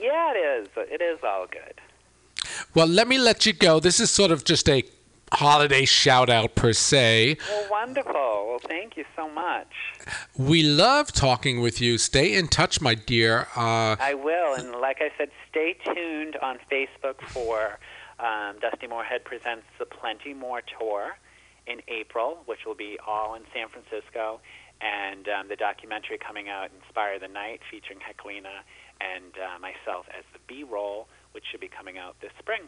[0.00, 0.68] Yeah, it is.
[0.76, 1.80] It is all good.
[2.74, 3.80] Well, let me let you go.
[3.80, 4.84] This is sort of just a
[5.32, 7.36] holiday shout out per se.
[7.48, 8.12] Well, wonderful.
[8.48, 9.68] Well, thank you so much.
[10.36, 11.98] We love talking with you.
[11.98, 13.48] Stay in touch, my dear.
[13.56, 17.78] Uh, I will, and like I said, stay tuned on Facebook for
[18.18, 21.16] um, Dusty Moorhead presents the Plenty More tour
[21.66, 24.40] in April, which will be all in San Francisco,
[24.80, 28.62] and um, the documentary coming out, Inspire the Night, featuring Heklina
[29.00, 32.62] and uh, myself as the B-roll, which should be coming out this spring.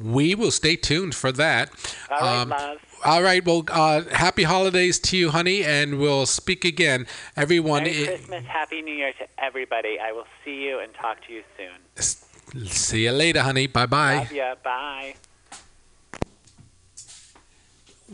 [0.00, 1.70] We will stay tuned for that.
[2.10, 2.78] Um, All right, love.
[3.04, 3.44] All right.
[3.44, 7.06] Well, uh, happy holidays to you, honey, and we'll speak again.
[7.36, 9.98] Everyone, Merry i- Christmas, Happy New Year to everybody.
[9.98, 12.66] I will see you and talk to you soon.
[12.66, 13.66] see you later, honey.
[13.66, 14.16] Bye bye.
[14.16, 14.54] Love ya.
[14.62, 15.14] Bye.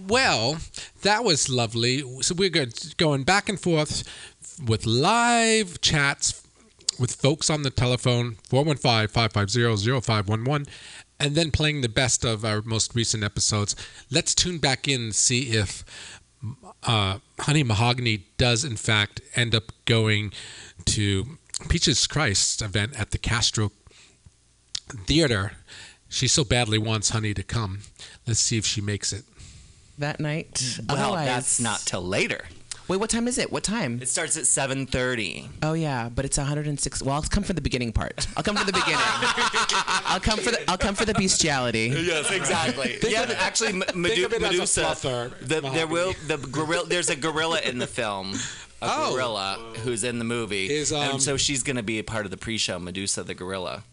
[0.09, 0.59] Well,
[1.03, 2.03] that was lovely.
[2.23, 4.03] So we're good, going back and forth
[4.67, 6.43] with live chats
[6.99, 10.67] with folks on the telephone, 415-550-0511,
[11.19, 13.75] and then playing the best of our most recent episodes.
[14.11, 15.85] Let's tune back in and see if
[16.85, 20.33] uh, Honey Mahogany does, in fact, end up going
[20.87, 21.39] to
[21.69, 23.73] Peaches Christ event at the Castro
[25.07, 25.53] Theater.
[26.09, 27.81] She so badly wants Honey to come.
[28.27, 29.25] Let's see if she makes it.
[29.99, 30.79] that night.
[30.89, 32.47] Well, Otherwise- that's not till later.
[32.89, 33.51] Wait, what time is it?
[33.51, 33.99] What time?
[34.01, 35.49] It starts at 7:30.
[35.63, 37.03] Oh yeah, but it's 106.
[37.03, 38.29] Well, I'll come for the beginning part.
[38.37, 39.01] I'll come for the beginning.
[40.07, 40.71] I'll come for the.
[40.71, 41.89] I'll come for the bestiality.
[41.89, 42.97] Yes, exactly.
[42.97, 44.83] Think yeah, of actually, M- think Medu- of it as a Medusa.
[44.83, 46.87] fluffer, the, there will the gorilla.
[46.87, 48.35] There's a gorilla in the film.
[48.83, 49.15] A Oh.
[49.15, 52.27] gorilla who's in the movie, Is, um, and so she's going to be a part
[52.27, 52.79] of the pre-show.
[52.79, 53.85] Medusa the gorilla.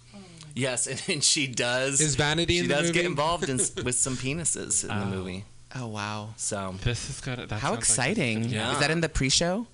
[0.56, 2.02] Yes, and, and she does.
[2.02, 5.46] Is Vanity She in the does get involved in, with some penises in the movie.
[5.76, 6.30] Oh wow.
[6.38, 7.38] So This is good.
[7.40, 8.44] That How sounds like exciting!
[8.46, 8.74] Yeah.
[8.74, 9.68] Is that in the pre-show?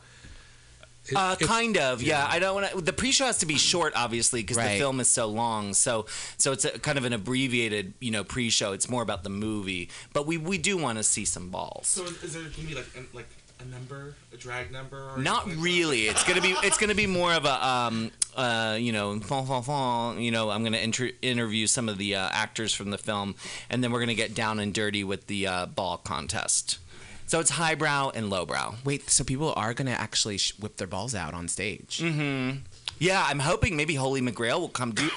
[1.16, 2.28] Uh, kind of, yeah.
[2.30, 2.82] I don't want to.
[2.82, 4.74] The pre-show has to be short, obviously, because Right.
[4.74, 5.74] the film is so long.
[5.74, 6.06] So,
[6.38, 8.74] so it's a, kind of an abbreviated, you know, pre-show.
[8.74, 11.88] It's more about the movie, but we we do want to see some balls.
[11.88, 13.28] So is, is there gonna be like like
[13.60, 15.12] a number, a drag number?
[15.16, 16.04] Or Not really.
[16.08, 19.64] It's gonna be it's gonna be more of a um uh you know fon, fon,
[19.64, 23.36] fon, you know I'm gonna inter- interview some of the uh, actors from the film,
[23.70, 26.80] and then we're gonna get down and dirty with the uh, ball contest.
[27.28, 28.76] So it's highbrow and lowbrow.
[28.84, 32.00] Wait, so people are gonna actually sh- whip their balls out on stage?
[32.04, 32.60] Mm-hmm.
[32.98, 35.10] Yeah, I'm hoping maybe Holy McGrail will come do.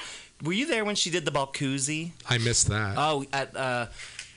[0.43, 2.11] Were you there when she did the Balkoozie?
[2.29, 2.95] I missed that.
[2.97, 3.87] Oh, at uh,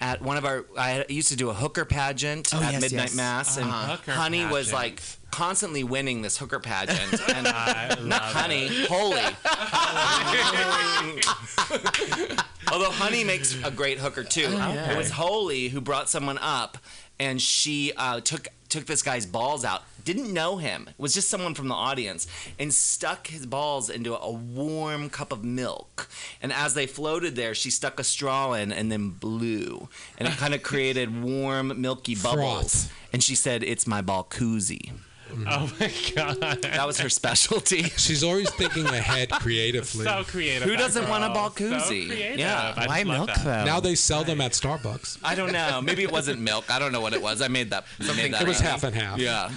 [0.01, 3.03] at one of our, I used to do a hooker pageant Oh, at yes, Midnight
[3.09, 3.17] yes.
[3.17, 3.97] Mass, and Uh-huh.
[3.97, 5.01] Hooker Honey was like
[5.31, 9.21] constantly winning this hooker pageant, and I not love Honey, Holy.
[12.73, 14.51] Although Honey makes a great hooker too.
[14.51, 14.93] yeah.
[14.93, 16.79] It was Holy who brought someone up,
[17.19, 19.83] and she uh, took took this guy's balls out.
[20.05, 20.89] Didn't know him.
[20.99, 22.27] Was just someone from the audience,
[22.59, 26.09] and stuck his balls into a warm cup of milk.
[26.41, 29.89] And as they floated there, she stuck a straw in and then blew,
[30.19, 32.87] and it kind of created warm, milky bubbles.
[32.87, 32.93] Froth.
[33.13, 34.93] And she said, "It's my ball koozie."
[35.49, 36.63] Oh my god.
[36.63, 37.83] That was her specialty.
[37.97, 40.05] She's always thinking ahead creatively.
[40.05, 40.63] So creative.
[40.65, 41.37] Who that doesn't want a girl.
[41.51, 41.81] Balkoozie?
[41.81, 42.39] So creative.
[42.39, 42.75] Yeah.
[42.77, 43.45] I Why just love milk that.
[43.45, 43.65] though?
[43.65, 45.19] now they sell them at Starbucks.
[45.23, 45.81] I don't know.
[45.83, 46.71] Maybe it wasn't milk.
[46.71, 47.43] I don't know what it was.
[47.43, 47.85] I made that.
[48.17, 48.65] made that It was up.
[48.67, 49.19] half and half.
[49.19, 49.51] Yeah.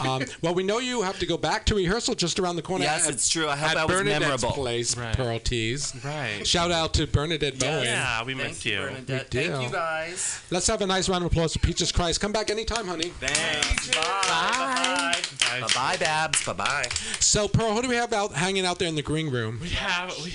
[0.00, 2.84] Um, well, we know you have to go back to rehearsal just around the corner.
[2.84, 3.48] Yes, at, it's true.
[3.48, 4.52] I hope at I was Bernadette's memorable.
[4.52, 5.16] place, Right.
[5.16, 5.94] Pearl Tees.
[6.04, 6.46] Right.
[6.46, 7.84] Shout out to Bernadette Bowen.
[7.84, 8.80] Yeah, we Thank miss you, you.
[8.80, 9.34] Bernadette.
[9.34, 9.62] We Thank do.
[9.62, 10.40] you guys.
[10.50, 12.20] Let's have a nice round of applause for Peaches Christ.
[12.20, 13.12] Come back anytime, honey.
[13.20, 13.95] Thanks.
[13.96, 15.14] Bye.
[15.40, 15.60] Bye.
[15.60, 15.68] Bye.
[15.74, 15.96] Bye.
[15.98, 16.44] Babs.
[16.44, 16.52] Bye.
[16.52, 16.88] Bye.
[17.20, 19.58] So, Pearl, who do we have out hanging out there in the green room?
[19.62, 20.12] We have.
[20.22, 20.32] We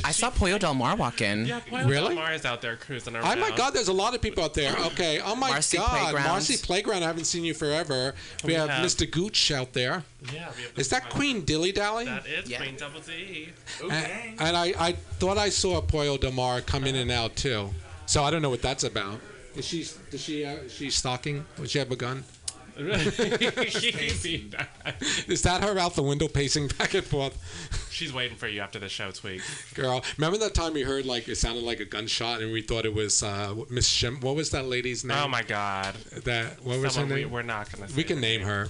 [0.04, 1.46] I saw Pollo Del Mar walk in.
[1.46, 2.08] Yeah, Pollo Really?
[2.14, 3.38] Del Mar is out there cruising around.
[3.38, 4.76] Oh my God, there's a lot of people out there.
[4.86, 5.20] Okay.
[5.24, 6.24] Oh my Marcy God, Playground.
[6.28, 7.02] Marcy Playground.
[7.02, 8.14] I haven't seen you forever.
[8.42, 9.10] We, We have, have- Mr.
[9.10, 10.04] Gooch out there.
[10.32, 12.04] Yeah, we have Is that Queen Dilly Dally?
[12.06, 12.58] That is Yeah.
[12.58, 13.48] Queen Double D.
[13.82, 17.70] And, and I, I thought I saw Pollo Del Mar come in and out too.
[18.06, 19.20] So I don't know what that's about.
[19.56, 19.86] Is she?
[20.10, 20.44] Does she?
[20.44, 21.44] Uh, she stalking?
[21.56, 22.24] Does she have a gun?
[25.28, 27.38] Is that her out the window pacing back and forth?
[27.90, 29.42] She's waiting for you after the show, Twig.
[29.74, 32.84] Girl, remember that time we heard like it sounded like a gunshot and we thought
[32.84, 34.20] it was uh, Miss Shim?
[34.22, 35.16] What was that lady's name?
[35.20, 35.94] Oh my God.
[36.24, 37.30] That what was her name?
[37.30, 37.88] we're not gonna.
[37.88, 38.68] Say we can her name her.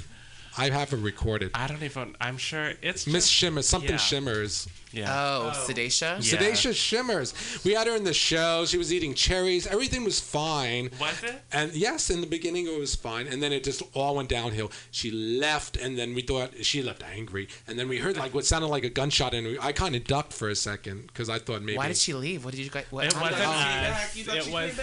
[0.57, 1.51] I have it recorded.
[1.55, 2.17] I don't even.
[2.21, 3.97] I'm sure it's Miss just- Shimmer, something yeah.
[3.97, 4.69] Shimmers.
[4.93, 5.13] Yeah.
[5.13, 5.67] Oh, oh.
[5.69, 6.01] Sedacia.
[6.21, 6.39] Yeah.
[6.39, 7.35] Sedacious Shimmers.
[7.65, 8.65] We had her in the show.
[8.65, 9.67] She was eating cherries.
[9.67, 10.91] Everything was fine.
[11.01, 11.43] Was it?
[11.53, 14.71] And yes, in the beginning it was fine, and then it just all went downhill.
[14.93, 18.45] She left, and then we thought she left angry, and then we heard like what
[18.47, 21.41] sounded like a gunshot, and we, I kind of ducked for a second because I
[21.41, 22.45] thought maybe Why did she leave?
[22.45, 22.85] What did you guys?
[22.91, 24.17] What, It wasn't that- us.
[24.17, 24.81] You thought It she was.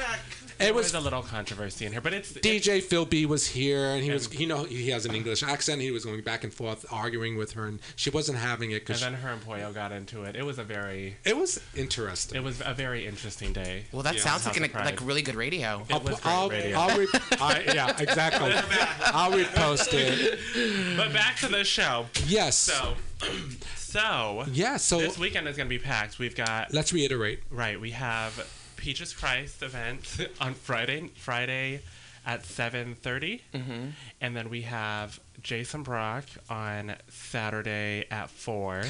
[0.62, 0.68] Came back.
[0.68, 3.48] It It was was a little controversy in here, but it's DJ Phil B was
[3.48, 5.82] here, and he was you know he has an English accent.
[5.82, 9.00] He was going back and forth arguing with her, and she wasn't having it And
[9.00, 10.36] then her and Pollo got into it.
[10.36, 11.18] It was a very.
[11.26, 12.38] it was interesting.
[12.38, 13.86] It was a very interesting day.
[13.92, 14.22] Well, that Yeah.
[14.22, 15.86] sounds like House an, like really good radio.
[15.90, 16.78] It was great I'll, radio.
[16.78, 17.08] I'll re-
[17.40, 18.52] I, yeah, exactly.
[19.06, 20.40] I'll repost it.
[20.98, 22.06] But back to the show.
[22.28, 22.58] Yes.
[22.58, 22.96] So,
[23.76, 24.78] so Yeah.
[24.78, 26.20] So this weekend is going to be packed.
[26.20, 27.42] We've got let's reiterate.
[27.52, 27.80] right.
[27.80, 28.48] We have
[28.82, 31.10] Peaches Christ event on Friday.
[31.16, 31.82] Friday
[32.26, 33.90] at 7:30, Mm-hmm.
[34.22, 38.84] and then we have Jason Brock on Saturday at 4.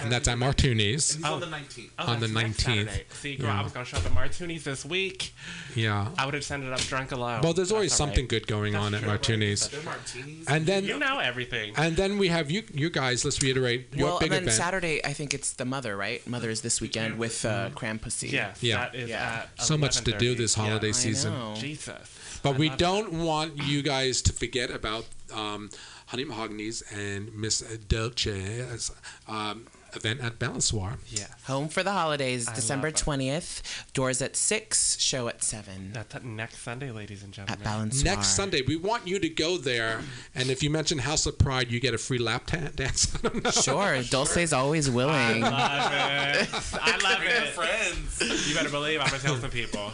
[0.00, 1.16] And that's at Martuni's.
[1.16, 1.90] And he's on the 19th.
[1.98, 2.60] Oh, On the 19th.
[2.60, 3.04] Saturday.
[3.10, 3.60] See, girl, Yeah.
[3.60, 5.32] I was going to show up at Martuni's this week.
[5.74, 6.08] Yeah.
[6.18, 7.40] I would have ended up drunk alone.
[7.42, 8.28] Well, there's always That's something right.
[8.30, 9.68] good going on at Martuni's.
[9.68, 10.46] Their martinis.
[10.48, 11.72] And then You know everything.
[11.76, 14.56] and then we have you you guys, let's reiterate your well, big and then event.
[14.56, 16.26] Saturday, I think it's the Mother, right?
[16.26, 18.30] Mother is this weekend with uh, Crampussy.
[18.32, 18.76] Yes, Yeah.
[18.78, 20.92] that is at so much to do this holiday Yeah.
[20.92, 21.56] season.
[21.56, 22.40] Jesus.
[22.42, 25.70] But we don't want you guys to forget about um,
[26.06, 28.92] Honey Mahogany's and Miss Dulce's
[29.26, 30.96] um, event at Balançoire.
[31.08, 31.26] Yeah.
[31.46, 33.62] Home for the holidays, I December 20th.
[33.92, 35.92] Doors at 6, show at 7.
[35.92, 37.66] That's at next Sunday, ladies and gentlemen.
[37.66, 38.04] At Balançoire.
[38.04, 40.00] Next Sunday, we want you to go there,
[40.34, 43.14] and if you mention House of Pride, you get a free lap ta- dance.
[43.24, 43.50] I don't know.
[43.50, 45.44] Sure, Dulce's always willing.
[45.44, 46.48] I love it.
[46.82, 47.48] I love your it.
[47.48, 48.48] friends.
[48.48, 49.92] You better believe I'm gonna tell some people.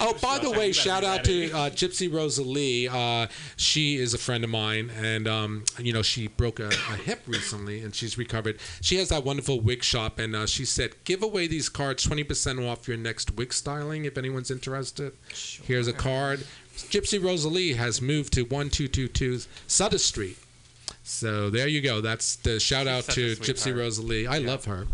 [0.00, 2.88] Oh, by the way, shout out to uh, Gypsy Rosalie.
[2.88, 6.96] Uh, she is a friend of mine, and um, you know she broke a, a
[6.96, 8.58] hip recently, and she's recovered.
[8.80, 12.24] She has that wonderful wig shop, and uh, she said, "Give away these cards, twenty
[12.24, 14.04] percent off your next wig styling.
[14.04, 15.66] If anyone's interested, Sure.
[15.66, 16.44] here's a card."
[16.74, 20.38] Gypsy Rosalie has moved to one two two two Sutter Street.
[21.04, 22.00] So there you go.
[22.00, 23.76] That's the shout out to Gypsy.
[23.76, 24.26] Rosalie.
[24.26, 24.86] I love her.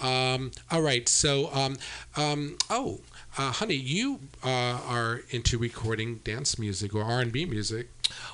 [0.00, 1.08] Um, all right.
[1.08, 1.76] So, um,
[2.16, 3.00] um, oh,
[3.38, 7.88] uh, honey, you uh, are into recording dance music or R and B music.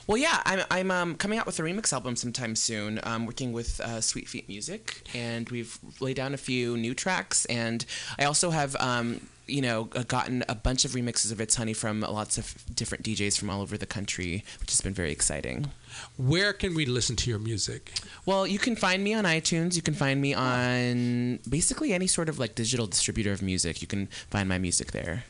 [0.06, 3.00] Well, yeah, I'm, I'm um, coming out with a remix album sometime soon.
[3.02, 7.44] I'm working with uh, Sweet Feet Music, and we've laid down a few new tracks.
[7.46, 7.84] And
[8.18, 12.00] I also have, um, you know, gotten a bunch of remixes of It's Honey from
[12.00, 15.70] lots of different DJs from all over the country, which has been very exciting.
[16.16, 17.92] Where can we listen to your music?
[18.26, 19.76] Well, you can find me on iTunes.
[19.76, 23.82] You can find me on basically any sort of like digital distributor of music.
[23.82, 25.24] You can find my music there.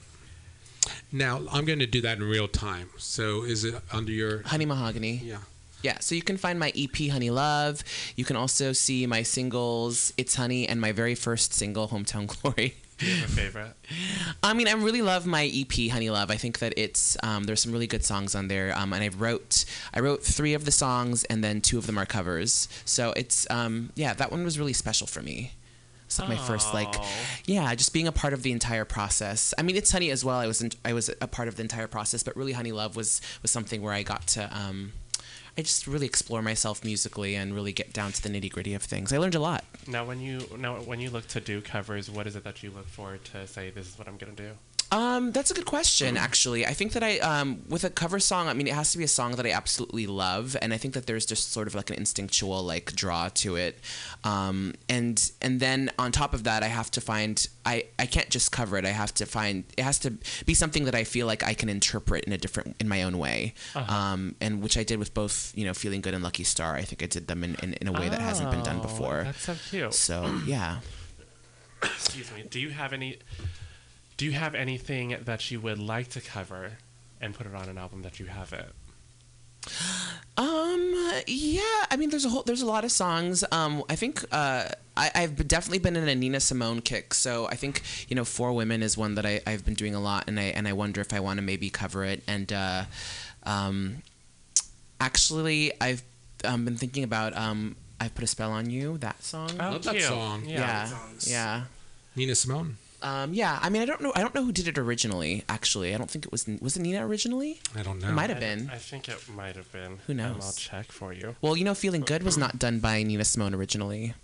[1.12, 2.88] Now, I'm going to do that in real time.
[2.96, 5.20] So, is it under your Honey Mahogany.
[5.24, 5.38] Yeah.
[5.82, 7.82] Yeah, so you can find my EP Honey Love.
[8.14, 12.76] You can also see my singles It's Honey and my very first single Hometown Glory.
[13.02, 13.72] Do you have a favorite?
[14.42, 16.30] I mean, I really love my EP Honey Love.
[16.30, 18.76] I think that it's um, there's some really good songs on there.
[18.78, 21.98] Um, and I wrote I wrote three of the songs and then two of them
[21.98, 22.68] are covers.
[22.84, 25.52] So it's um, yeah, that one was really special for me.
[26.06, 27.08] It's like my first like Oh.
[27.46, 29.54] yeah, just being a part of the entire process.
[29.58, 30.38] I mean, it's Honey as well.
[30.38, 32.96] I was in, I was a part of the entire process, but really Honey Love
[32.96, 34.92] was was something where I got to um,
[35.56, 38.82] I just really explore myself musically and really get down to the nitty gritty of
[38.82, 39.12] things.
[39.12, 39.64] I learned a lot.
[39.86, 42.70] Now, when you now when you look to do covers, what is it that you
[42.70, 44.52] look for to say this is what I'm gonna do?
[44.92, 46.66] Um, that's a good question, actually.
[46.66, 49.04] I think that I, um, with a cover song, I mean, it has to be
[49.04, 51.88] a song that I absolutely love, and I think that there's just sort of like
[51.88, 53.78] an instinctual like draw to it,
[54.22, 58.28] um, and and then on top of that, I have to find I I can't
[58.28, 58.84] just cover it.
[58.84, 60.10] I have to find it has to
[60.44, 63.16] be something that I feel like I can interpret in a different in my own
[63.16, 63.90] way, Uh-huh.
[63.94, 66.74] um, and which I did with both, you know, Feeling Good and Lucky Star.
[66.76, 68.82] I think I did them in, in, in a way that hasn't been done Oh,
[68.82, 69.22] before.
[69.24, 69.94] That's so cute.
[69.94, 70.80] So yeah.
[71.82, 72.44] Excuse me.
[72.50, 73.18] Do you have any?
[74.22, 76.74] Do you have anything that you would like to cover
[77.20, 78.68] and put it on an album that you haven't?
[80.36, 80.94] Um.
[81.26, 81.60] Yeah.
[81.90, 82.44] I mean, there's a whole.
[82.44, 83.42] There's a lot of songs.
[83.50, 83.82] Um.
[83.88, 84.24] I think.
[84.30, 84.68] Uh.
[84.96, 87.14] I, I've definitely been in a Nina Simone kick.
[87.14, 90.00] So I think you know, Four Women is one that I, I've been doing a
[90.00, 92.22] lot, and I and I wonder if I want to maybe cover it.
[92.28, 92.84] And uh,
[93.42, 94.04] um,
[95.00, 96.04] actually, I've
[96.44, 98.98] um, been thinking about um, I put a spell on you.
[98.98, 99.50] That song.
[99.58, 100.44] Oh, Love that song.
[100.46, 100.88] Yeah.
[100.88, 100.98] Yeah.
[101.26, 101.62] Yeah.
[102.14, 102.76] Nina Simone.
[103.02, 104.12] Um, yeah, I mean, I don't know.
[104.14, 105.44] I don't know who did it originally.
[105.48, 106.46] Actually, I don't think it was.
[106.60, 107.60] Was it Nina originally?
[107.76, 108.08] I don't know.
[108.08, 108.70] It might have been.
[108.72, 109.98] I think it might have been.
[110.06, 110.44] Who Um, knows?
[110.46, 111.34] I'll check for you.
[111.42, 114.14] Well, you know, Feeling Good was not done by Nina Simone originally.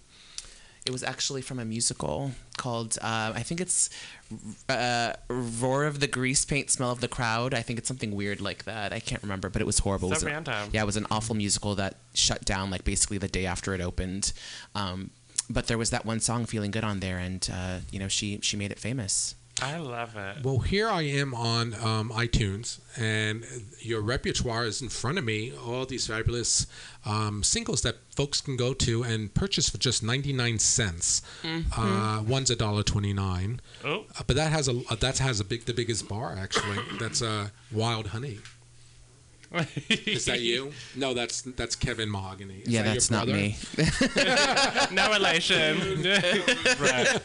[0.87, 3.91] It was actually from a musical called, uh, I think it's
[4.71, 7.53] uh, Roar of the Grease Paint, Smell of the Crowd.
[7.53, 8.93] I think it's something weird like that.
[8.95, 10.09] I can't remember, but it was horrible.
[10.09, 10.71] So it was an- random.
[10.73, 13.83] yeah, it was an awful musical that shut down like basically the day after it
[13.83, 14.33] opened.
[14.75, 15.11] Um,
[15.51, 18.39] but there was that one song, Feeling Good, on there, and uh, you know, she
[18.43, 19.35] she made it famous.
[19.61, 20.45] I love it.
[20.45, 23.45] Well, here I am on um, iTunes, and
[23.81, 25.53] your repertoire is in front of me.
[25.53, 26.69] All these fabulous
[27.05, 31.23] um, singles that folks can go to and purchase for just ninety nine cents.
[31.77, 33.61] Uh, one's a dollar twenty nine.
[33.85, 34.05] Oh.
[34.17, 36.79] Uh, but that has a uh, that has a big the biggest bar actually.
[37.01, 38.39] That's uh, Wild Honey.
[39.89, 40.73] Is that you?
[40.97, 42.59] No, that's that's Kevin Mahogany.
[42.61, 43.57] Is yeah, that that's not me.
[44.93, 46.03] no relation.
[46.81, 47.21] right.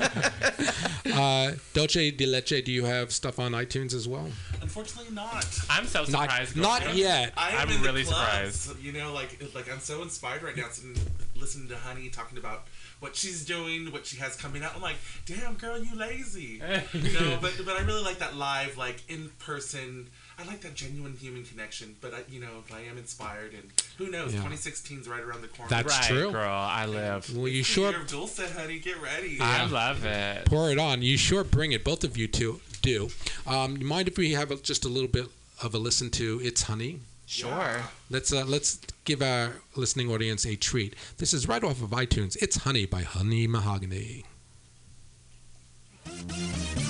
[1.14, 4.30] Uh, Dulce de Leche, do you have stuff on iTunes as well?
[4.62, 5.46] Unfortunately, not.
[5.70, 6.56] I'm so Not- surprised.
[6.58, 6.94] not girl.
[6.94, 7.34] yet.
[7.36, 8.84] I am I'm really clubs, surprised.
[8.84, 10.96] You know, like like I'm so inspired right now, sitting,
[11.36, 12.68] listening to Honey talking about
[13.00, 14.74] what she's doing, what she has coming out.
[14.76, 14.96] I'm like,
[15.26, 16.62] damn girl, you lazy.
[16.62, 20.10] no, but but I really like that live, like in person.
[20.38, 21.96] I like that genuine human connection.
[22.02, 24.34] But I, you know, I am inspired, and who knows?
[24.34, 24.40] Yeah.
[24.40, 25.70] 2016 is right around the corner.
[25.70, 26.32] That's right, true.
[26.32, 26.50] girl.
[26.50, 27.36] I live.
[27.36, 28.80] Well, you sure year of Dulce, honey.
[28.80, 29.38] Get ready.
[29.40, 30.46] I love it.
[30.46, 31.02] pour it on.
[31.02, 31.84] You sure bring it.
[31.84, 33.10] Both of you two do.
[33.48, 35.28] Um, mind if we have a, just a little bit
[35.62, 37.00] of a listen to "It's Honey"?
[37.26, 37.84] Sure.
[38.10, 40.96] Let's uh, let's give our listening audience a treat.
[41.18, 42.38] This is right off of iTunes.
[42.42, 44.26] "It's Honey" by Honey Mahogany.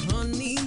[0.09, 0.57] Honey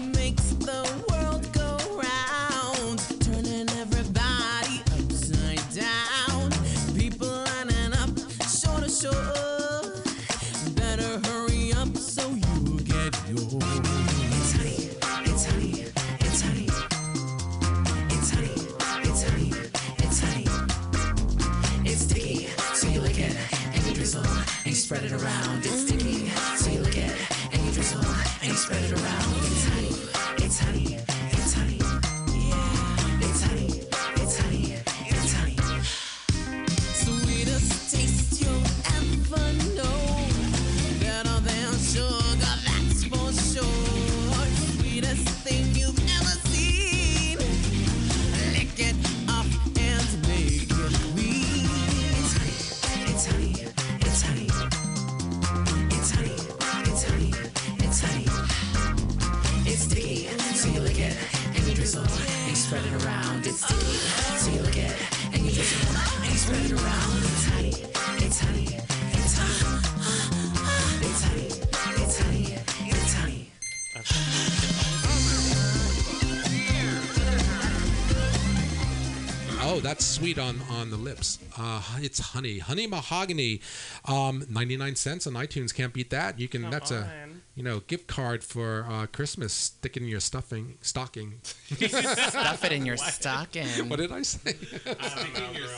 [79.77, 81.39] Oh, that's sweet on on the lips.
[81.59, 83.61] Uh, it's honey, honey mahogany,
[84.07, 85.75] um, ninety nine cents on iTunes.
[85.75, 86.41] Can't beat that.
[86.41, 86.63] You can.
[86.63, 87.11] Come that's a
[87.55, 89.53] you know gift card for uh, Christmas.
[89.53, 91.41] Stick it in your stuffing stocking.
[91.43, 93.69] Stuff it in your stocking.
[93.91, 94.53] What did I say?
[94.55, 95.69] Speaking your.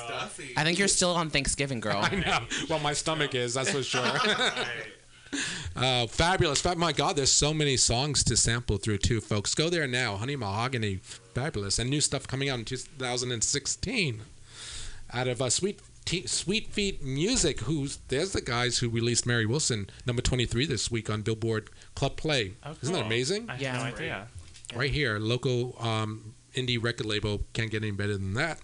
[0.57, 1.99] I think you're still on Thanksgiving, girl.
[2.01, 2.39] I know.
[2.71, 3.55] Well, my stomach is.
[3.55, 4.03] That's for sure.
[5.77, 6.65] Uh, fabulous.
[6.77, 9.55] My God, there's so many songs to sample through, too, folks.
[9.55, 10.17] Go there now.
[10.17, 10.97] Honey Mahogany,
[11.35, 11.79] fabulous.
[11.79, 14.23] And new stuff coming out in 2016
[15.13, 17.61] out of uh, Sweet T- Sweet Feet Music.
[17.61, 22.17] Who's There's the guys who released Mary Wilson, number 23 this week on Billboard Club
[22.17, 22.55] Play.
[22.65, 23.49] Oh, Isn't that amazing?
[23.49, 24.27] I had no idea.
[24.75, 27.43] Right here, local um, indie record label.
[27.53, 28.59] Can't get any better than that.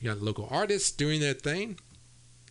[0.00, 1.78] You got local artists doing their thing.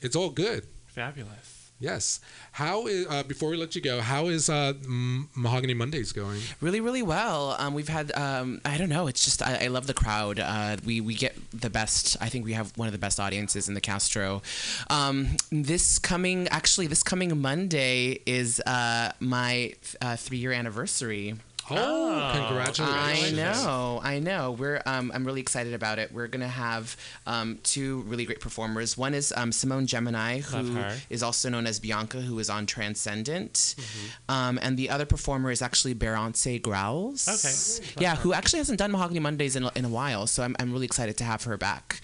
[0.01, 0.65] It's all good.
[0.88, 1.59] Fabulous.
[1.80, 2.19] Yes.
[2.51, 4.01] How is uh, before we let you go?
[4.01, 6.41] How is uh, Mahogany Mondays going?
[6.60, 7.56] Really, really well.
[7.57, 10.39] Um, we've had, um, I don't know, it's just, I, I love the crowd.
[10.39, 13.69] Uh, we, we get the best, I think we have one of the best audiences
[13.69, 14.41] in the Castro.
[14.89, 21.35] Um, this coming, actually, this coming Monday is uh, my uh, three year anniversary.
[21.72, 23.38] Oh, congratulations!
[23.40, 24.52] I know, I know.
[24.52, 26.12] We're um, I'm really excited about it.
[26.12, 26.96] We're gonna have
[27.28, 28.98] um, two really great performers.
[28.98, 30.96] One is um, Simone Gemini, Love who her.
[31.10, 34.32] is also known as Bianca, who is on Transcendent, Mm-hmm.
[34.32, 37.28] um, and the other performer is actually Berance Growls.
[37.28, 38.04] Okay.
[38.04, 40.72] Yeah, who actually hasn't done Mahogany Mondays in a, in a while, so I'm I'm
[40.72, 42.02] really excited to have her back.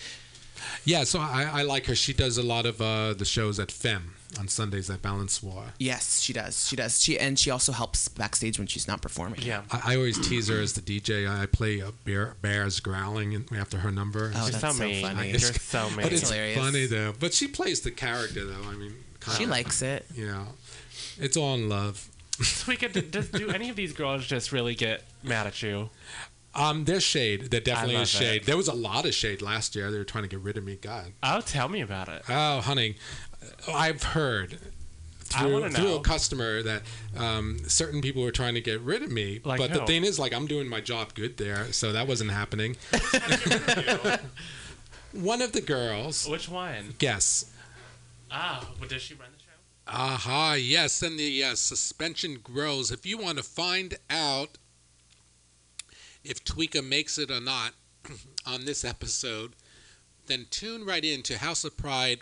[0.84, 1.96] Yeah, so I, I like her.
[1.96, 5.70] She does a lot of uh, the shows at Femme on Sundays at Balançoire.
[5.80, 6.68] Yes, she does.
[6.68, 7.02] She does.
[7.02, 9.42] She and she also helps backstage when she's not performing.
[9.42, 9.62] Yeah.
[9.72, 11.30] I, I always tease her as the DJ.
[11.30, 14.32] I play a bear, bears growling after her number.
[14.36, 15.06] Oh, that's so so mean.
[15.06, 15.30] funny.
[15.30, 16.02] You're so mean.
[16.02, 16.58] But it's hilarious.
[16.58, 17.14] funny though.
[17.20, 18.70] But she plays the character though.
[18.70, 20.06] I mean, kind She of, likes it.
[20.14, 20.46] You know,
[21.20, 22.10] it's all in love.
[22.38, 25.90] Tweeka, d- does, do any of these girls just really get mad at you?
[26.54, 27.52] Um, there's shade.
[27.52, 28.42] There definitely is shade.
[28.42, 28.46] it.
[28.46, 29.92] There was a lot of shade last year.
[29.92, 30.76] They were trying to get rid of me.
[30.82, 31.12] God.
[31.22, 32.24] Oh, tell me about it.
[32.30, 32.96] Oh, honey,
[33.68, 34.60] I've heard
[35.26, 36.82] through, through a customer that
[37.18, 39.42] um, certain people were trying to get rid of me.
[39.44, 42.32] Like but the thing is, like, I'm doing my job good there, so that wasn't
[42.32, 42.78] happening.
[45.12, 46.96] one of the girls, Which one?
[46.98, 47.52] guess.
[48.32, 49.50] Ah, well, does she run the show?
[49.88, 52.92] Aha, yes, and the uh, suspension grows.
[52.92, 54.58] If you want to find out
[56.24, 57.74] if Tweeka makes it or not
[58.46, 59.54] on this episode,
[60.28, 62.20] then tune right in to House of Pride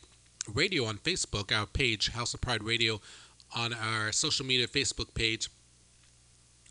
[0.52, 3.02] radio on Facebook, our page, House of Pride Radio,
[3.56, 5.50] on our social media Facebook page.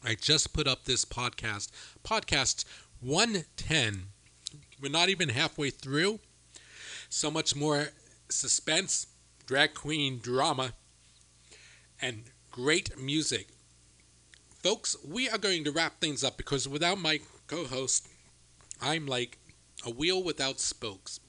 [0.04, 1.70] I just put up this podcast,
[2.04, 2.64] podcast
[3.00, 4.06] 110.
[4.80, 6.18] We're not even halfway through.
[7.08, 7.88] So much more
[8.28, 9.06] suspense,
[9.46, 10.72] drag queen drama,
[12.00, 13.48] and great music.
[14.62, 18.08] Folks, we are going to wrap things up because without my co host,
[18.80, 19.38] I'm like
[19.86, 21.20] a wheel without spokes.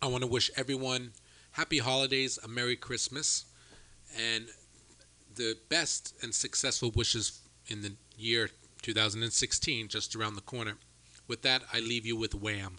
[0.00, 1.12] I want to wish everyone
[1.58, 3.44] happy holidays, a Merry Christmas,
[4.16, 4.46] and
[5.34, 8.48] the best and successful wishes in the year
[8.82, 10.74] 2016, just around the corner.
[11.26, 12.76] With that, I leave you with Wham.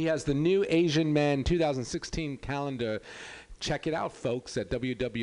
[0.00, 3.02] He has the new Asian Man 2016 calendar.
[3.58, 5.22] Check it out, folks, at www.asnmen.com.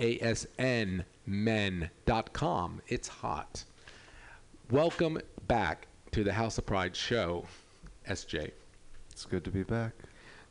[0.00, 1.02] asnmen.com.
[2.88, 3.64] It's hot.
[4.68, 7.44] Welcome back to the House of Pride show,
[8.08, 8.50] SJ.
[9.12, 9.92] It's good to be back.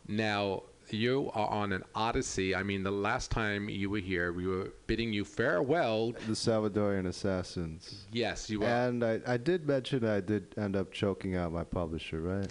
[0.07, 0.63] Now,
[0.93, 2.55] you are on an odyssey.
[2.55, 6.11] I mean, the last time you were here, we were bidding you farewell.
[6.11, 8.05] The Salvadorian Assassins.
[8.11, 8.67] Yes, you were.
[8.67, 12.47] And I, I did mention I did end up choking out my publisher, right?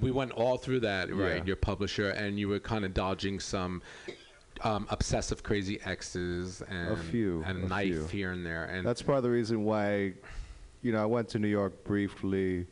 [0.00, 1.38] We went all through that, right?
[1.38, 1.44] Yeah.
[1.44, 3.82] Your publisher, and you were kind of dodging some
[4.62, 7.42] um, obsessive, crazy exes and a few.
[7.46, 8.06] and a knife few.
[8.06, 8.64] here and there.
[8.64, 10.14] And that's part of the reason why,
[10.82, 12.66] you know, I went to New York briefly,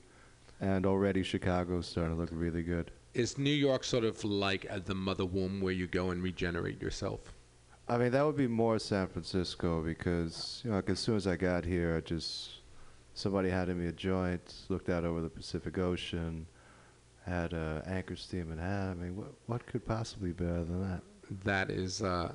[0.61, 2.91] and already Chicago's starting to look really good.
[3.15, 6.81] Is New York sort of like uh, the mother womb where you go and regenerate
[6.81, 7.33] yourself?
[7.89, 11.27] I mean, that would be more San Francisco because, you know, like as soon as
[11.27, 12.51] I got here, I just
[13.15, 16.47] somebody handed me a joint, looked out over the Pacific Ocean,
[17.25, 19.01] had uh, anchor steam in hand.
[19.01, 21.03] I mean, what what could possibly be better than that?
[21.45, 22.33] That is uh,